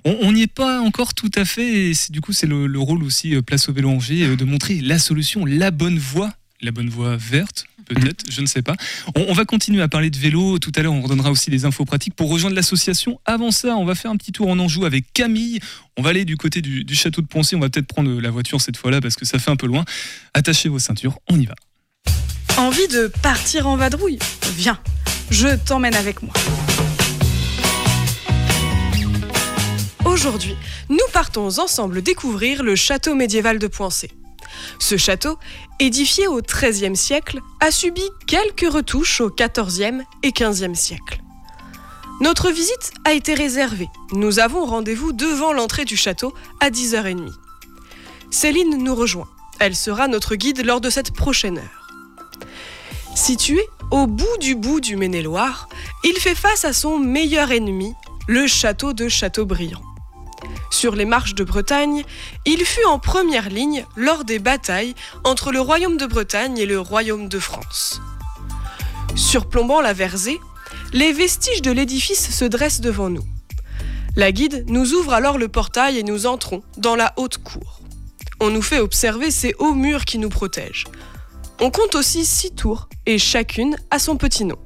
on 0.06 0.32
n'y 0.32 0.44
est 0.44 0.48
pas 0.54 0.82
encore 0.82 1.14
tout 1.14 1.32
à 1.36 1.46
fait. 1.46 1.90
Et 1.90 1.94
c'est- 1.94 2.12
du 2.12 2.22
coup, 2.22 2.34
c'est 2.34 2.48
le, 2.48 2.68
le 2.68 2.80
rôle 2.80 3.04
aussi, 3.04 3.36
euh, 3.36 3.42
Place 3.42 3.70
au 3.70 3.74
vélo 3.74 3.90
Angers, 3.90 4.24
euh, 4.24 4.36
de 4.36 4.44
montrer 4.46 4.82
la 4.82 5.00
solution, 5.00 5.46
la 5.46 5.72
bonne 5.72 5.98
voie, 5.98 6.34
la 6.62 6.72
bonne 6.72 6.89
voie 6.89 7.15
verte. 7.17 7.65
Peut-être, 7.86 8.26
je 8.30 8.41
ne 8.41 8.48
sais 8.48 8.62
pas. 8.62 8.76
On, 9.15 9.34
va 9.34 9.46
continuer 9.46 9.82
à 9.82 9.88
parler 9.88 10.10
de 10.10 10.17
vélo. 10.17 10.60
Tout 10.60 10.74
à 10.76 10.82
l'heure, 10.82 10.91
on 10.91 11.02
redonnera 11.02 11.32
aussi 11.32 11.50
des 11.50 11.63
infos 11.63 11.86
pratiques 11.86 12.15
pour 12.15 12.30
rejoindre 12.30 12.56
l'association. 12.56 13.20
Avant 13.26 13.52
ça, 13.52 13.78
on 13.78 13.86
va 13.86 13.96
faire 13.96 14.12
un 14.12 14.17
petit 14.17 14.34
tour 14.34 14.50
en 14.50 14.60
Anjou 14.60 14.84
avec 14.84 15.06
Camille. 15.13 15.60
On 15.96 16.02
va 16.02 16.10
aller 16.10 16.26
du 16.26 16.36
côté 16.36 16.62
du, 16.62 16.84
du 16.84 16.96
château 16.96 17.22
de 17.22 17.28
Poncé. 17.28 17.56
On 17.56 17.60
va 17.60 17.70
peut-être 17.70 17.88
prendre 17.88 18.20
la 18.20 18.30
voiture 18.30 18.60
cette 18.60 18.76
fois-là 18.76 19.00
parce 19.00 19.15
que 19.15 19.26
ça 19.26 19.39
fait 19.39 19.52
un 19.52 19.56
peu 19.56 19.67
loin. 19.67 19.86
Attachez 20.34 20.67
vos 20.67 20.80
ceintures, 20.80 21.20
on 21.30 21.39
y 21.39 21.46
va. 21.46 21.56
Envie 22.58 22.88
de 22.88 23.08
partir 23.22 23.67
en 23.67 23.78
vadrouille? 23.78 24.20
Viens, 24.58 24.80
je 25.30 25.56
t'emmène 25.56 25.96
avec 25.96 26.22
moi. 26.24 26.34
Aujourd'hui, 30.06 30.56
nous 30.89 30.98
partons 31.13 31.60
ensemble 31.60 32.02
découvrir 32.02 32.63
le 32.63 32.76
château 32.76 33.13
médiéval 33.13 33.60
de 33.60 33.67
Poincé. 33.67 34.10
Ce 34.80 34.98
château, 34.98 35.38
édifié 35.80 36.28
au 36.28 36.41
XIIIe 36.41 36.96
siècle, 36.96 37.39
a 37.60 37.72
subi 37.72 38.04
quelques 38.26 38.72
retouches 38.72 39.22
au 39.22 39.30
XIVe 39.30 40.04
et 40.24 40.32
XVe 40.32 40.74
siècle. 40.74 41.22
Notre 42.20 42.50
visite 42.50 42.93
a 43.06 43.13
été 43.13 43.36
réservée. 43.36 43.89
Nous 44.12 44.39
avons 44.39 44.65
rendez-vous 44.65 45.13
devant 45.13 45.54
l'entrée 45.54 45.86
du 45.86 45.96
château 45.96 46.34
à 46.60 46.70
10h30. 46.72 47.32
Céline 48.32 48.84
nous 48.84 48.96
rejoint. 48.96 49.28
Elle 49.60 49.76
sera 49.76 50.08
notre 50.08 50.36
guide 50.36 50.65
lors 50.65 50.82
de 50.82 50.89
cette 50.89 51.13
prochaine 51.13 51.60
heure. 51.60 51.88
Situé 53.15 53.62
au 53.91 54.08
bout 54.08 54.38
du 54.39 54.56
bout 54.56 54.80
du 54.80 54.96
Maine-et-Loire, 54.96 55.70
il 56.04 56.15
fait 56.20 56.36
face 56.36 56.65
à 56.65 56.74
son 56.74 57.00
meilleur 57.00 57.52
ennemi, 57.52 57.93
le 58.28 58.48
château 58.48 58.93
de 58.93 59.08
Châteaubriand. 59.08 59.82
Sur 60.69 60.95
les 60.95 61.06
marches 61.06 61.36
de 61.36 61.43
Bretagne, 61.43 62.04
il 62.45 62.63
fut 62.65 62.86
en 62.86 63.00
première 63.00 63.50
ligne 63.50 63.86
lors 63.95 64.23
des 64.23 64.39
batailles 64.39 64.95
entre 65.23 65.52
le 65.52 65.62
royaume 65.62 65.97
de 65.97 66.06
Bretagne 66.06 66.58
et 66.58 66.65
le 66.65 66.80
royaume 66.80 67.30
de 67.30 67.39
France. 67.39 68.02
Surplombant 69.15 69.82
la 69.82 69.93
versée, 69.93 70.39
les 70.93 71.12
vestiges 71.12 71.62
de 71.62 71.71
l'édifice 71.71 72.36
se 72.36 72.45
dressent 72.45 72.82
devant 72.82 73.10
nous. 73.10 73.26
La 74.15 74.32
guide 74.32 74.65
nous 74.67 74.93
ouvre 74.93 75.13
alors 75.13 75.38
le 75.38 75.47
portail 75.47 75.97
et 75.97 76.04
nous 76.04 76.26
entrons 76.26 76.63
dans 76.78 76.95
la 76.95 77.13
haute 77.17 77.38
cour. 77.38 77.82
On 78.39 78.50
nous 78.50 78.62
fait 78.62 78.80
observer 78.80 79.32
ces 79.32 79.56
hauts 79.60 79.73
murs 79.73 80.06
qui 80.06 80.17
nous 80.17 80.30
protègent. 80.30 80.86
On 81.60 81.71
compte 81.71 81.95
aussi 81.95 82.23
six 82.23 82.52
tours, 82.52 82.88
et 83.08 83.17
chacune 83.17 83.76
a 83.89 83.97
son 83.97 84.15
petit 84.15 84.45
nom. 84.45 84.58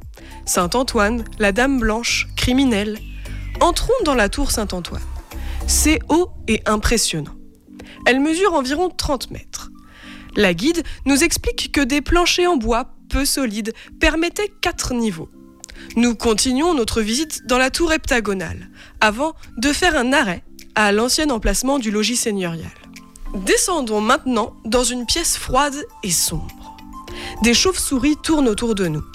Saint-Antoine, 0.46 1.24
la 1.40 1.54
Dame 1.54 1.80
Blanche, 1.80 2.28
criminelle. 2.36 3.00
Entrons 3.62 3.94
dans 4.04 4.16
la 4.16 4.28
tour 4.28 4.52
Saint-Antoine. 4.52 5.02
C'est 5.74 6.00
haut 6.10 6.28
et 6.50 6.62
impressionnant. 6.66 7.34
Elle 8.06 8.20
mesure 8.20 8.54
environ 8.56 8.90
30 8.90 9.32
mètres. 9.32 9.72
La 10.36 10.54
guide 10.54 10.84
nous 11.06 11.24
explique 11.24 11.72
que 11.72 11.80
des 11.80 12.02
planchers 12.02 12.52
en 12.52 12.58
bois 12.58 12.90
peu 13.08 13.24
solides 13.24 13.74
permettaient 13.98 14.52
quatre 14.60 14.94
niveaux. 14.94 15.30
Nous 15.96 16.14
continuons 16.14 16.74
notre 16.74 17.02
visite 17.02 17.48
dans 17.48 17.58
la 17.58 17.70
tour 17.70 17.94
heptagonale, 17.94 18.70
avant 19.00 19.34
de 19.58 19.72
faire 19.72 19.96
un 19.96 20.12
arrêt 20.12 20.44
à 20.76 20.92
l'ancien 20.92 21.30
emplacement 21.30 21.80
du 21.80 21.90
logis 21.90 22.18
seigneurial. 22.18 22.70
Descendons 23.34 24.02
maintenant 24.02 24.58
dans 24.66 24.84
une 24.84 25.06
pièce 25.06 25.38
froide 25.38 25.86
et 26.04 26.12
sombre. 26.12 26.76
Des 27.44 27.54
chauves-souris 27.54 28.18
tournent 28.22 28.50
autour 28.50 28.76
de 28.76 28.90
nous. 28.90 29.06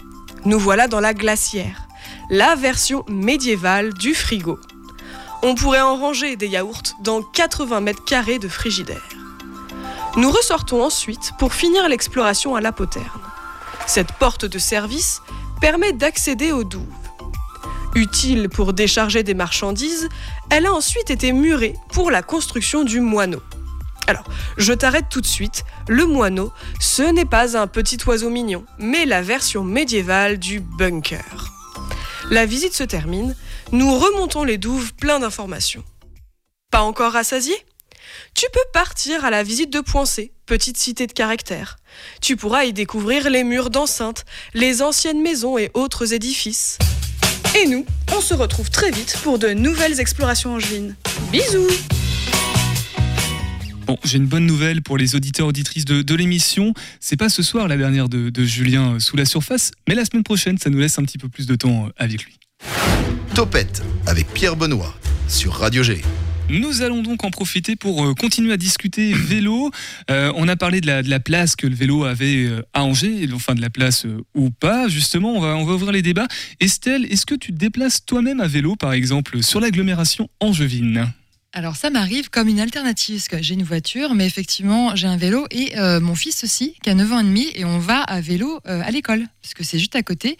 Nous 0.46 0.58
voilà 0.58 0.88
dans 0.88 1.00
la 1.00 1.12
glacière, 1.12 1.86
la 2.30 2.54
version 2.54 3.04
médiévale 3.08 3.92
du 3.92 4.14
frigo. 4.14 4.58
On 5.48 5.54
pourrait 5.54 5.80
en 5.80 5.96
ranger 5.96 6.34
des 6.34 6.48
yaourts 6.48 6.82
dans 6.98 7.22
80 7.22 7.80
mètres 7.80 8.04
carrés 8.04 8.40
de 8.40 8.48
frigidaire. 8.48 9.08
Nous 10.16 10.28
ressortons 10.28 10.82
ensuite 10.82 11.34
pour 11.38 11.54
finir 11.54 11.88
l'exploration 11.88 12.56
à 12.56 12.60
la 12.60 12.72
poterne. 12.72 13.06
Cette 13.86 14.10
porte 14.10 14.44
de 14.44 14.58
service 14.58 15.22
permet 15.60 15.92
d'accéder 15.92 16.50
aux 16.50 16.64
douves. 16.64 16.82
Utile 17.94 18.48
pour 18.48 18.72
décharger 18.72 19.22
des 19.22 19.34
marchandises, 19.34 20.08
elle 20.50 20.66
a 20.66 20.72
ensuite 20.72 21.12
été 21.12 21.30
murée 21.30 21.76
pour 21.90 22.10
la 22.10 22.22
construction 22.22 22.82
du 22.82 23.00
moineau. 23.00 23.40
Alors, 24.08 24.24
je 24.56 24.72
t'arrête 24.72 25.06
tout 25.10 25.20
de 25.20 25.26
suite. 25.26 25.62
Le 25.86 26.06
moineau, 26.06 26.52
ce 26.80 27.02
n'est 27.02 27.24
pas 27.24 27.56
un 27.56 27.68
petit 27.68 27.98
oiseau 28.04 28.30
mignon, 28.30 28.64
mais 28.80 29.06
la 29.06 29.22
version 29.22 29.62
médiévale 29.62 30.38
du 30.38 30.58
bunker. 30.58 31.52
La 32.32 32.46
visite 32.46 32.74
se 32.74 32.82
termine, 32.82 33.36
nous 33.72 33.98
remontons 33.98 34.44
les 34.44 34.58
douves 34.58 34.94
plein 34.94 35.18
d'informations. 35.18 35.82
Pas 36.70 36.82
encore 36.82 37.12
rassasié? 37.12 37.54
Tu 38.34 38.46
peux 38.52 38.60
partir 38.72 39.24
à 39.24 39.30
la 39.30 39.42
visite 39.42 39.72
de 39.72 39.80
Poincé, 39.80 40.32
petite 40.46 40.76
cité 40.76 41.06
de 41.06 41.12
caractère. 41.12 41.76
Tu 42.20 42.36
pourras 42.36 42.64
y 42.64 42.72
découvrir 42.72 43.28
les 43.28 43.44
murs 43.44 43.70
d'enceinte, 43.70 44.24
les 44.54 44.82
anciennes 44.82 45.20
maisons 45.20 45.58
et 45.58 45.70
autres 45.74 46.12
édifices. 46.12 46.78
Et 47.58 47.66
nous, 47.66 47.84
on 48.14 48.20
se 48.20 48.34
retrouve 48.34 48.70
très 48.70 48.90
vite 48.90 49.18
pour 49.22 49.38
de 49.38 49.48
nouvelles 49.48 49.98
explorations 49.98 50.54
angevines. 50.54 50.94
Bisous 51.32 51.66
Bon, 53.86 53.96
j'ai 54.04 54.18
une 54.18 54.26
bonne 54.26 54.46
nouvelle 54.46 54.82
pour 54.82 54.98
les 54.98 55.14
auditeurs 55.14 55.46
auditrices 55.46 55.84
de, 55.84 56.14
l'émission. 56.14 56.74
C'est 56.98 57.16
pas 57.16 57.28
ce 57.28 57.42
soir 57.42 57.68
la 57.68 57.76
dernière 57.76 58.08
de, 58.08 58.30
de 58.30 58.44
Julien 58.44 58.94
euh, 58.94 58.98
sous 58.98 59.16
la 59.16 59.24
surface, 59.24 59.70
mais 59.88 59.94
la 59.94 60.04
semaine 60.04 60.24
prochaine, 60.24 60.58
ça 60.58 60.70
nous 60.70 60.78
laisse 60.78 60.98
un 60.98 61.04
petit 61.04 61.18
peu 61.18 61.28
plus 61.28 61.46
de 61.46 61.54
temps 61.54 61.86
euh, 61.86 61.92
avec 61.96 62.24
lui. 62.24 62.36
Topette 63.36 63.82
avec 64.06 64.32
Pierre 64.32 64.56
Benoît 64.56 64.94
sur 65.28 65.52
Radio 65.52 65.82
G. 65.82 66.00
Nous 66.48 66.80
allons 66.80 67.02
donc 67.02 67.22
en 67.22 67.30
profiter 67.30 67.76
pour 67.76 68.02
euh, 68.02 68.14
continuer 68.14 68.54
à 68.54 68.56
discuter 68.56 69.12
vélo. 69.14 69.70
Euh, 70.10 70.32
on 70.36 70.48
a 70.48 70.56
parlé 70.56 70.80
de 70.80 70.86
la, 70.86 71.20
place 71.20 71.54
que 71.54 71.66
le 71.66 71.74
vélo 71.74 72.04
avait 72.04 72.46
euh, 72.46 72.62
à 72.72 72.82
Angers, 72.82 73.28
enfin 73.34 73.54
de 73.54 73.60
la 73.60 73.68
place 73.68 74.06
ou 74.34 74.48
pas. 74.48 74.88
Justement, 74.88 75.34
on 75.34 75.40
va, 75.40 75.54
on 75.54 75.66
va 75.66 75.74
ouvrir 75.74 75.92
les 75.92 76.00
débats. 76.00 76.28
Estelle, 76.60 77.04
est-ce 77.12 77.26
que 77.26 77.34
tu 77.34 77.52
te 77.52 77.58
déplaces 77.58 78.06
toi-même 78.06 78.40
à 78.40 78.46
vélo, 78.46 78.74
par 78.74 78.94
exemple, 78.94 79.42
sur 79.42 79.60
l'agglomération 79.60 80.30
angevine? 80.40 81.12
Alors 81.52 81.74
ça 81.74 81.88
m'arrive 81.88 82.28
comme 82.28 82.48
une 82.48 82.60
alternative, 82.60 83.16
parce 83.16 83.28
que 83.28 83.42
j'ai 83.42 83.54
une 83.54 83.62
voiture, 83.62 84.14
mais 84.14 84.26
effectivement 84.26 84.94
j'ai 84.94 85.06
un 85.06 85.16
vélo 85.16 85.46
et 85.50 85.78
euh, 85.78 86.00
mon 86.00 86.14
fils 86.14 86.44
aussi, 86.44 86.74
qui 86.82 86.90
a 86.90 86.94
9 86.94 87.12
ans 87.12 87.20
et 87.20 87.24
demi, 87.24 87.50
et 87.54 87.64
on 87.64 87.78
va 87.78 88.02
à 88.02 88.20
vélo 88.20 88.60
euh, 88.66 88.82
à 88.84 88.90
l'école, 88.90 89.26
parce 89.40 89.54
que 89.54 89.64
c'est 89.64 89.78
juste 89.78 89.96
à 89.96 90.02
côté. 90.02 90.36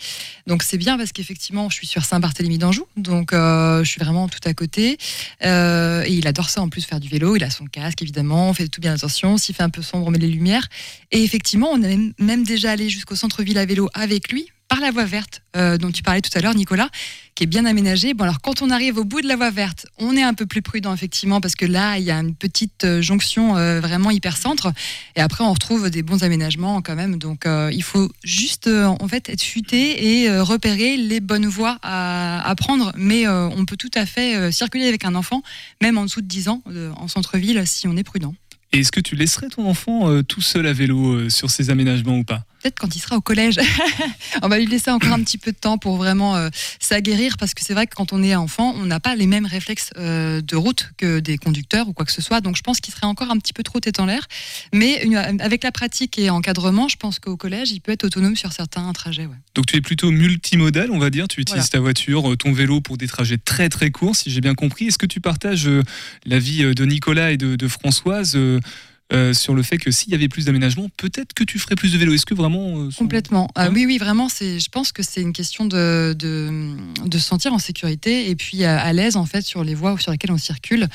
Donc 0.47 0.63
c'est 0.63 0.77
bien 0.77 0.99
parce 0.99 1.13
qu'effectivement 1.13 1.71
je 1.71 1.75
suis 1.75 1.87
sur 1.87 2.05
Saint-Barthélemy 2.05 2.59
d'Anjou, 2.59 2.87
donc 2.99 3.33
euh, 3.33 3.83
je 3.83 3.91
suis 3.91 3.99
vraiment 3.99 4.29
tout 4.29 4.41
à 4.45 4.53
côté. 4.53 4.99
Et 5.41 6.13
il 6.13 6.27
adore 6.27 6.51
ça 6.51 6.61
en 6.61 6.69
plus, 6.69 6.85
faire 6.85 7.01
du 7.01 7.09
vélo, 7.09 7.35
il 7.35 7.45
a 7.45 7.51
son 7.51 7.65
casque 7.65 8.03
évidemment, 8.03 8.51
on 8.51 8.53
fait 8.53 8.69
tout 8.69 8.83
bien 8.83 8.93
attention, 8.93 9.39
s'il 9.39 9.55
fait 9.55 9.63
un 9.63 9.71
peu 9.71 9.81
sombre 9.81 10.07
on 10.07 10.11
met 10.11 10.19
les 10.19 10.29
lumières. 10.29 10.69
Et 11.13 11.25
effectivement 11.25 11.71
on 11.73 11.83
est 11.83 11.99
même 12.19 12.45
déjà 12.45 12.73
allé 12.73 12.91
jusqu'au 12.91 13.17
centre-ville 13.17 13.57
à 13.57 13.65
vélo 13.65 13.89
avec 13.95 14.31
lui, 14.31 14.51
par 14.69 14.81
la 14.81 14.91
voie 14.91 15.05
verte 15.05 15.43
euh, 15.57 15.79
dont 15.79 15.91
tu 15.91 16.03
parlais 16.03 16.21
tout 16.21 16.37
à 16.37 16.41
l'heure, 16.41 16.55
Nicolas, 16.55 16.89
qui 17.35 17.45
est 17.45 17.47
bien 17.47 17.65
aménagée. 17.67 18.15
Bon, 18.15 18.25
alors 18.25 18.41
quand 18.41 18.63
on 18.63 18.71
arrive 18.71 18.99
au 18.99 19.05
bout 19.05 19.21
de 19.21 19.29
la 19.29 19.37
voie 19.37 19.51
verte, 19.51 19.87
on 19.99 20.17
est 20.17 20.23
un 20.23 20.35
peu 20.35 20.47
plus 20.47 20.63
prudent 20.63 20.93
effectivement 20.93 21.41
parce 21.41 21.55
que 21.55 21.67
là, 21.67 21.99
il 21.99 22.05
y 22.05 22.11
a 22.11 22.19
une 22.19 22.35
petite 22.35 22.85
euh, 22.85 23.01
jonction 23.01 23.57
euh, 23.57 23.81
vraiment 23.81 24.11
hyper 24.11 24.37
centre, 24.37 24.73
et 25.15 25.21
après 25.21 25.45
on 25.45 25.53
retrouve 25.53 25.91
des 25.91 26.03
bons 26.03 26.25
aménagements 26.25 26.83
quand 26.83 26.97
même. 26.97 27.19
Donc 27.19 27.47
il 27.47 27.83
faut 27.83 28.11
juste 28.25 28.69
en 28.69 29.09
fait 29.09 29.29
être 29.29 29.43
futé 29.43 30.23
et 30.23 30.41
repérer 30.41 30.97
les 30.97 31.21
bonnes 31.21 31.47
voies 31.47 31.79
à, 31.83 32.47
à 32.49 32.55
prendre. 32.55 32.93
Mais 32.97 33.29
on 33.29 33.65
peut 33.65 33.77
tout 33.77 33.91
à 33.95 34.07
fait 34.07 34.51
circuler 34.53 34.87
avec 34.87 35.05
un 35.05 35.15
enfant, 35.15 35.43
même 35.81 35.99
en 35.99 36.05
dessous 36.05 36.21
de 36.21 36.27
10 36.27 36.49
ans, 36.49 36.63
en 36.97 37.09
centre-ville, 37.09 37.63
si 37.67 37.87
on 37.87 37.97
est 37.97 38.05
prudent. 38.05 38.35
Et 38.73 38.81
est-ce 38.81 38.93
que 38.93 39.01
tu 39.01 39.17
laisserais 39.17 39.49
ton 39.49 39.69
enfant 39.69 40.23
tout 40.23 40.41
seul 40.41 40.67
à 40.67 40.73
vélo 40.73 41.29
sur 41.31 41.51
ces 41.51 41.71
aménagements 41.71 42.19
ou 42.19 42.25
pas? 42.25 42.45
Peut-être 42.67 42.81
quand 42.81 42.97
il 42.97 42.99
sera 42.99 43.15
au 43.17 43.21
collège. 43.21 43.61
on 44.43 44.49
va 44.49 44.59
lui 44.59 44.67
laisser 44.67 44.91
encore 44.91 45.13
un 45.13 45.23
petit 45.23 45.39
peu 45.39 45.53
de 45.53 45.57
temps 45.57 45.79
pour 45.79 45.97
vraiment 45.99 46.35
euh, 46.35 46.49
s'aguerrir 46.81 47.37
parce 47.39 47.55
que 47.55 47.63
c'est 47.65 47.75
vrai 47.75 47.87
que 47.87 47.95
quand 47.95 48.13
on 48.13 48.25
est 48.25 48.35
enfant, 48.35 48.75
on 48.77 48.87
n'a 48.87 48.99
pas 48.99 49.15
les 49.15 49.29
mêmes 49.29 49.47
réflexes 49.47 49.91
euh, 49.99 50.41
de 50.41 50.57
route 50.57 50.91
que 50.97 51.21
des 51.21 51.39
conducteurs 51.39 51.87
ou 51.89 51.93
quoi 51.93 52.05
que 52.05 52.11
ce 52.11 52.21
soit. 52.21 52.41
Donc 52.41 52.57
je 52.57 52.63
pense 52.63 52.81
qu'il 52.81 52.93
serait 52.93 53.07
encore 53.07 53.31
un 53.31 53.39
petit 53.39 53.53
peu 53.53 53.63
trop 53.63 53.79
tête 53.79 54.01
en 54.01 54.07
l'air. 54.07 54.27
Mais 54.75 55.01
une- 55.05 55.15
avec 55.41 55.63
la 55.63 55.71
pratique 55.71 56.19
et 56.19 56.29
encadrement, 56.29 56.89
je 56.89 56.97
pense 56.97 57.21
qu'au 57.21 57.37
collège, 57.37 57.71
il 57.71 57.81
peut 57.81 57.93
être 57.93 58.03
autonome 58.03 58.35
sur 58.35 58.51
certains 58.53 58.93
trajets. 58.93 59.27
ouais. 59.27 59.37
Donc 59.55 59.67
tu 59.67 59.77
es 59.77 59.81
plutôt 59.81 60.11
multimodal, 60.11 60.91
on 60.91 60.99
va 60.99 61.11
dire. 61.11 61.29
Tu 61.29 61.41
utilises 61.43 61.59
Voilà. 61.61 61.69
ta 61.69 61.79
voiture, 61.81 62.33
euh, 62.33 62.37
ton 62.37 62.53
vélo 62.53 62.81
pour 62.81 62.97
des 62.97 63.07
trajets 63.07 63.39
très 63.39 63.69
très 63.69 63.93
courts, 63.93 64.17
si 64.17 64.33
j'ai 64.33 64.41
bien 64.41 64.55
compris. 64.57 64.87
Est-ce 64.87 64.99
que 64.99 65.07
tu 65.07 65.21
partages 65.21 65.69
euh, 65.69 65.85
l'avis 66.25 66.65
euh, 66.65 66.75
de 66.75 66.85
Nicolas 66.85 67.31
et 67.31 67.37
de, 67.37 67.55
de 67.55 67.69
Françoise 67.69 68.37
euh, 69.13 69.17
euh, 69.31 69.33
sur 69.33 69.55
le 69.55 69.63
fait 69.63 69.79
que 69.79 69.91
s'il 69.91 70.11
y 70.13 70.15
avait 70.15 70.29
plus 70.29 70.45
d'aménagement, 70.47 70.89
peut-être 70.97 71.33
que 71.33 71.45
tu 71.45 71.59
ferais 71.59 71.75
plus 71.77 71.93
de 71.93 71.99
vélo 71.99 72.13
Est-ce 72.13 72.27
que 72.27 72.35
vraiment 72.35 72.79
euh, 72.81 72.91
son- 72.91 73.05
Complètement. 73.05 73.49
Ah 73.55 73.71
oui, 73.71 73.87
oui, 73.87 73.99
vraiment. 73.99 74.29
C'est, 74.29 74.59
je 74.59 74.69
pense 74.69 74.93
que 74.93 75.03
c'est 75.03 75.21
une 75.23 75.33
question 75.33 75.65
de, 75.65 76.15
de, 76.19 76.75
de 77.05 77.19
se 77.19 77.25
sentir 77.25 77.53
en 77.53 77.59
sécurité 77.59 78.29
et 78.31 78.37
puis 78.37 78.65
à, 78.65 78.81
à 78.81 78.93
l'aise 78.93 79.17
en 79.17 79.25
fait 79.27 79.43
sur 79.43 79.65
les 79.65 79.75
voies 79.75 79.97
sur 79.99 80.11
lesquelles 80.13 80.33
on 80.33 80.39
circule. 80.39 80.89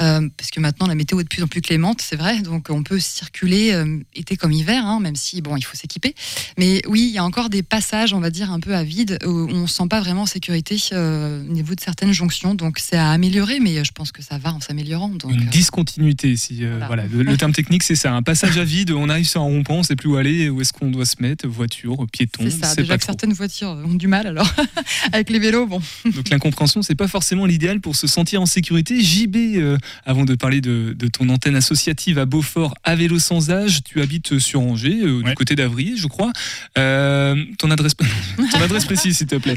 Euh, 0.00 0.28
parce 0.36 0.50
que 0.50 0.60
maintenant 0.60 0.86
la 0.86 0.94
météo 0.94 1.20
est 1.20 1.24
de 1.24 1.28
plus 1.28 1.42
en 1.42 1.46
plus 1.46 1.60
clémente, 1.60 2.00
c'est 2.00 2.16
vrai, 2.16 2.40
donc 2.40 2.68
on 2.70 2.82
peut 2.82 2.98
circuler 2.98 3.72
euh, 3.72 3.98
été 4.14 4.36
comme 4.36 4.52
hiver, 4.52 4.86
hein, 4.86 5.00
même 5.00 5.16
si 5.16 5.42
bon, 5.42 5.56
il 5.56 5.62
faut 5.62 5.76
s'équiper. 5.76 6.14
Mais 6.58 6.82
oui, 6.88 7.06
il 7.08 7.14
y 7.14 7.18
a 7.18 7.24
encore 7.24 7.50
des 7.50 7.62
passages, 7.62 8.14
on 8.14 8.20
va 8.20 8.30
dire 8.30 8.50
un 8.50 8.60
peu 8.60 8.74
à 8.74 8.82
vide, 8.82 9.18
où 9.26 9.48
on 9.50 9.66
se 9.66 9.74
sent 9.74 9.88
pas 9.88 10.00
vraiment 10.00 10.22
en 10.22 10.26
sécurité 10.26 10.76
euh, 10.92 11.42
au 11.42 11.52
niveau 11.52 11.74
de 11.74 11.80
certaines 11.80 12.12
jonctions. 12.12 12.54
Donc 12.54 12.78
c'est 12.78 12.96
à 12.96 13.10
améliorer, 13.10 13.60
mais 13.60 13.84
je 13.84 13.92
pense 13.92 14.12
que 14.12 14.22
ça 14.22 14.38
va 14.38 14.52
en 14.52 14.60
s'améliorant. 14.60 15.08
Donc, 15.08 15.30
Une 15.32 15.46
discontinuité, 15.46 16.36
si 16.36 16.64
voilà. 16.86 17.06
Le, 17.06 17.22
le 17.22 17.36
terme 17.36 17.52
technique, 17.52 17.82
c'est 17.82 17.94
ça. 17.94 18.12
Un 18.12 18.22
passage 18.22 18.56
à 18.58 18.64
vide, 18.64 18.92
on 18.92 19.08
arrive 19.08 19.28
sur 19.28 19.40
un 19.40 19.44
rond-point, 19.44 19.76
on 19.76 19.82
sait 19.82 19.96
plus 19.96 20.08
où 20.08 20.16
aller, 20.16 20.48
où 20.48 20.60
est-ce 20.60 20.72
qu'on 20.72 20.90
doit 20.90 21.04
se 21.04 21.16
mettre, 21.20 21.46
voiture, 21.46 22.06
piéton, 22.12 22.44
c'est 22.44 22.50
ça. 22.50 22.66
c'est 22.68 22.82
Déjà 22.82 22.94
pas 22.94 22.98
que 22.98 23.02
trop. 23.02 23.12
certaines 23.12 23.32
voitures 23.32 23.70
ont 23.70 23.94
du 23.94 24.08
mal, 24.08 24.26
alors 24.26 24.50
avec 25.12 25.30
les 25.30 25.38
vélos, 25.38 25.66
bon. 25.66 25.80
Donc 26.04 26.30
l'incompréhension, 26.30 26.82
c'est 26.82 26.94
pas 26.94 27.08
forcément 27.08 27.46
l'idéal 27.46 27.80
pour 27.80 27.96
se 27.96 28.06
sentir 28.06 28.40
en 28.40 28.46
sécurité. 28.46 29.00
JB, 29.00 29.36
avant 30.04 30.24
de 30.24 30.34
parler 30.34 30.60
de, 30.60 30.94
de 30.96 31.08
ton 31.08 31.28
antenne 31.28 31.56
associative 31.56 32.18
à 32.18 32.26
Beaufort, 32.26 32.74
à 32.84 32.94
vélo 32.94 33.18
sans 33.18 33.50
âge, 33.50 33.82
tu 33.84 34.00
habites 34.00 34.38
sur 34.38 34.60
Angers, 34.60 35.00
euh, 35.02 35.22
du 35.22 35.34
côté 35.34 35.54
d'Avrier, 35.54 35.96
je 35.96 36.06
crois. 36.06 36.32
Euh, 36.78 37.36
ton 37.58 37.70
adresse, 37.70 37.94
ton 38.52 38.60
adresse 38.60 38.84
précise, 38.84 39.18
s'il 39.18 39.26
te 39.26 39.36
plaît. 39.36 39.56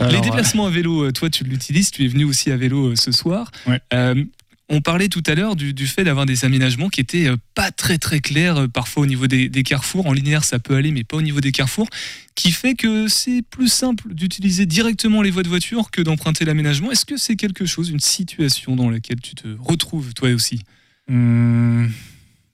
Les 0.00 0.06
Alors, 0.06 0.20
déplacements 0.20 0.66
à 0.66 0.70
vélo, 0.70 1.04
euh, 1.04 1.12
toi, 1.12 1.30
tu 1.30 1.44
l'utilises. 1.44 1.90
Tu 1.90 2.04
es 2.04 2.08
venu 2.08 2.24
aussi 2.24 2.50
à 2.50 2.56
vélo 2.56 2.88
euh, 2.88 2.96
ce 2.96 3.12
soir. 3.12 3.50
Euh, 3.92 4.24
on 4.70 4.80
parlait 4.82 5.08
tout 5.08 5.22
à 5.26 5.34
l'heure 5.34 5.56
du, 5.56 5.72
du 5.72 5.86
fait 5.86 6.04
d'avoir 6.04 6.26
des 6.26 6.44
aménagements 6.44 6.88
qui 6.90 7.00
étaient 7.00 7.26
euh, 7.28 7.36
pas 7.54 7.70
très 7.70 7.96
très 7.98 8.20
clairs, 8.20 8.56
euh, 8.58 8.68
parfois 8.68 9.04
au 9.04 9.06
niveau 9.06 9.26
des, 9.26 9.48
des 9.48 9.62
carrefours. 9.62 10.06
En 10.06 10.12
linéaire, 10.12 10.44
ça 10.44 10.58
peut 10.58 10.74
aller, 10.76 10.90
mais 10.92 11.04
pas 11.04 11.16
au 11.16 11.22
niveau 11.22 11.40
des 11.40 11.52
carrefours, 11.52 11.88
qui 12.34 12.52
fait 12.52 12.74
que 12.74 13.08
c'est 13.08 13.42
plus 13.42 13.68
simple 13.72 14.12
d'utiliser 14.14 14.66
directement 14.66 15.22
les 15.22 15.30
voies 15.30 15.42
de 15.42 15.48
voiture 15.48 15.90
que 15.90 16.02
d'emprunter 16.02 16.44
l'aménagement. 16.44 16.90
Est-ce 16.90 17.06
que 17.06 17.16
c'est 17.16 17.36
quelque 17.36 17.64
chose, 17.66 17.88
une 17.88 18.00
situation 18.00 18.76
dans 18.76 18.90
laquelle 18.90 19.20
tu 19.20 19.34
te 19.34 19.48
retrouves 19.58 20.12
toi 20.14 20.30
aussi? 20.30 20.60
Hmm. 21.08 21.86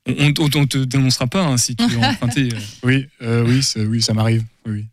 On, 0.07 0.33
on, 0.39 0.49
on 0.55 0.67
te 0.67 0.79
dénoncera 0.85 1.27
pas 1.27 1.45
hein, 1.47 1.57
si 1.57 1.75
tu 1.75 1.85
veux 1.87 1.99
emprunter. 2.03 2.51
euh. 2.53 2.59
Oui, 2.85 3.07
euh, 3.23 3.45
oui, 3.47 3.63
ça, 3.63 3.81
oui, 3.81 4.01
ça 4.03 4.13
m'arrive. 4.15 4.45
Oui. 4.67 4.85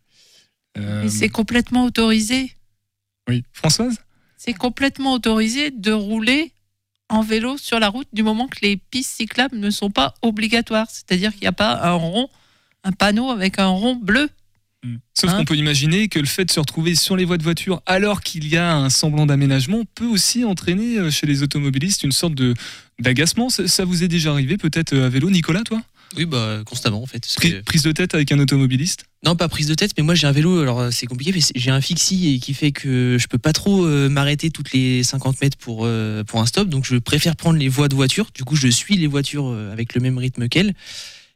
Euh, 0.78 1.06
c'est 1.08 1.28
complètement 1.28 1.84
autorisé. 1.84 2.50
oui. 3.28 3.44
Françoise? 3.52 3.96
C'est 4.38 4.54
complètement 4.54 5.12
autorisé 5.12 5.70
de 5.70 5.92
rouler 5.92 6.52
en 7.12 7.22
vélo 7.22 7.58
sur 7.58 7.78
la 7.78 7.88
route 7.88 8.08
du 8.12 8.22
moment 8.22 8.48
que 8.48 8.58
les 8.62 8.76
pistes 8.76 9.16
cyclables 9.16 9.58
ne 9.58 9.70
sont 9.70 9.90
pas 9.90 10.14
obligatoires. 10.22 10.86
C'est-à-dire 10.90 11.32
qu'il 11.32 11.42
n'y 11.42 11.48
a 11.48 11.52
pas 11.52 11.78
un 11.82 11.92
rond, 11.92 12.28
un 12.84 12.92
panneau 12.92 13.30
avec 13.30 13.58
un 13.58 13.68
rond 13.68 13.96
bleu. 13.96 14.28
Sauf 15.14 15.30
Hein 15.30 15.36
qu'on 15.36 15.44
peut 15.44 15.56
imaginer 15.56 16.08
que 16.08 16.18
le 16.18 16.26
fait 16.26 16.44
de 16.44 16.50
se 16.50 16.58
retrouver 16.58 16.96
sur 16.96 17.14
les 17.16 17.24
voies 17.24 17.38
de 17.38 17.44
voiture 17.44 17.82
alors 17.86 18.20
qu'il 18.20 18.48
y 18.48 18.56
a 18.56 18.74
un 18.74 18.90
semblant 18.90 19.26
d'aménagement 19.26 19.82
peut 19.94 20.06
aussi 20.06 20.44
entraîner 20.44 20.98
euh, 20.98 21.10
chez 21.10 21.26
les 21.26 21.44
automobilistes 21.44 22.02
une 22.02 22.10
sorte 22.10 22.34
de 22.34 22.54
d'agacement. 22.98 23.48
Ça, 23.48 23.68
ça 23.68 23.84
vous 23.84 24.02
est 24.02 24.08
déjà 24.08 24.32
arrivé 24.32 24.56
peut-être 24.56 24.92
euh, 24.94 25.06
à 25.06 25.08
vélo, 25.08 25.30
Nicolas, 25.30 25.62
toi? 25.62 25.80
Oui, 26.16 26.26
bah, 26.26 26.60
constamment 26.66 27.02
en 27.02 27.06
fait. 27.06 27.26
que- 27.40 27.60
Prise 27.62 27.82
de 27.82 27.92
tête 27.92 28.14
avec 28.14 28.30
un 28.32 28.38
automobiliste? 28.38 29.04
Non, 29.24 29.34
pas 29.36 29.48
prise 29.48 29.66
de 29.68 29.74
tête, 29.74 29.92
mais 29.96 30.02
moi 30.02 30.14
j'ai 30.14 30.26
un 30.26 30.32
vélo, 30.32 30.60
alors 30.60 30.80
euh, 30.80 30.90
c'est 30.90 31.06
compliqué, 31.06 31.32
mais 31.34 31.40
j'ai 31.54 31.70
un 31.70 31.80
fixie 31.80 32.34
et 32.34 32.38
qui 32.38 32.54
fait 32.54 32.72
que 32.72 33.16
je 33.18 33.26
peux 33.28 33.38
pas 33.38 33.52
trop 33.52 33.86
euh, 33.86 34.08
m'arrêter 34.08 34.50
toutes 34.50 34.72
les 34.72 35.02
50 35.04 35.40
mètres 35.40 35.56
pour, 35.56 35.82
euh, 35.84 36.22
pour 36.24 36.40
un 36.40 36.46
stop, 36.46 36.68
donc 36.68 36.84
je 36.84 36.96
préfère 36.96 37.36
prendre 37.36 37.58
les 37.58 37.68
voies 37.68 37.88
de 37.88 37.94
voiture. 37.94 38.30
Du 38.34 38.44
coup, 38.44 38.56
je 38.56 38.68
suis 38.68 38.96
les 38.96 39.06
voitures 39.06 39.48
avec 39.72 39.94
le 39.94 40.00
même 40.00 40.18
rythme 40.18 40.48
qu'elles. 40.48 40.74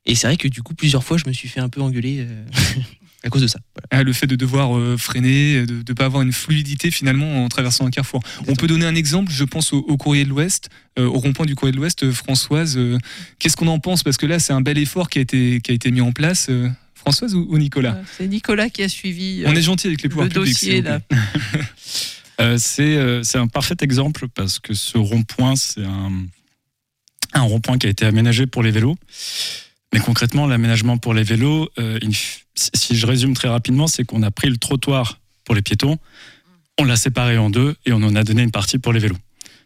Et 0.04 0.14
c'est 0.14 0.26
vrai 0.26 0.36
que 0.36 0.48
du 0.48 0.62
coup, 0.62 0.74
plusieurs 0.74 1.02
fois, 1.04 1.16
je 1.16 1.24
me 1.26 1.32
suis 1.32 1.48
fait 1.48 1.60
un 1.60 1.68
peu 1.68 1.80
engueuler 1.80 2.26
à 3.26 3.30
cause 3.30 3.42
de 3.42 3.46
ça. 3.46 3.58
Voilà. 3.74 3.86
Ah, 3.90 4.02
le 4.02 4.12
fait 4.12 4.26
de 4.26 4.36
devoir 4.36 4.76
euh, 4.76 4.96
freiner, 4.96 5.66
de 5.66 5.74
ne 5.86 5.94
pas 5.94 6.04
avoir 6.06 6.22
une 6.22 6.32
fluidité 6.32 6.90
finalement 6.90 7.44
en 7.44 7.48
traversant 7.48 7.86
un 7.86 7.90
carrefour. 7.90 8.20
On 8.48 8.54
peut 8.54 8.66
donner 8.66 8.86
un 8.86 8.94
exemple, 8.94 9.32
je 9.32 9.44
pense 9.44 9.72
au, 9.72 9.78
au 9.78 9.96
Courrier 9.96 10.24
de 10.24 10.30
l'Ouest, 10.30 10.68
euh, 10.98 11.06
au 11.06 11.18
rond-point 11.18 11.46
du 11.46 11.54
Courrier 11.54 11.72
de 11.72 11.76
l'Ouest, 11.76 12.04
euh, 12.04 12.12
Françoise, 12.12 12.76
euh, 12.78 12.98
qu'est-ce 13.38 13.56
qu'on 13.56 13.68
en 13.68 13.78
pense? 13.78 14.02
Parce 14.02 14.16
que 14.16 14.26
là, 14.26 14.38
c'est 14.38 14.52
un 14.52 14.60
bel 14.60 14.78
effort 14.78 15.10
qui 15.10 15.18
a 15.18 15.22
été, 15.22 15.60
qui 15.62 15.70
a 15.70 15.74
été 15.74 15.90
mis 15.90 16.00
en 16.00 16.12
place. 16.12 16.46
euh, 16.50 16.68
Françoise 16.94 17.34
ou, 17.34 17.46
ou 17.50 17.58
Nicolas? 17.58 18.00
C'est 18.16 18.26
Nicolas 18.26 18.68
qui 18.70 18.82
a 18.82 18.88
suivi. 18.88 19.44
On 19.46 19.54
est 19.54 19.62
gentil 19.62 19.86
avec 19.88 20.02
les 20.02 20.08
pouvoirs 20.08 20.26
le 20.28 20.32
publics. 20.32 20.54
dossier, 20.54 20.82
là. 20.82 21.00
Euh, 22.38 22.58
euh, 22.80 23.22
c'est 23.22 23.38
un 23.38 23.46
parfait 23.46 23.76
exemple 23.80 24.26
parce 24.28 24.58
que 24.58 24.74
ce 24.74 24.98
rond-point, 24.98 25.56
c'est 25.56 25.82
un, 25.82 26.12
un 27.32 27.40
rond-point 27.40 27.78
qui 27.78 27.86
a 27.86 27.90
été 27.90 28.04
aménagé 28.04 28.46
pour 28.46 28.62
les 28.62 28.70
vélos. 28.70 28.96
Mais 29.96 30.02
concrètement, 30.02 30.46
l'aménagement 30.46 30.98
pour 30.98 31.14
les 31.14 31.22
vélos, 31.22 31.70
euh, 31.78 31.98
si- 32.54 32.94
je 32.94 33.06
résume 33.06 33.32
très 33.32 33.48
rapidement, 33.48 33.86
c'est 33.86 34.04
qu'on 34.04 34.22
a 34.22 34.30
pris 34.30 34.50
le 34.50 34.58
trottoir 34.58 35.20
pour 35.42 35.54
les 35.54 35.62
piétons, 35.62 35.96
on 36.78 36.84
l'a 36.84 36.96
séparé 36.96 37.38
en 37.38 37.48
deux 37.48 37.76
et 37.86 37.94
on 37.94 38.02
en 38.02 38.14
a 38.14 38.22
donné 38.22 38.42
une 38.42 38.50
partie 38.50 38.76
pour 38.78 38.92
les 38.92 39.00
vélos. 39.00 39.16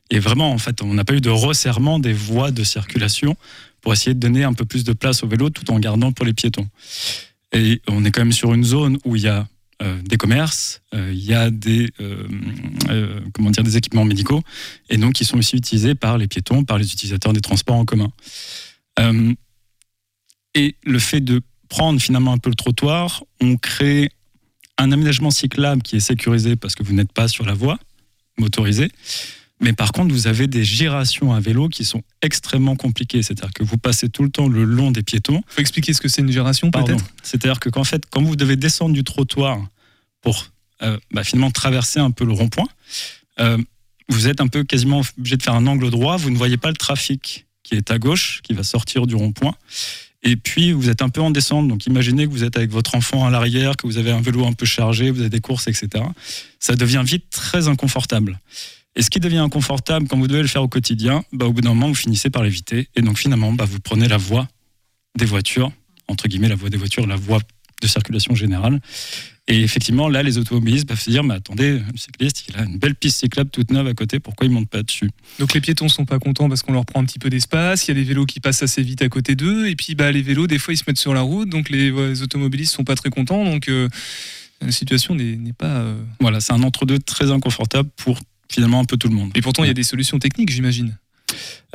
Et 0.09 0.20
vraiment, 0.20 0.53
en 0.53 0.59
fait, 0.59 0.83
on 0.83 0.95
n'a 0.95 1.05
pas 1.05 1.14
eu 1.14 1.20
de 1.20 1.31
resserrement 1.31 1.99
des 1.99 2.12
voies 2.12 2.53
de 2.53 2.62
circulation 2.62 3.37
pour 3.81 3.93
essayer 3.93 4.14
de 4.14 4.20
donner 4.20 4.45
un 4.45 4.53
peu 4.53 4.64
plus 4.64 4.85
de 4.85 4.93
place 4.93 5.24
aux 5.24 5.26
vélos 5.26 5.51
tout 5.51 5.68
en 5.72 5.81
gardant 5.81 6.12
pour 6.12 6.24
les 6.24 6.33
piétons. 6.33 6.68
Et 7.51 7.83
on 7.89 8.05
est 8.05 8.12
quand 8.12 8.20
même 8.20 8.31
sur 8.31 8.55
une 8.55 8.62
zone 8.62 8.99
où 9.05 9.16
il 9.16 9.22
y 9.22 9.28
a 9.28 9.49
euh, 9.83 10.01
des 10.03 10.16
commerces, 10.16 10.81
euh, 10.95 11.11
il 11.12 11.24
y 11.24 11.35
a 11.35 11.51
des, 11.51 11.91
comment 13.35 13.51
dire, 13.51 13.64
des 13.64 13.76
équipements 13.76 14.05
médicaux, 14.05 14.45
et 14.91 14.97
donc 14.97 15.14
qui 15.14 15.24
sont 15.24 15.39
aussi 15.39 15.57
utilisés 15.57 15.97
par 15.97 16.18
les 16.18 16.28
piétons, 16.28 16.62
par 16.62 16.78
les 16.78 16.93
utilisateurs 16.93 17.33
des 17.33 17.41
transports 17.41 17.74
en 17.74 17.85
commun. 17.85 18.12
Et 20.55 20.76
le 20.84 20.98
fait 20.98 21.20
de 21.20 21.40
prendre 21.68 22.01
finalement 22.01 22.32
un 22.32 22.38
peu 22.38 22.51
le 22.51 22.57
trottoir, 22.57 23.24
on 23.40 23.57
crée 23.57 24.11
un 24.78 24.92
aménagement 24.92 25.30
cyclable 25.30 25.82
qui 25.82 25.96
est 25.96 26.01
sécurisé 26.01 26.57
parce 26.57 26.74
que 26.74 26.82
vous 26.82 26.92
n'êtes 26.92 27.12
pas 27.12 27.28
sur 27.28 27.44
la 27.44 27.55
voie 27.55 27.78
motorisée. 28.38 28.90
Mais 29.61 29.74
par 29.74 29.92
contre, 29.92 30.12
vous 30.12 30.26
avez 30.26 30.46
des 30.46 30.64
gyrations 30.64 31.34
à 31.34 31.40
vélo 31.40 31.68
qui 31.68 31.84
sont 31.84 32.03
extrêmement 32.22 32.76
compliquées. 32.76 33.22
C'est-à-dire 33.22 33.53
que 33.53 33.62
vous 33.62 33.76
passez 33.76 34.09
tout 34.09 34.22
le 34.22 34.30
temps 34.30 34.48
le 34.48 34.64
long 34.64 34.90
des 34.90 35.03
piétons. 35.03 35.42
faut 35.46 35.61
expliquer 35.61 35.92
ce 35.92 36.01
que 36.01 36.09
c'est 36.09 36.22
une 36.22 36.32
gyration 36.32 36.70
Pardon. 36.70 36.96
peut-être? 36.96 37.05
C'est-à-dire 37.22 37.61
que 37.61 37.68
qu'en 37.68 37.84
fait, 37.84 38.05
quand 38.11 38.22
vous 38.22 38.36
devez 38.36 38.57
descendre 38.57 38.94
du 38.94 39.05
trottoir 39.05 39.59
pour 40.22 40.46
euh, 40.82 40.98
bah, 41.12 41.24
finalement 41.24 41.51
traverser 41.51 42.01
un 42.01 42.11
peu 42.11 42.24
le 42.24 42.32
rond-point, 42.32 42.68
euh, 43.38 43.59
vous 44.09 44.28
êtes 44.28 44.40
un 44.40 44.48
peu 44.48 44.64
quasiment 44.64 45.03
obligé 45.18 45.36
de 45.36 45.42
faire 45.42 45.55
un 45.55 45.66
angle 45.66 45.90
droit. 45.90 46.16
Vous 46.16 46.30
ne 46.30 46.38
voyez 46.38 46.57
pas 46.57 46.70
le 46.70 46.76
trafic 46.76 47.46
qui 47.62 47.74
est 47.74 47.90
à 47.90 47.98
gauche, 47.98 48.40
qui 48.42 48.55
va 48.55 48.62
sortir 48.62 49.07
du 49.07 49.14
rond-point. 49.14 49.55
Et 50.22 50.36
puis, 50.36 50.72
vous 50.72 50.90
êtes 50.90 51.02
un 51.02 51.08
peu 51.08 51.20
en 51.20 51.30
descente. 51.30 51.66
Donc, 51.68 51.86
imaginez 51.86 52.26
que 52.26 52.30
vous 52.30 52.44
êtes 52.44 52.56
avec 52.56 52.70
votre 52.70 52.94
enfant 52.94 53.24
à 53.24 53.30
l'arrière, 53.30 53.76
que 53.76 53.86
vous 53.86 53.96
avez 53.96 54.10
un 54.10 54.20
vélo 54.20 54.44
un 54.44 54.52
peu 54.52 54.66
chargé, 54.66 55.10
vous 55.10 55.20
avez 55.20 55.30
des 55.30 55.40
courses, 55.40 55.66
etc. 55.66 56.04
Ça 56.58 56.76
devient 56.76 57.02
vite 57.04 57.30
très 57.30 57.68
inconfortable. 57.68 58.38
Et 58.96 59.02
ce 59.02 59.08
qui 59.08 59.20
devient 59.20 59.38
inconfortable 59.38 60.08
quand 60.08 60.18
vous 60.18 60.26
devez 60.26 60.42
le 60.42 60.48
faire 60.48 60.62
au 60.62 60.68
quotidien, 60.68 61.24
bah, 61.32 61.46
au 61.46 61.52
bout 61.52 61.62
d'un 61.62 61.70
moment, 61.70 61.88
vous 61.88 61.94
finissez 61.94 62.28
par 62.28 62.42
l'éviter. 62.42 62.88
Et 62.96 63.02
donc, 63.02 63.18
finalement, 63.18 63.52
bah, 63.52 63.64
vous 63.64 63.80
prenez 63.80 64.08
la 64.08 64.18
voie 64.18 64.48
des 65.16 65.24
voitures, 65.24 65.72
entre 66.08 66.28
guillemets, 66.28 66.48
la 66.48 66.54
voie 66.54 66.70
des 66.70 66.76
voitures, 66.76 67.06
la 67.06 67.16
voie 67.16 67.40
de 67.80 67.86
circulation 67.86 68.34
générale. 68.34 68.80
Et 69.51 69.62
effectivement, 69.62 70.09
là, 70.09 70.22
les 70.22 70.38
automobilistes 70.38 70.86
peuvent 70.88 71.01
se 71.01 71.11
dire, 71.11 71.24
mais 71.24 71.34
attendez, 71.34 71.72
le 71.72 71.96
cycliste, 71.96 72.44
il 72.48 72.57
a 72.57 72.62
une 72.62 72.78
belle 72.78 72.94
piste 72.94 73.18
cyclable 73.18 73.51
toute 73.51 73.72
neuve 73.72 73.88
à 73.88 73.94
côté, 73.94 74.20
pourquoi 74.20 74.46
il 74.46 74.53
monte 74.53 74.68
pas 74.68 74.84
dessus 74.84 75.11
Donc 75.40 75.55
les 75.55 75.61
piétons 75.61 75.88
sont 75.88 76.05
pas 76.05 76.20
contents 76.20 76.48
parce 76.48 76.62
qu'on 76.62 76.72
leur 76.72 76.86
prend 76.86 77.01
un 77.01 77.05
petit 77.05 77.18
peu 77.18 77.30
d'espace. 77.30 77.86
Il 77.86 77.88
y 77.88 77.90
a 77.90 77.94
des 77.94 78.05
vélos 78.05 78.26
qui 78.26 78.38
passent 78.38 78.62
assez 78.62 78.80
vite 78.82 79.03
à 79.03 79.09
côté 79.09 79.34
d'eux. 79.34 79.66
Et 79.66 79.74
puis 79.74 79.96
bah, 79.96 80.12
les 80.12 80.22
vélos, 80.22 80.46
des 80.46 80.59
fois, 80.61 80.72
ils 80.72 80.76
se 80.76 80.84
mettent 80.86 80.98
sur 80.98 81.14
la 81.14 81.22
route. 81.22 81.48
Donc 81.48 81.68
les, 81.68 81.90
les 81.90 82.22
automobilistes 82.22 82.72
sont 82.74 82.84
pas 82.84 82.94
très 82.94 83.11
contents. 83.11 83.44
Donc 83.44 83.68
euh, 83.68 83.88
La 84.61 84.70
situation 84.70 85.16
n'est 85.16 85.53
pas. 85.53 85.66
euh, 85.80 86.01
Voilà, 86.20 86.40
c'est 86.40 86.53
un 86.53 86.62
entre-deux 86.62 87.01
très 87.01 87.32
inconfortable 87.32 87.90
pour 87.96 88.20
finalement 88.48 88.78
un 88.78 88.84
peu 88.84 88.96
tout 88.96 89.09
le 89.09 89.14
monde. 89.16 89.32
Et 89.34 89.40
pourtant, 89.40 89.64
il 89.64 89.66
y 89.66 89.70
a 89.70 89.74
des 89.74 89.82
solutions 89.82 90.20
techniques, 90.20 90.51
j'imagine. 90.51 90.96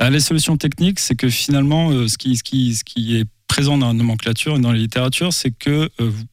Euh, 0.00 0.08
les 0.08 0.20
solutions 0.20 0.56
techniques, 0.56 0.98
c'est 0.98 1.14
que 1.14 1.28
finalement, 1.28 1.90
ce, 2.08 2.16
qui, 2.16 2.36
ce, 2.36 2.42
qui, 2.42 2.74
ce 2.74 2.84
qui 2.84 3.16
est 3.16 3.24
présent 3.48 3.76
dans 3.76 3.88
la 3.88 3.92
nomenclature 3.92 4.56
et 4.56 4.60
dans 4.60 4.72
la 4.72 4.78
littérature, 4.78 5.34
c'est 5.34 5.50
que 5.50 5.90
vous, 5.98 6.24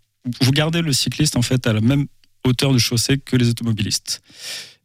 vous 0.42 0.52
gardez 0.52 0.82
le 0.82 0.94
cycliste 0.94 1.36
en 1.36 1.42
fait 1.42 1.68
à 1.68 1.74
la 1.74 1.82
même 1.82 2.06
hauteur 2.46 2.74
de 2.74 2.78
chaussée 2.78 3.18
que 3.18 3.36
les 3.36 3.50
automobilistes. 3.50 4.22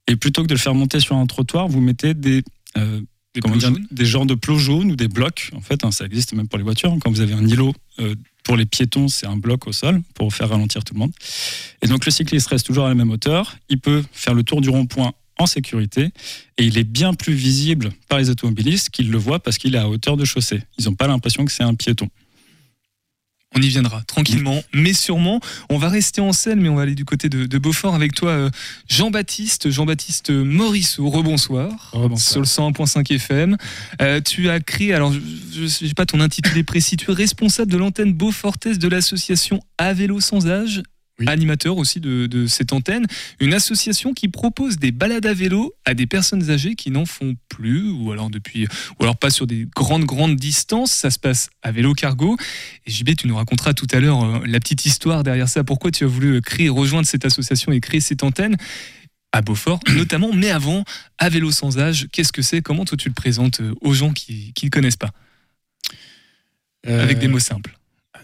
Et 0.06 0.16
plutôt 0.16 0.42
que 0.42 0.48
de 0.48 0.54
le 0.54 0.58
faire 0.58 0.74
monter 0.74 1.00
sur 1.00 1.16
un 1.16 1.26
trottoir, 1.26 1.68
vous 1.68 1.80
mettez 1.80 2.14
des, 2.14 2.42
euh, 2.76 3.00
Des 3.34 3.40
dire, 3.40 3.72
des 3.90 4.06
genres 4.06 4.26
de 4.26 4.34
plots 4.34 4.58
jaunes 4.58 4.92
ou 4.92 4.96
des 4.96 5.08
blocs. 5.08 5.50
En 5.54 5.60
fait, 5.60 5.84
hein, 5.84 5.90
ça 5.90 6.06
existe 6.06 6.32
même 6.32 6.48
pour 6.48 6.58
les 6.58 6.64
voitures. 6.64 6.96
Quand 7.00 7.10
vous 7.10 7.20
avez 7.20 7.34
un 7.34 7.46
îlot 7.46 7.74
euh, 8.00 8.14
pour 8.42 8.56
les 8.56 8.64
piétons, 8.64 9.08
c'est 9.08 9.26
un 9.26 9.36
bloc 9.36 9.66
au 9.66 9.72
sol 9.72 10.00
pour 10.14 10.32
faire 10.32 10.48
ralentir 10.48 10.82
tout 10.82 10.94
le 10.94 11.00
monde. 11.00 11.12
Et 11.82 11.86
donc 11.88 12.06
le 12.06 12.10
cycliste 12.10 12.48
reste 12.48 12.66
toujours 12.66 12.86
à 12.86 12.88
la 12.88 12.94
même 12.94 13.10
hauteur. 13.10 13.56
Il 13.68 13.78
peut 13.80 14.02
faire 14.12 14.34
le 14.34 14.42
tour 14.42 14.60
du 14.60 14.70
rond-point 14.70 15.12
en 15.38 15.46
sécurité 15.46 16.10
et 16.56 16.64
il 16.64 16.78
est 16.78 16.84
bien 16.84 17.14
plus 17.14 17.34
visible 17.34 17.90
par 18.08 18.18
les 18.18 18.30
automobilistes 18.30 18.90
qu'ils 18.90 19.10
le 19.10 19.18
voient 19.18 19.40
parce 19.40 19.58
qu'il 19.58 19.74
est 19.74 19.78
à 19.78 19.88
hauteur 19.88 20.16
de 20.16 20.24
chaussée. 20.24 20.62
Ils 20.78 20.86
n'ont 20.86 20.94
pas 20.94 21.06
l'impression 21.06 21.44
que 21.44 21.52
c'est 21.52 21.62
un 21.62 21.74
piéton. 21.74 22.08
On 23.56 23.62
y 23.62 23.68
viendra 23.68 24.02
tranquillement, 24.02 24.62
mais 24.74 24.92
sûrement. 24.92 25.40
On 25.70 25.78
va 25.78 25.88
rester 25.88 26.20
en 26.20 26.32
scène, 26.32 26.60
mais 26.60 26.68
on 26.68 26.74
va 26.74 26.82
aller 26.82 26.94
du 26.94 27.04
côté 27.04 27.28
de, 27.28 27.46
de 27.46 27.58
Beaufort 27.58 27.94
avec 27.94 28.14
toi, 28.14 28.30
euh, 28.30 28.50
Jean-Baptiste, 28.88 29.70
Jean-Baptiste 29.70 30.30
Morisseau. 30.30 31.08
Rebonsoir. 31.08 31.92
Sur 32.16 32.40
le 32.40 32.46
101.5 32.46 33.14
FM. 33.14 33.56
Euh, 34.02 34.20
tu 34.20 34.50
as 34.50 34.60
créé, 34.60 34.92
alors 34.92 35.12
je 35.12 35.62
ne 35.62 35.66
sais 35.66 35.94
pas 35.94 36.06
ton 36.06 36.20
intitulé 36.20 36.62
précis, 36.62 36.96
tu 36.96 37.10
es 37.10 37.14
responsable 37.14 37.72
de 37.72 37.78
l'antenne 37.78 38.12
Beaufortaise 38.12 38.78
de 38.78 38.88
l'association 38.88 39.60
À 39.78 39.94
Vélo 39.94 40.20
Sans 40.20 40.46
Âge. 40.46 40.82
Animateur 41.26 41.76
aussi 41.76 41.98
de, 41.98 42.26
de 42.26 42.46
cette 42.46 42.72
antenne, 42.72 43.06
une 43.40 43.52
association 43.52 44.14
qui 44.14 44.28
propose 44.28 44.78
des 44.78 44.92
balades 44.92 45.26
à 45.26 45.34
vélo 45.34 45.74
à 45.84 45.94
des 45.94 46.06
personnes 46.06 46.48
âgées 46.50 46.76
qui 46.76 46.92
n'en 46.92 47.06
font 47.06 47.34
plus, 47.48 47.90
ou 47.90 48.12
alors 48.12 48.30
depuis, 48.30 48.66
ou 48.98 49.02
alors 49.02 49.16
pas 49.16 49.30
sur 49.30 49.46
des 49.46 49.66
grandes 49.74 50.04
grandes 50.04 50.36
distances. 50.36 50.92
Ça 50.92 51.10
se 51.10 51.18
passe 51.18 51.50
à 51.62 51.72
vélo 51.72 51.92
cargo. 51.94 52.36
Et 52.86 52.90
JB, 52.90 53.16
tu 53.16 53.26
nous 53.26 53.34
raconteras 53.34 53.74
tout 53.74 53.88
à 53.90 53.98
l'heure 53.98 54.22
euh, 54.22 54.40
la 54.46 54.60
petite 54.60 54.86
histoire 54.86 55.24
derrière 55.24 55.48
ça. 55.48 55.64
Pourquoi 55.64 55.90
tu 55.90 56.04
as 56.04 56.08
voulu 56.08 56.40
créer, 56.40 56.68
rejoindre 56.68 57.06
cette 57.06 57.24
association 57.24 57.72
et 57.72 57.80
créer 57.80 58.00
cette 58.00 58.22
antenne 58.22 58.56
à 59.32 59.42
Beaufort, 59.42 59.80
notamment. 59.96 60.32
Mais 60.32 60.50
avant, 60.50 60.84
à 61.18 61.28
vélo 61.28 61.50
sans 61.50 61.78
âge, 61.78 62.06
qu'est-ce 62.12 62.32
que 62.32 62.42
c'est? 62.42 62.62
Comment 62.62 62.84
toi 62.84 62.96
tu 62.96 63.08
le 63.08 63.14
présentes 63.14 63.60
euh, 63.60 63.74
aux 63.80 63.92
gens 63.92 64.12
qui 64.12 64.52
ne 64.56 64.66
le 64.66 64.70
connaissent 64.70 64.96
pas? 64.96 65.10
Avec 66.86 67.18
des 67.18 67.28
mots 67.28 67.40
simples. 67.40 67.77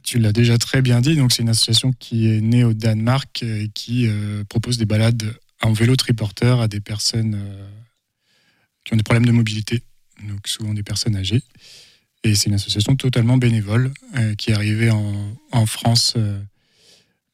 Tu 0.04 0.18
l'as 0.18 0.32
déjà 0.32 0.58
très 0.58 0.82
bien 0.82 1.00
dit. 1.00 1.16
Donc, 1.16 1.32
c'est 1.32 1.42
une 1.42 1.48
association 1.48 1.92
qui 1.98 2.28
est 2.28 2.42
née 2.42 2.62
au 2.62 2.74
Danemark 2.74 3.42
et 3.42 3.70
qui 3.72 4.06
euh, 4.06 4.44
propose 4.44 4.76
des 4.76 4.84
balades 4.84 5.34
en 5.62 5.72
vélo 5.72 5.96
triporteur 5.96 6.60
à 6.60 6.68
des 6.68 6.80
personnes 6.80 7.34
euh, 7.34 7.68
qui 8.84 8.92
ont 8.92 8.96
des 8.98 9.02
problèmes 9.02 9.24
de 9.24 9.32
mobilité, 9.32 9.82
donc 10.28 10.46
souvent 10.46 10.74
des 10.74 10.82
personnes 10.82 11.16
âgées. 11.16 11.42
Et 12.22 12.34
c'est 12.34 12.50
une 12.50 12.54
association 12.54 12.96
totalement 12.96 13.38
bénévole 13.38 13.92
euh, 14.16 14.34
qui 14.34 14.50
est 14.50 14.54
arrivée 14.54 14.90
en, 14.90 15.66
France 15.66 16.16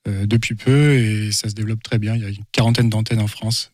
depuis 0.06 0.54
peu 0.54 0.94
et 0.94 1.32
ça 1.32 1.48
se 1.48 1.54
développe 1.54 1.82
très 1.82 1.98
bien. 1.98 2.14
Il 2.14 2.22
y 2.22 2.24
a 2.24 2.28
une 2.28 2.44
quarantaine 2.52 2.88
d'antennes 2.88 3.20
en 3.20 3.26
France. 3.26 3.72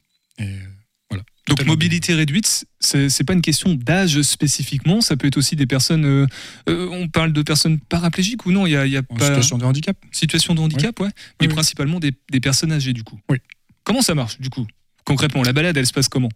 Donc 1.48 1.64
mobilité 1.64 2.12
réduite, 2.14 2.66
c'est 2.80 3.24
pas 3.24 3.32
une 3.32 3.40
question 3.42 3.74
d'âge 3.74 4.20
spécifiquement, 4.22 5.00
ça 5.00 5.16
peut 5.16 5.28
être 5.28 5.36
aussi 5.36 5.54
des 5.54 5.66
personnes. 5.66 6.04
euh, 6.04 6.26
euh, 6.68 6.88
on 6.90 7.06
parle 7.08 7.32
de 7.32 7.42
personnes 7.42 7.78
paraplégiques 7.78 8.46
ou 8.46 8.52
non 8.52 8.66
Il 8.66 8.72
y 8.72 8.76
a, 8.76 8.84
y 8.86 8.96
a 8.96 9.02
En 9.08 9.14
pas 9.14 9.26
situation 9.28 9.56
de 9.58 9.64
handicap. 9.64 9.96
situation 10.10 10.54
de 10.54 10.60
handicap, 10.60 10.98
ouais. 10.98 11.06
Mais 11.06 11.12
Oui, 11.42 11.46
oui. 11.48 11.54
principalement 11.54 12.00
des, 12.00 12.12
des 12.32 12.40
personnes 12.40 12.72
âgées 12.72 12.92
du 12.92 13.04
coup. 13.04 13.20
Oui. 13.30 13.38
Comment 13.84 14.02
ça 14.02 14.14
marche 14.16 14.40
du 14.40 14.50
coup 14.50 14.66
Concrètement, 15.04 15.44
la 15.44 15.52
balade, 15.52 15.76
elle 15.76 15.86
se 15.86 15.92
passe 15.92 16.08
comment? 16.08 16.30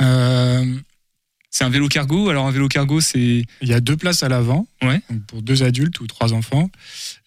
Euh, 0.00 0.74
C'est 1.50 1.62
un 1.62 1.68
vélo 1.68 1.86
cargo? 1.86 2.28
Alors 2.30 2.48
un 2.48 2.50
vélo 2.50 2.66
cargo, 2.66 3.00
c'est 3.00 3.44
Il 3.62 3.68
y 3.68 3.72
a 3.74 3.80
deux 3.80 3.96
places 3.96 4.24
à 4.24 4.28
l'avant 4.28 4.66
Ouais. 4.82 5.00
pour 5.28 5.42
deux 5.42 5.62
adultes 5.62 6.00
ou 6.00 6.08
trois 6.08 6.32
enfants. 6.32 6.68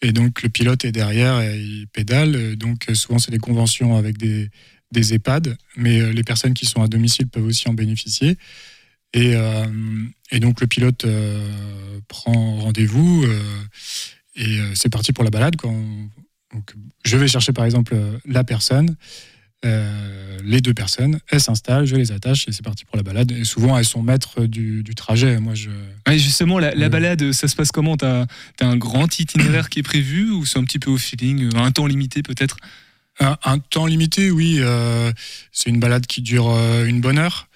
Et 0.01 0.11
donc 0.11 0.43
le 0.43 0.49
pilote 0.49 0.83
est 0.83 0.91
derrière 0.91 1.39
et 1.39 1.57
il 1.57 1.87
pédale. 1.87 2.57
Donc 2.57 2.87
souvent 2.93 3.19
c'est 3.19 3.31
des 3.31 3.37
conventions 3.39 3.95
avec 3.95 4.17
des, 4.17 4.49
des 4.91 5.13
EHPAD, 5.13 5.57
mais 5.75 5.99
euh, 5.99 6.11
les 6.11 6.23
personnes 6.23 6.53
qui 6.53 6.65
sont 6.65 6.81
à 6.81 6.88
domicile 6.88 7.27
peuvent 7.27 7.45
aussi 7.45 7.67
en 7.67 7.73
bénéficier. 7.73 8.38
Et, 9.13 9.35
euh, 9.35 9.65
et 10.31 10.39
donc 10.39 10.61
le 10.61 10.67
pilote 10.67 11.05
euh, 11.05 11.99
prend 12.07 12.57
rendez-vous 12.57 13.23
euh, 13.23 13.39
et 14.35 14.59
c'est 14.75 14.89
parti 14.89 15.13
pour 15.13 15.23
la 15.23 15.29
balade. 15.29 15.55
Quand 15.55 15.73
donc, 16.53 16.73
je 17.05 17.17
vais 17.17 17.27
chercher 17.27 17.53
par 17.53 17.65
exemple 17.65 17.95
la 18.25 18.43
personne. 18.43 18.95
les 19.63 20.61
deux 20.61 20.73
personnes, 20.73 21.19
elles 21.29 21.41
s'installent, 21.41 21.85
je 21.85 21.95
les 21.95 22.11
attache 22.11 22.47
et 22.47 22.51
c'est 22.51 22.63
parti 22.63 22.85
pour 22.85 22.95
la 22.95 23.03
balade. 23.03 23.31
Et 23.31 23.43
souvent, 23.43 23.77
elles 23.77 23.85
sont 23.85 24.03
maîtres 24.03 24.45
du, 24.45 24.83
du 24.83 24.95
trajet. 24.95 25.39
Moi, 25.39 25.55
je, 25.55 25.69
Ouais, 26.07 26.19
justement, 26.19 26.59
la, 26.59 26.73
la 26.75 26.88
balade, 26.89 27.31
ça 27.31 27.47
se 27.47 27.55
passe 27.55 27.71
comment? 27.71 27.97
T'as 27.97 28.25
as 28.61 28.65
un 28.65 28.77
grand 28.77 29.19
itinéraire 29.19 29.69
qui 29.69 29.79
est 29.79 29.83
prévu 29.83 30.31
ou 30.31 30.45
c'est 30.45 30.59
un 30.59 30.63
petit 30.63 30.79
peu 30.79 30.91
au 30.91 30.97
feeling, 30.97 31.49
un 31.55 31.71
temps 31.71 31.88
limité 31.88 32.21
peut-être? 32.21 32.57
Un, 33.20 33.57
temps 33.57 33.88
limité, 33.88 34.30
oui. 34.30 34.57
euh, 34.59 35.11
c'est 35.51 35.72
une 35.72 35.80
balade 35.80 36.05
qui 36.05 36.22
dure 36.22 36.49
euh, 36.49 36.86
une 36.86 37.01
bonne 37.01 37.18
heure, 37.18 37.49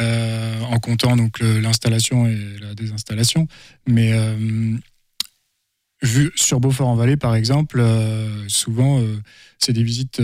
euh, 0.00 0.60
en 0.62 0.80
comptant 0.80 1.16
donc 1.16 1.38
l'installation 1.40 2.26
et 2.26 2.36
la 2.60 2.74
désinstallation. 2.74 3.46
Mais 3.86 4.12
vu 6.02 6.32
sur 6.34 6.58
Beaufort-en-Vallée, 6.60 7.16
par 7.16 7.36
exemple, 7.36 7.84
souvent 8.48 9.00
c'est 9.58 9.72
des 9.72 9.84
visites 9.84 10.20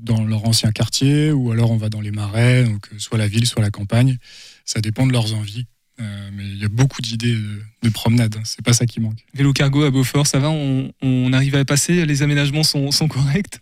dans 0.00 0.24
leur 0.24 0.46
ancien 0.46 0.72
quartier, 0.72 1.30
ou 1.32 1.50
alors 1.50 1.70
on 1.70 1.76
va 1.76 1.90
dans 1.90 2.00
les 2.00 2.10
marais, 2.10 2.64
donc 2.64 2.88
soit 2.98 3.18
la 3.18 3.28
ville, 3.28 3.46
soit 3.46 3.62
la 3.62 3.70
campagne. 3.70 4.16
Ça 4.64 4.80
dépend 4.80 5.06
de 5.06 5.12
leurs 5.12 5.34
envies. 5.34 5.66
Mais 5.98 6.44
il 6.44 6.58
y 6.58 6.64
a 6.64 6.68
beaucoup 6.68 7.02
d'idées 7.02 7.34
de, 7.34 7.62
de 7.82 7.88
promenade. 7.90 8.34
hein. 8.38 8.42
C'est 8.44 8.64
pas 8.64 8.72
ça 8.72 8.86
qui 8.86 9.00
manque. 9.00 9.18
Vélo 9.34 9.52
cargo 9.52 9.82
à 9.82 9.90
Beaufort, 9.90 10.26
ça 10.26 10.38
va? 10.38 10.48
On, 10.48 11.32
arrive 11.34 11.54
à 11.54 11.64
passer? 11.66 12.06
Les 12.06 12.22
aménagements 12.22 12.62
sont 12.62 13.08
corrects? 13.08 13.60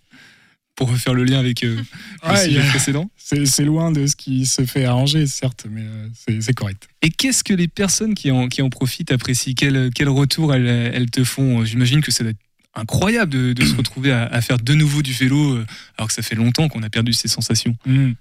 Pour 0.78 0.90
refaire 0.90 1.12
le 1.12 1.24
lien 1.24 1.40
avec 1.40 1.64
euh, 1.64 1.74
le 2.22 2.28
Ouais, 2.30 2.36
sujet 2.36 2.50
il 2.50 2.56
y 2.56 2.60
a- 2.60 2.70
précédent. 2.70 3.10
C'est 3.16 3.64
loin 3.64 3.90
de 3.90 4.06
ce 4.06 4.14
qui 4.14 4.46
se 4.46 4.64
fait 4.64 4.84
à 4.84 4.94
Angers, 4.94 5.26
certes, 5.26 5.66
mais 5.68 5.82
euh, 5.82 6.08
c'est- 6.40 6.52
correct. 6.54 6.88
Et 7.02 7.10
qu'est-ce 7.10 7.42
que 7.42 7.52
les 7.52 7.66
personnes 7.68 8.14
qui 8.14 8.30
en, 8.30 8.48
qui 8.48 8.62
en 8.62 8.70
profitent 8.70 9.10
apprécient? 9.10 9.54
Quel, 9.56 9.90
quel 9.94 10.08
retour 10.08 10.54
elles, 10.54 10.66
elles 10.68 11.10
te 11.10 11.24
font? 11.24 11.64
J'imagine 11.64 12.00
que 12.00 12.12
ça 12.12 12.22
doit 12.22 12.30
être 12.30 12.38
incroyable 12.74 13.32
de, 13.32 13.52
de 13.54 13.64
se 13.64 13.74
retrouver 13.76 14.12
à, 14.12 14.24
à 14.26 14.40
faire 14.40 14.58
de 14.58 14.72
nouveau 14.74 15.02
du 15.02 15.12
vélo, 15.12 15.56
euh, 15.56 15.66
alors 15.96 16.06
que 16.08 16.14
ça 16.14 16.22
fait 16.22 16.36
longtemps 16.36 16.68
qu'on 16.68 16.82
a 16.84 16.90
perdu 16.90 17.12
ces 17.12 17.26
sensations. 17.28 17.76
Mm. 17.84 18.12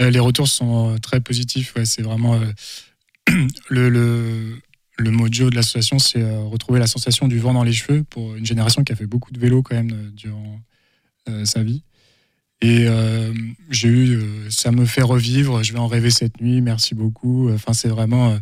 Euh, 0.00 0.10
les 0.10 0.18
retours 0.20 0.48
sont 0.48 0.96
très 1.02 1.20
positifs. 1.20 1.74
ouais, 1.76 1.84
c'est 1.84 2.02
vraiment 2.02 2.40
le, 3.68 3.88
le, 3.90 4.58
le 4.98 5.10
mojo 5.10 5.50
de 5.50 5.54
l'association, 5.54 5.98
c'est 5.98 6.22
euh, 6.22 6.40
retrouver 6.44 6.78
la 6.80 6.86
sensation 6.86 7.28
du 7.28 7.38
vent 7.38 7.52
dans 7.52 7.64
les 7.64 7.72
cheveux 7.74 8.04
pour 8.04 8.34
une 8.36 8.46
génération 8.46 8.84
qui 8.84 8.92
a 8.92 8.96
fait 8.96 9.06
beaucoup 9.06 9.32
de 9.32 9.38
vélo 9.38 9.62
quand 9.62 9.74
même 9.74 9.92
euh, 9.92 10.10
durant 10.16 10.60
sa 11.44 11.62
vie. 11.62 11.82
Et 12.60 12.86
euh, 12.88 13.32
j'ai 13.70 13.88
eu, 13.88 14.16
euh, 14.16 14.50
ça 14.50 14.72
me 14.72 14.84
fait 14.84 15.02
revivre. 15.02 15.62
Je 15.62 15.72
vais 15.72 15.78
en 15.78 15.86
rêver 15.86 16.10
cette 16.10 16.40
nuit. 16.40 16.60
Merci 16.60 16.94
beaucoup. 16.94 17.50
Enfin, 17.52 17.72
c'est 17.72 17.88
vraiment 17.88 18.32
euh, 18.32 18.38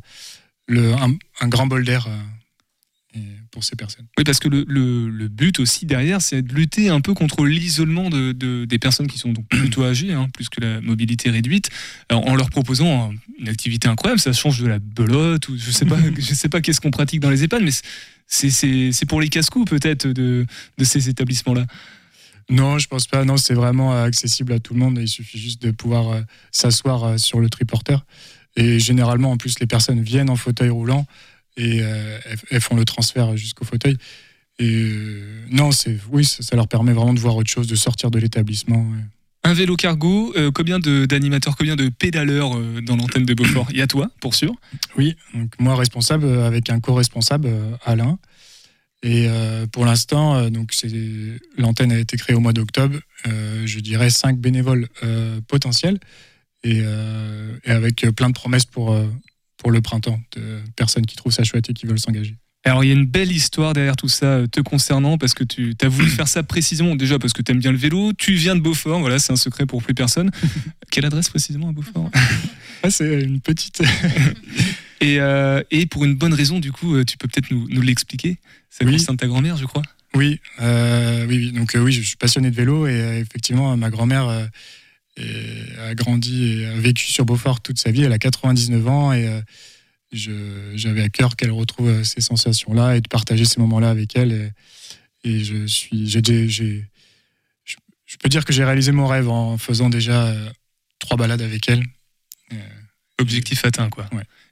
le, 0.69 0.95
un, 0.95 1.15
un 1.41 1.49
grand 1.49 1.67
bol 1.67 1.85
d'air 1.85 2.07
euh, 2.09 3.21
pour 3.51 3.63
ces 3.65 3.77
personnes. 3.77 4.07
Oui, 4.19 4.25
parce 4.25 4.39
que 4.39 4.49
le, 4.49 4.65
le- 4.69 5.09
le 5.09 5.29
but 5.29 5.61
aussi 5.61 5.87
derrière, 5.87 6.21
c'est 6.21 6.43
de 6.43 6.53
lutter 6.55 6.89
un 6.91 7.01
peu 7.01 7.15
contre 7.15 7.47
l'isolement 7.47 8.11
de, 8.11 8.33
de- 8.33 8.65
des 8.67 8.79
personnes 8.79 9.07
qui 9.07 9.19
sont 9.19 9.33
donc 9.33 9.47
plutôt 9.49 9.85
âgées, 9.91 10.13
hein, 10.13 10.29
plus 10.33 10.49
que 10.51 10.61
la 10.61 10.81
mobilité 10.83 11.31
réduite, 11.31 11.69
en 12.11 12.35
leur 12.37 12.49
proposant 12.51 13.11
un- 13.11 13.15
une 13.39 13.49
activité 13.49 13.87
incroyable. 13.89 14.21
Ça 14.21 14.33
change 14.33 14.61
de 14.61 14.67
la 14.67 14.79
belote 14.79 15.49
ou 15.49 15.57
je 15.59 15.71
sais 15.71 15.87
pas, 15.87 15.99
je 16.19 16.35
sais 16.35 16.49
pas 16.49 16.61
qu'est-ce 16.63 16.81
qu'on 16.81 16.91
pratique 16.91 17.21
dans 17.21 17.31
les 17.31 17.45
EHPAD, 17.45 17.63
mais 17.63 17.71
c'est 18.27 19.07
pour 19.07 19.21
les 19.21 19.29
casse-coups 19.29 19.71
peut-être 19.71 20.07
de, 20.09 20.47
de 20.79 20.85
ces 20.85 21.09
établissements-là. 21.09 21.67
Non, 22.49 22.79
je 22.79 22.87
pense 22.87 23.07
pas. 23.07 23.25
Non, 23.25 23.37
c'est 23.37 23.55
vraiment 23.55 23.93
euh, 23.93 24.05
accessible 24.05 24.53
à 24.53 24.61
tout 24.61 24.75
le 24.75 24.81
monde. 24.81 24.99
Il 25.01 25.09
suffit 25.09 25.39
juste 25.39 25.61
de 25.63 25.73
pouvoir 25.73 26.11
euh, 26.11 26.21
s'asseoir 26.53 27.05
euh, 27.05 27.19
sur 27.19 27.41
le 27.41 27.49
triporteur. 27.49 28.05
Et 28.57 28.79
généralement, 28.79 29.33
en 29.33 29.37
plus, 29.37 29.59
les 29.59 29.67
personnes 29.67 30.01
viennent 30.01 30.31
en 30.31 30.37
fauteuil 30.37 30.69
roulant 30.71 31.07
et 31.57 31.81
euh, 31.83 32.19
elles, 32.25 32.39
elles 32.51 32.61
font 32.61 32.77
le 32.77 32.85
transfert 32.85 33.37
jusqu'au 33.37 33.65
fauteuil. 33.65 33.97
Et 34.59 34.71
euh, 34.71 35.45
non, 35.51 35.73
c'est 35.73 35.99
oui, 36.11 36.25
ça, 36.25 36.43
ça 36.43 36.57
leur 36.57 36.69
permet 36.69 36.93
vraiment 36.93 37.15
de 37.15 37.21
voir 37.21 37.37
autre 37.37 37.51
chose, 37.51 37.67
de 37.67 37.75
sortir 37.75 38.11
de 38.11 38.19
l'établissement. 38.19 38.79
ouais. 38.79 39.05
Un 39.43 39.53
vélo 39.53 39.77
cargo, 39.77 40.33
euh, 40.37 40.51
combien 40.51 40.81
d'animateurs, 40.81 41.57
combien 41.57 41.77
de 41.77 41.89
pédaleurs 41.89 42.59
dans 42.83 42.97
l'antenne 42.97 43.25
de 43.25 43.35
Beaufort? 43.35 43.69
Il 43.71 43.77
y 43.77 43.83
a 43.83 43.87
toi, 43.87 44.11
pour 44.21 44.35
sûr? 44.35 44.53
Oui, 44.97 45.15
donc 45.35 45.51
moi 45.61 45.77
responsable 45.77 46.27
avec 46.27 46.69
un 46.69 46.81
co-responsable, 46.81 47.49
Alain. 47.85 48.19
Et 49.03 49.27
euh, 49.29 49.67
pour 49.67 49.85
l'instant, 49.85 50.37
euh, 50.37 50.51
donc 50.51 50.73
l'antenne 51.59 51.93
a 51.93 51.99
été 51.99 52.17
créée 52.17 52.35
au 52.35 52.41
mois 52.41 52.53
d'octobre. 52.53 52.99
euh, 53.27 53.67
je 53.67 53.81
dirais 53.81 54.11
cinq 54.11 54.39
bénévoles 54.39 54.89
potentiels 55.49 55.99
et, 56.65 56.79
et 57.65 57.71
avec 57.71 58.07
plein 58.17 58.29
de 58.29 58.35
promesses 58.35 58.65
pour 58.65 58.97
pour 59.59 59.71
le 59.71 59.81
printemps 59.81 60.21
de 60.37 60.61
personnes 60.77 61.07
qui 61.07 61.17
trouvent 61.17 61.33
ça 61.33 61.45
chouette 61.45 61.71
et 61.71 61.75
qui 61.75 61.87
veulent 61.87 62.01
s'engager. 62.01 62.37
Alors 62.65 62.83
il 62.83 62.89
y 62.89 62.91
a 62.91 62.95
une 62.95 63.07
belle 63.07 63.31
histoire 63.31 63.73
derrière 63.75 63.95
tout 63.95 64.09
ça 64.09 64.41
te 64.51 64.61
concernant 64.61 65.19
parce 65.19 65.35
que 65.35 65.45
tu 65.45 65.75
as 65.81 65.89
voulu 65.89 66.09
faire 66.19 66.27
ça 66.29 66.43
précisément 66.43 66.97
déjà 66.97 67.19
parce 67.19 67.33
que 67.33 67.43
tu 67.43 67.53
aimes 67.53 67.61
bien 67.61 67.71
le 67.73 67.79
vélo, 67.79 68.13
tu 68.13 68.35
viens 68.35 68.57
de 68.57 68.61
Beaufort, 68.61 69.01
voilà 69.01 69.19
c'est 69.19 69.33
un 69.33 69.37
secret 69.37 69.67
pour 69.67 69.83
plus 69.83 69.95
personne. 69.95 70.31
Quelle 70.91 71.07
adresse 71.07 71.29
précisément 71.29 71.69
à 71.69 71.73
Beaufort? 71.73 72.11
Ah, 72.83 72.91
c'est 72.91 73.23
une 73.23 73.41
petite. 73.41 73.83
et, 75.01 75.21
euh, 75.21 75.63
et 75.71 75.87
pour 75.87 76.05
une 76.05 76.15
bonne 76.15 76.35
raison 76.35 76.59
du 76.61 76.73
coup 76.73 76.95
euh, 76.97 77.05
tu 77.05 77.17
peux 77.19 77.29
peut-être 77.29 77.51
nous, 77.51 77.69
nous 77.69 77.83
l'expliquer. 77.83 78.39
Ça 78.71 78.85
Oui. 78.85 78.93
concerne 78.93 79.17
ta 79.17 79.27
grand-mère 79.27 79.57
je 79.57 79.65
crois. 79.67 79.83
Oui, 80.15 80.41
euh, 80.61 81.27
oui. 81.27 81.53
Donc 81.53 81.75
euh, 81.75 81.81
oui, 81.81 81.93
je 81.93 82.01
suis 82.01 82.17
passionné 82.17 82.51
de 82.51 82.57
vélo 82.57 82.87
et 82.87 83.19
effectivement, 83.21 83.77
ma 83.77 83.91
grand-mère 83.91 84.29
a 85.19 85.95
grandi 85.95 86.45
et 86.61 86.67
a 86.67 86.75
vécu 86.79 87.11
sur 87.11 87.25
Beaufort 87.25 87.61
toute 87.61 87.79
sa 87.79 87.91
vie. 87.91 88.03
Elle 88.03 88.13
a 88.13 88.19
99 88.19 88.87
ans 88.89 89.13
et 89.13 89.29
j'avais 90.13 91.03
à 91.03 91.09
cœur 91.09 91.37
qu'elle 91.37 91.51
retrouve 91.51 92.03
ces 92.05 92.21
sensations-là 92.21 92.97
et 92.97 93.01
de 93.01 93.09
partager 93.09 93.45
ces 93.45 93.61
moments-là 93.61 93.91
avec 93.91 94.17
elle. 94.17 94.53
Et, 95.25 95.31
et 95.31 95.45
je 95.45 95.67
suis, 95.67 96.09
j'ai- 96.09 96.23
j'ai- 96.49 96.49
je, 97.65 97.77
je 98.07 98.17
peux 98.17 98.29
dire 98.29 98.45
que 98.45 98.53
j'ai 98.53 98.65
réalisé 98.65 98.93
mon 98.93 99.07
rêve 99.07 99.29
en 99.29 99.59
faisant 99.59 99.91
déjà 99.91 100.35
trois 100.99 101.17
balades 101.17 101.43
avec 101.43 101.69
elle. 101.69 101.83
Objectif 103.19 103.65
atteint 103.65 103.89
quoi. 103.91 104.09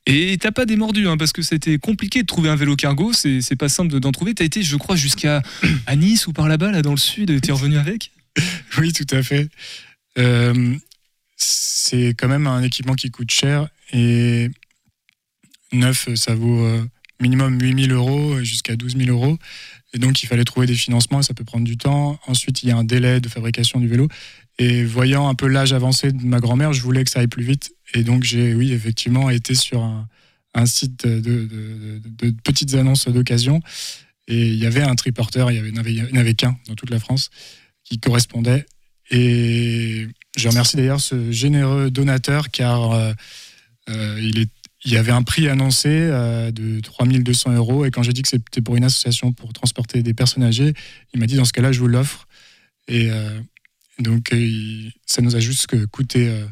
Et 0.07 0.36
t'as 0.38 0.50
pas 0.52 0.66
démordu 0.66 1.09
hein, 1.09 1.16
parce 1.16 1.32
que 1.32 1.40
c'était 1.42 1.78
compliqué 1.78 2.20
de 2.20 2.26
trouver 2.26 2.50
un 2.50 2.57
vélo 2.57 2.76
cargo, 2.76 3.12
c'est 3.14 3.57
pas 3.57 3.70
simple 3.70 3.90
de- 3.92 3.98
d'en 3.98 4.12
trouver. 4.12 4.34
T'as 4.34 4.44
été 4.44 4.62
je 4.62 4.76
crois 4.76 4.96
jusqu'à 4.96 5.42
à 5.86 5.96
Nice 5.96 6.26
ou 6.26 6.32
par 6.32 6.46
là-bas 6.48 6.70
là 6.72 6.82
dans 6.82 6.90
le 6.90 6.98
sud, 6.98 7.40
t'es 7.40 7.52
revenu 7.52 7.78
avec? 7.78 8.11
Oui, 8.78 8.92
tout 8.92 9.07
à 9.14 9.22
fait. 9.22 9.48
Euh, 10.18 10.76
c'est 11.36 12.09
quand 12.09 12.28
même 12.28 12.46
un 12.46 12.62
équipement 12.62 12.94
qui 12.94 13.11
coûte 13.11 13.30
cher 13.30 13.68
et 13.92 14.50
neuf, 15.72 16.09
ça 16.16 16.34
vaut 16.34 16.64
euh, 16.64 16.84
minimum 17.20 17.59
8000 17.61 17.92
euros 17.92 18.42
jusqu'à 18.42 18.76
12 18.76 18.96
000 18.96 19.09
euros. 19.11 19.38
Et 19.92 19.98
donc, 19.98 20.22
il 20.22 20.26
fallait 20.26 20.44
trouver 20.44 20.66
des 20.66 20.74
financements 20.74 21.20
et 21.20 21.22
ça 21.22 21.34
peut 21.34 21.44
prendre 21.44 21.64
du 21.64 21.76
temps. 21.76 22.18
Ensuite, 22.26 22.62
il 22.64 22.68
y 22.68 22.72
a 22.72 22.76
un 22.76 22.82
délai 22.84 23.20
de 23.20 23.28
fabrication 23.28 23.78
du 23.78 23.86
vélo. 23.86 24.09
Et 24.59 24.84
voyant 24.84 25.28
un 25.28 25.34
peu 25.34 25.48
l'âge 25.48 25.72
avancé 25.72 26.12
de 26.12 26.24
ma 26.24 26.38
grand-mère, 26.38 26.72
je 26.72 26.82
voulais 26.82 27.05
que 27.05 27.11
ça 27.11 27.20
aille 27.20 27.26
plus 27.26 27.42
vite. 27.42 27.74
Et 27.94 28.05
donc, 28.05 28.22
j'ai, 28.22 28.55
oui, 28.55 28.72
effectivement, 28.72 29.30
été 29.30 29.55
sur 29.55 29.82
un, 29.82 30.66
site 30.66 31.07
de, 31.07 32.30
petites 32.44 32.74
annonces 32.74 33.09
d'occasion. 33.09 33.61
Et 34.28 34.48
il 34.48 34.57
y 34.57 34.66
avait 34.66 34.82
un 34.82 34.94
triporteur, 34.94 35.50
il 35.50 35.62
n'y 35.62 36.02
n'y 36.12 36.18
avait 36.18 36.34
qu'un 36.34 36.57
dans 36.68 36.74
toute 36.74 36.90
la 36.90 37.00
France 37.00 37.30
qui 37.82 37.98
correspondait. 37.98 38.64
Et 39.11 40.07
je 40.36 40.48
remercie 40.48 40.76
d'ailleurs 40.76 41.00
ce 41.00 41.30
généreux 41.30 41.90
donateur 41.90 42.50
car 42.50 42.92
euh, 42.92 43.12
euh, 43.90 44.18
il, 44.20 44.48
y 44.90 44.96
avait 44.96 45.12
un 45.12 45.22
prix 45.22 45.48
annoncé 45.48 45.88
euh, 45.90 46.50
de 46.50 46.80
3200 46.80 47.55
euros. 47.55 47.84
Et 47.84 47.90
quand 47.90 48.02
j'ai 48.02 48.12
dit 48.12 48.22
que 48.22 48.28
c'était 48.28 48.62
pour 48.62 48.76
une 48.76 48.84
association 48.84 49.32
pour 49.32 49.52
transporter 49.52 50.02
des 50.02 50.14
personnes 50.14 50.42
âgées, 50.42 50.72
il 51.12 51.20
m'a 51.20 51.26
dit 51.26 51.36
dans 51.36 51.44
ce 51.44 51.52
cas-là, 51.52 51.72
je 51.72 51.80
vous 51.80 51.88
l'offre. 51.88 52.26
Et 52.88 53.09
donc, 53.99 54.32
euh, 54.32 54.38
il- 54.40 54.92
ça 55.07 55.22
nous 55.22 55.36
a 55.36 55.40
juste 55.40 55.66
que 55.66 55.84
coûté 55.86 56.28
euh, 56.28 56.45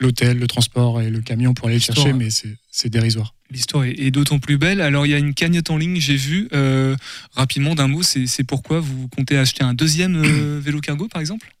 l'hôtel, 0.00 0.38
le 0.38 0.46
transport 0.46 1.00
et 1.02 1.10
le 1.10 1.20
camion 1.20 1.54
pour 1.54 1.68
aller 1.68 1.76
le 1.76 1.82
chercher, 1.82 2.12
mais 2.12 2.28
c'est 2.70 2.88
dérisoire. 2.88 3.34
L'histoire 3.50 3.84
est, 3.84 3.98
est 3.98 4.10
d'autant 4.10 4.38
plus 4.38 4.58
belle. 4.58 4.80
Alors 4.80 5.06
il 5.06 5.10
y 5.10 5.14
a 5.14 5.18
une 5.18 5.34
cagnotte 5.34 5.70
en 5.70 5.76
ligne, 5.76 5.96
j'ai 6.00 6.16
vu 6.16 6.48
euh, 6.52 6.96
rapidement 7.32 7.74
d'un 7.74 7.88
mot. 7.88 8.02
C'est 8.02 8.44
pourquoi 8.44 8.80
vous 8.80 9.08
comptez 9.08 9.36
acheter 9.36 9.64
un 9.64 9.74
deuxième 9.74 10.16
euh, 10.16 10.60
vélo 10.62 10.80
cargo 10.80 11.08
par 11.08 11.20
exemple? 11.20 11.52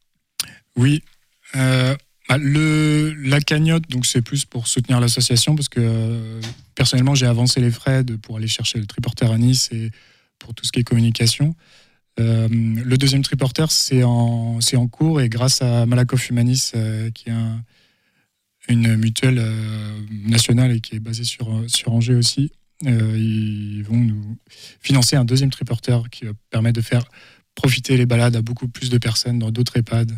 Oui. 0.76 1.02
Euh, 1.56 1.96
bah, 2.28 2.38
le, 2.38 3.12
la 3.24 3.40
cagnotte, 3.40 3.90
donc 3.90 4.06
c'est 4.06 4.22
plus 4.22 4.44
pour 4.44 4.68
soutenir 4.68 5.00
l'association 5.00 5.56
parce 5.56 5.68
que 5.68 6.40
personnellement 6.76 7.16
j'ai 7.16 7.26
avancé 7.26 7.60
les 7.60 7.72
frais 7.72 8.04
de, 8.04 8.14
pour 8.14 8.36
aller 8.36 8.46
chercher 8.48 8.78
le 8.78 8.86
triporteur 8.86 9.32
à 9.32 9.38
Nice 9.38 9.68
et 9.72 9.90
pour 10.38 10.54
tout 10.54 10.64
ce 10.64 10.70
qui 10.72 10.80
est 10.80 10.84
communication. 10.84 11.56
Euh, 12.20 12.48
le 12.50 12.96
deuxième 12.98 13.22
triporteur 13.22 13.70
c'est 13.72 14.02
en, 14.04 14.58
cours 14.90 15.20
et 15.20 15.28
grâce 15.28 15.62
à 15.62 15.86
Malakoff 15.86 16.28
Humanis 16.30 16.72
euh, 16.74 17.10
qui 17.10 17.28
est 17.30 17.32
un- 17.32 17.62
une 18.68 18.94
mutuelle 18.96 19.38
euh, 19.40 19.98
nationale 20.26 20.70
et 20.72 20.80
qui 20.80 20.96
est 20.96 21.00
basée 21.00 21.24
sur, 21.24 21.64
sur 21.66 21.92
Angers 21.92 22.14
aussi, 22.14 22.52
ils 22.82 23.82
vont 23.82 23.96
nous 23.96 24.36
financer 24.80 25.16
un 25.16 25.24
deuxième 25.24 25.50
triporteur 25.50 26.08
qui 26.10 26.24
va 26.26 26.32
permettre 26.50 26.76
de 26.76 26.84
faire 26.84 27.04
profiter 27.54 27.96
les 27.96 28.06
balades 28.06 28.36
à 28.36 28.42
beaucoup 28.42 28.68
plus 28.68 28.88
de 28.90 28.98
personnes 28.98 29.38
dans 29.38 29.50
d'autres 29.50 29.76
EHPAD 29.78 30.12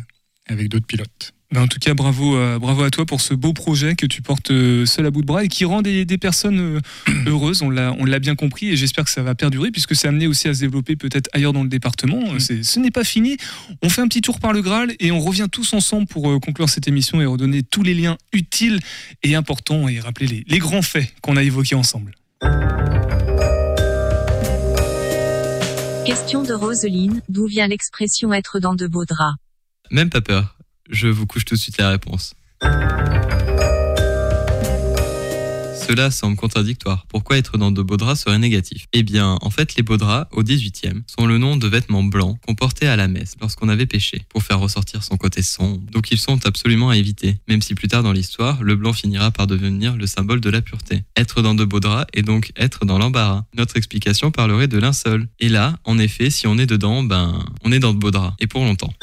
avec 0.47 0.69
d'autres 0.69 0.85
pilotes. 0.85 1.33
Ben, 1.53 1.61
en 1.61 1.67
tout 1.67 1.77
cas, 1.77 1.93
bravo, 1.93 2.35
euh, 2.35 2.57
bravo 2.57 2.81
à 2.81 2.89
toi 2.89 3.05
pour 3.05 3.21
ce 3.21 3.35
beau 3.35 3.53
projet 3.53 3.93
que 3.93 4.07
tu 4.07 4.23
portes 4.23 4.49
euh, 4.49 4.87
seul 4.87 5.05
à 5.05 5.11
bout 5.11 5.21
de 5.21 5.27
bras 5.27 5.43
et 5.43 5.47
qui 5.47 5.65
rend 5.65 5.83
des, 5.83 6.03
des 6.03 6.17
personnes 6.17 6.59
euh, 6.59 6.79
heureuses. 7.27 7.61
On 7.61 7.69
l'a, 7.69 7.93
on 7.99 8.05
l'a 8.05 8.17
bien 8.17 8.33
compris 8.33 8.69
et 8.69 8.75
j'espère 8.75 9.05
que 9.05 9.11
ça 9.11 9.21
va 9.21 9.35
perdurer 9.35 9.69
puisque 9.69 9.95
c'est 9.95 10.07
amené 10.07 10.25
aussi 10.25 10.47
à 10.47 10.55
se 10.55 10.61
développer 10.61 10.95
peut-être 10.95 11.29
ailleurs 11.31 11.53
dans 11.53 11.61
le 11.61 11.69
département. 11.69 12.39
C'est- 12.39 12.63
ce 12.63 12.79
n'est 12.79 12.89
pas 12.89 13.03
fini. 13.03 13.37
On 13.83 13.89
fait 13.89 14.01
un 14.01 14.07
petit 14.07 14.21
tour 14.21 14.39
par 14.39 14.51
le 14.51 14.63
Graal 14.63 14.93
et 14.99 15.11
on 15.11 15.19
revient 15.19 15.45
tous 15.51 15.73
ensemble 15.73 16.07
pour 16.07 16.23
conclure 16.41 16.69
cette 16.69 16.87
émission 16.87 17.21
et 17.21 17.25
redonner 17.27 17.61
tous 17.61 17.83
les 17.83 17.93
liens 17.93 18.17
utiles 18.31 18.79
et 19.21 19.35
importants 19.35 19.87
et 19.87 19.99
rappeler 19.99 20.25
les, 20.25 20.43
les 20.47 20.57
grands 20.57 20.81
faits 20.81 21.13
qu'on 21.21 21.37
a 21.37 21.43
évoqués 21.43 21.75
ensemble. 21.75 22.15
Question 26.07 26.41
de 26.41 26.53
Roseline, 26.53 27.21
d'où 27.29 27.45
vient 27.45 27.67
l'expression 27.67 28.33
être 28.33 28.59
dans 28.59 28.73
de 28.73 28.87
beaux 28.87 29.05
draps? 29.05 29.37
Même 29.91 30.09
pas 30.09 30.21
peur. 30.21 30.57
Je 30.89 31.07
vous 31.07 31.25
couche 31.25 31.45
tout 31.45 31.55
de 31.55 31.59
suite 31.59 31.77
la 31.77 31.89
réponse. 31.89 32.33
Cela 35.87 36.11
semble 36.11 36.35
contradictoire. 36.35 37.05
Pourquoi 37.07 37.37
être 37.37 37.57
dans 37.57 37.71
de 37.71 37.81
beaux 37.81 37.97
draps 37.97 38.21
serait 38.21 38.37
négatif? 38.37 38.87
Eh 38.93 39.03
bien, 39.03 39.37
en 39.41 39.49
fait, 39.49 39.75
les 39.75 39.83
beaux 39.83 39.97
draps, 39.97 40.27
au 40.31 40.43
18e, 40.43 41.01
sont 41.07 41.25
le 41.25 41.37
nom 41.37 41.55
de 41.55 41.67
vêtements 41.67 42.03
blancs 42.03 42.37
qu'on 42.45 42.55
portait 42.55 42.87
à 42.87 42.95
la 42.95 43.07
messe 43.07 43.35
lorsqu'on 43.41 43.69
avait 43.69 43.85
péché, 43.85 44.25
pour 44.29 44.43
faire 44.43 44.59
ressortir 44.59 45.03
son 45.03 45.17
côté 45.17 45.41
sombre. 45.41 45.81
Donc 45.91 46.11
ils 46.11 46.17
sont 46.17 46.45
absolument 46.45 46.89
à 46.89 46.97
éviter, 46.97 47.37
même 47.47 47.61
si 47.61 47.75
plus 47.75 47.87
tard 47.87 48.03
dans 48.03 48.13
l'histoire, 48.13 48.61
le 48.63 48.75
blanc 48.75 48.93
finira 48.93 49.31
par 49.31 49.47
devenir 49.47 49.95
le 49.95 50.07
symbole 50.07 50.41
de 50.41 50.49
la 50.49 50.61
pureté. 50.61 51.03
Être 51.17 51.41
dans 51.41 51.55
de 51.55 51.65
beaux 51.65 51.81
draps 51.81 52.07
est 52.13 52.23
donc 52.23 52.51
être 52.55 52.85
dans 52.85 52.97
l'embarras. 52.97 53.45
Notre 53.55 53.77
explication 53.77 54.31
parlerait 54.31 54.67
de 54.67 54.77
linceul. 54.77 55.27
Et 55.39 55.49
là, 55.49 55.77
en 55.85 55.97
effet, 55.97 56.29
si 56.29 56.47
on 56.47 56.57
est 56.57 56.65
dedans, 56.65 57.03
ben, 57.03 57.45
on 57.63 57.71
est 57.71 57.79
dans 57.79 57.93
de 57.93 57.99
beaux 57.99 58.11
draps, 58.11 58.35
et 58.39 58.47
pour 58.47 58.63
longtemps. 58.63 58.93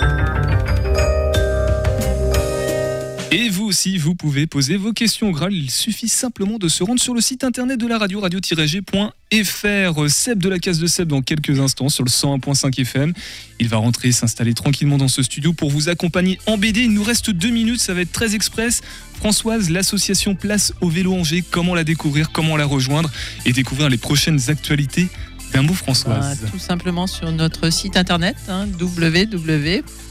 Et 3.32 3.48
vous 3.48 3.66
aussi, 3.66 3.96
vous 3.96 4.16
pouvez 4.16 4.48
poser 4.48 4.76
vos 4.76 4.92
questions 4.92 5.28
au 5.28 5.30
Graal. 5.30 5.52
Il 5.52 5.70
suffit 5.70 6.08
simplement 6.08 6.58
de 6.58 6.66
se 6.66 6.82
rendre 6.82 7.00
sur 7.00 7.14
le 7.14 7.20
site 7.20 7.44
internet 7.44 7.78
de 7.78 7.86
la 7.86 7.96
radio, 7.96 8.18
radio-g.fr. 8.18 10.08
Seb 10.08 10.42
de 10.42 10.48
la 10.48 10.58
case 10.58 10.80
de 10.80 10.88
Seb 10.88 11.06
dans 11.06 11.22
quelques 11.22 11.60
instants 11.60 11.88
sur 11.88 12.02
le 12.02 12.10
101.5 12.10 12.80
FM. 12.80 13.12
Il 13.60 13.68
va 13.68 13.76
rentrer 13.76 14.10
s'installer 14.10 14.52
tranquillement 14.52 14.98
dans 14.98 15.06
ce 15.06 15.22
studio 15.22 15.52
pour 15.52 15.70
vous 15.70 15.88
accompagner 15.88 16.40
en 16.46 16.58
BD. 16.58 16.80
Il 16.80 16.92
nous 16.92 17.04
reste 17.04 17.30
deux 17.30 17.50
minutes, 17.50 17.78
ça 17.78 17.94
va 17.94 18.00
être 18.00 18.10
très 18.10 18.34
express. 18.34 18.80
Françoise, 19.14 19.70
l'association 19.70 20.34
Place 20.34 20.72
au 20.80 20.88
Vélo 20.88 21.14
Angers, 21.14 21.44
comment 21.48 21.76
la 21.76 21.84
découvrir, 21.84 22.32
comment 22.32 22.56
la 22.56 22.66
rejoindre 22.66 23.12
et 23.46 23.52
découvrir 23.52 23.88
les 23.90 23.98
prochaines 23.98 24.50
actualités 24.50 25.06
d'un 25.52 25.62
mot 25.62 25.74
Françoise. 25.74 26.40
Bah, 26.42 26.48
tout 26.50 26.58
simplement 26.58 27.06
sur 27.06 27.30
notre 27.30 27.70
site 27.70 27.96
internet 27.96 28.36
hein, 28.48 28.66
www.placeauvéloangers.fr. 28.80 30.09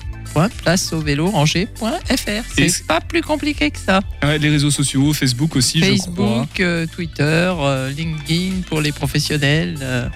Et 2.57 2.69
C'est 2.69 2.85
pas 2.85 3.01
plus 3.01 3.21
compliqué 3.21 3.71
que 3.71 3.79
ça. 3.79 4.01
Ouais, 4.23 4.37
les 4.37 4.49
réseaux 4.49 4.71
sociaux, 4.71 5.13
Facebook 5.13 5.55
aussi, 5.55 5.79
je 5.79 5.85
crois. 5.85 5.97
Facebook, 5.97 6.59
euh, 6.59 6.85
Twitter, 6.85 7.23
euh, 7.59 7.89
LinkedIn 7.89 8.61
pour 8.67 8.81
les 8.81 8.91
professionnels. 8.91 9.77
euh, 9.81 10.07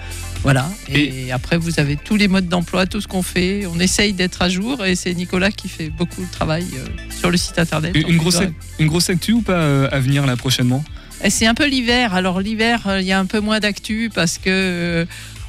voilà. 0.42 0.70
Et, 0.88 1.32
après, 1.32 1.56
vous 1.56 1.80
avez 1.80 1.96
tous 1.96 2.16
les 2.16 2.28
modes 2.28 2.48
d'emploi, 2.48 2.84
tout 2.84 3.00
ce 3.00 3.08
qu'on 3.08 3.22
fait. 3.22 3.64
On 3.66 3.80
essaye 3.80 4.12
d'être 4.12 4.42
à 4.42 4.50
jour 4.50 4.84
et 4.84 4.94
c'est 4.94 5.14
Nicolas 5.14 5.50
qui 5.50 5.70
fait 5.70 5.88
beaucoup 5.88 6.20
de 6.20 6.30
travail 6.30 6.66
euh, 6.74 6.86
sur 7.10 7.30
le 7.30 7.38
site 7.38 7.58
internet. 7.58 7.96
Une, 7.96 8.18
grosse, 8.18 8.40
une 8.78 8.88
grosse 8.88 9.08
actu 9.08 9.32
ou 9.32 9.40
pas 9.40 9.86
à 9.86 9.98
venir 10.00 10.26
là 10.26 10.36
prochainement? 10.36 10.84
C'est 11.30 11.46
un 11.46 11.54
peu 11.54 11.66
l'hiver. 11.66 12.12
Alors 12.12 12.42
l'hiver, 12.42 12.82
il 13.00 13.06
y 13.06 13.12
a 13.12 13.18
un 13.18 13.24
peu 13.24 13.40
moins 13.40 13.58
d'actu 13.58 14.10
parce 14.14 14.36
que 14.36 15.06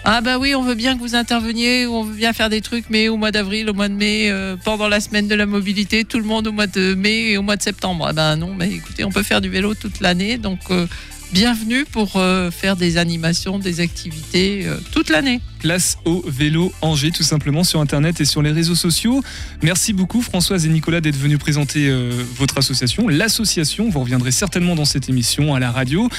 ah 0.08 0.22
bah 0.22 0.38
oui, 0.38 0.54
on 0.54 0.62
veut 0.62 0.76
bien 0.76 0.96
que 0.96 1.00
vous 1.00 1.16
interveniez, 1.16 1.88
on 1.88 2.04
veut 2.04 2.14
bien 2.14 2.32
faire 2.32 2.52
des 2.52 2.62
trucs, 2.62 2.86
mais 2.92 3.08
au 3.08 3.18
mois 3.18 3.32
d'avril, 3.32 3.68
au 3.72 3.74
mois 3.74 3.90
de 3.90 3.96
mai, 3.96 4.30
euh, 4.30 4.56
pendant 4.64 4.88
la 4.88 5.00
semaine 5.00 5.28
de 5.28 5.34
la 5.34 5.48
mobilité, 5.48 6.06
tout 6.06 6.20
le 6.20 6.26
monde 6.26 6.46
au 6.46 6.52
mois 6.52 6.68
de 6.68 6.94
mai 6.94 7.32
et 7.32 7.38
au 7.38 7.42
mois 7.42 7.56
de 7.56 7.64
septembre. 7.64 8.06
Ah 8.08 8.14
ben 8.14 8.36
non, 8.36 8.54
mais 8.54 8.70
écoutez, 8.70 9.04
on 9.04 9.10
peut 9.10 9.24
faire 9.24 9.42
du 9.42 9.50
vélo 9.50 9.74
toute 9.74 10.02
l'année, 10.02 10.38
donc 10.38 10.60
euh, 10.70 10.86
bienvenue 11.34 11.86
pour 11.86 12.18
euh, 12.18 12.52
faire 12.52 12.76
des 12.76 12.98
animations, 12.98 13.58
des 13.58 13.80
activités 13.80 14.68
toute 14.92 15.10
l'année. 15.10 15.42
Place 15.58 15.98
au 16.06 16.24
vélo 16.28 16.72
Angers, 16.84 17.10
tout 17.10 17.24
simplement 17.24 17.64
sur 17.64 17.82
Internet 17.82 18.22
et 18.22 18.26
sur 18.26 18.44
les 18.44 18.52
réseaux 18.52 18.76
sociaux. 18.76 19.24
Merci 19.64 19.92
beaucoup 19.92 20.22
Françoise 20.22 20.68
et 20.68 20.70
Nicolas 20.70 21.02
d'être 21.02 21.18
venus 21.18 21.40
présenter 21.40 21.92
votre 22.38 22.60
association, 22.60 23.08
l'association. 23.08 23.90
Vous 23.90 24.02
reviendrez 24.02 24.30
certainement 24.30 24.76
dans 24.76 24.86
cette 24.86 25.10
émission 25.10 25.56
à 25.56 25.60
la 25.60 25.72
radio. 25.72 26.10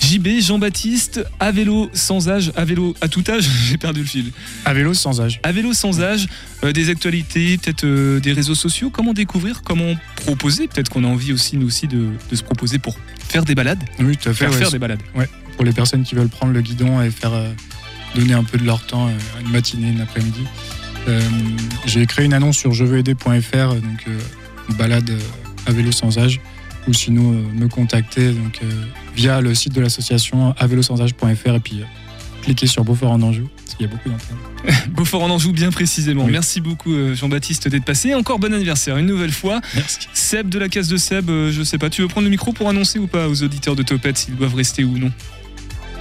JB, 0.00 0.40
Jean-Baptiste, 0.40 1.24
à 1.38 1.52
vélo 1.52 1.90
sans 1.92 2.28
âge, 2.28 2.52
à 2.56 2.64
vélo 2.64 2.94
à 3.00 3.08
tout 3.08 3.22
âge, 3.28 3.48
j'ai 3.68 3.76
perdu 3.76 4.00
le 4.00 4.06
fil. 4.06 4.32
À 4.64 4.74
vélo 4.74 4.94
sans 4.94 5.20
âge. 5.20 5.40
À 5.42 5.52
vélo 5.52 5.72
sans 5.72 6.00
âge, 6.00 6.26
euh, 6.64 6.72
des 6.72 6.88
actualités, 6.88 7.58
peut-être 7.58 7.84
euh, 7.84 8.18
des 8.20 8.32
réseaux 8.32 8.54
sociaux. 8.54 8.90
Comment 8.90 9.12
découvrir, 9.12 9.62
comment 9.62 9.94
proposer 10.16 10.68
Peut-être 10.68 10.88
qu'on 10.88 11.04
a 11.04 11.06
envie 11.06 11.32
aussi, 11.32 11.56
nous 11.56 11.66
aussi, 11.66 11.86
de, 11.86 12.08
de 12.30 12.36
se 12.36 12.42
proposer 12.42 12.78
pour 12.78 12.96
faire 13.28 13.44
des 13.44 13.54
balades. 13.54 13.82
Oui, 14.00 14.16
tout 14.16 14.30
à 14.30 14.32
fait. 14.32 14.44
Faire 14.44 14.50
ouais. 14.52 14.58
faire 14.58 14.70
des 14.70 14.78
balades. 14.78 15.02
Ouais. 15.14 15.28
Pour 15.56 15.64
les 15.64 15.72
personnes 15.72 16.02
qui 16.02 16.14
veulent 16.14 16.28
prendre 16.28 16.52
le 16.52 16.60
guidon 16.62 17.00
et 17.02 17.10
faire, 17.10 17.34
euh, 17.34 17.50
donner 18.14 18.32
un 18.34 18.44
peu 18.44 18.58
de 18.58 18.64
leur 18.64 18.84
temps, 18.86 19.08
une 19.40 19.50
matinée, 19.50 19.90
une 19.90 20.00
après-midi. 20.00 20.44
J'ai 21.86 22.06
créé 22.06 22.24
une 22.26 22.34
annonce 22.34 22.56
sur 22.56 22.72
jeveuxaider.fr, 22.72 23.74
donc 23.74 24.06
une 24.68 24.74
balade 24.76 25.10
à 25.66 25.72
vélo 25.72 25.92
sans 25.92 26.18
âge, 26.18 26.40
ou 26.88 26.92
sinon 26.92 27.32
euh, 27.32 27.42
me 27.54 27.68
contacter 27.68 28.32
donc, 28.32 28.60
euh, 28.62 28.66
via 29.14 29.40
le 29.40 29.54
site 29.54 29.72
de 29.74 29.80
l'association 29.80 30.54
avelosansage.fr 30.58 31.48
et 31.54 31.60
puis 31.60 31.80
euh, 31.80 31.84
cliquer 32.42 32.66
sur 32.66 32.84
Beaufort 32.84 33.10
en 33.12 33.20
Anjou, 33.22 33.48
parce 33.64 33.76
qu'il 33.76 33.86
y 33.86 33.88
a 33.88 33.92
beaucoup 33.92 34.08
d'entraînements. 34.08 34.86
Beaufort 34.96 35.22
en 35.22 35.30
Anjou, 35.30 35.52
bien 35.52 35.70
précisément. 35.70 36.24
Oui. 36.24 36.32
Merci 36.32 36.60
beaucoup, 36.62 36.92
euh, 36.92 37.14
Jean-Baptiste, 37.14 37.68
d'être 37.68 37.84
passé. 37.84 38.08
Et 38.08 38.14
encore 38.14 38.38
bon 38.38 38.52
anniversaire, 38.54 38.96
une 38.96 39.06
nouvelle 39.06 39.32
fois. 39.32 39.60
Merci. 39.74 39.98
Seb 40.14 40.48
de 40.48 40.58
la 40.58 40.68
case 40.70 40.88
de 40.88 40.96
Seb, 40.96 41.28
euh, 41.28 41.52
je 41.52 41.62
sais 41.62 41.76
pas, 41.78 41.90
tu 41.90 42.00
veux 42.02 42.08
prendre 42.08 42.24
le 42.24 42.30
micro 42.30 42.52
pour 42.52 42.68
annoncer 42.68 42.98
ou 42.98 43.06
pas 43.06 43.28
aux 43.28 43.42
auditeurs 43.42 43.76
de 43.76 43.82
Topette 43.82 44.16
s'ils 44.18 44.36
doivent 44.36 44.54
rester 44.54 44.84
ou 44.84 44.96
non? 44.98 45.10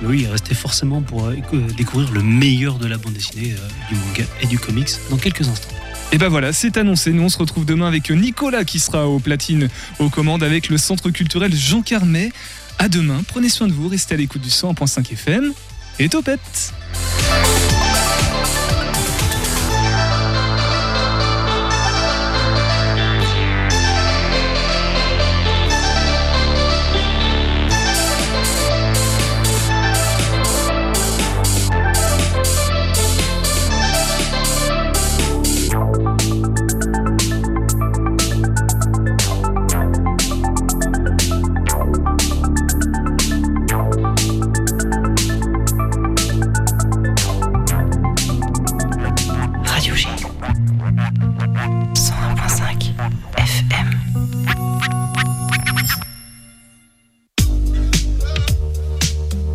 Oui, 0.01 0.25
restez 0.31 0.55
forcément 0.55 1.01
pour 1.01 1.29
écou- 1.33 1.59
découvrir 1.75 2.09
le 2.13 2.23
meilleur 2.23 2.79
de 2.79 2.87
la 2.87 2.97
bande 2.97 3.11
dessinée, 3.13 3.53
du 3.89 3.95
manga 3.95 4.23
et 4.41 4.47
du 4.47 4.57
comics 4.57 4.87
dans 5.09 5.17
quelques 5.17 5.45
instants. 5.49 5.75
Et 6.11 6.17
ben 6.17 6.27
voilà, 6.27 6.53
c'est 6.53 6.77
annoncé. 6.77 7.11
Nous, 7.11 7.21
on 7.21 7.29
se 7.29 7.37
retrouve 7.37 7.65
demain 7.65 7.87
avec 7.87 8.09
Nicolas 8.09 8.63
qui 8.63 8.79
sera 8.79 9.07
aux 9.07 9.19
platines, 9.19 9.69
aux 9.99 10.09
commandes 10.09 10.41
avec 10.41 10.69
le 10.69 10.77
centre 10.77 11.11
culturel 11.11 11.55
Jean 11.55 11.83
Carmet. 11.83 12.31
À 12.79 12.89
demain, 12.89 13.21
prenez 13.27 13.49
soin 13.49 13.67
de 13.67 13.73
vous, 13.73 13.87
restez 13.87 14.15
à 14.15 14.17
l'écoute 14.17 14.41
du 14.41 14.49
100.5 14.49 15.11
FM 15.13 15.53
et 15.99 16.09
Topette 16.09 16.73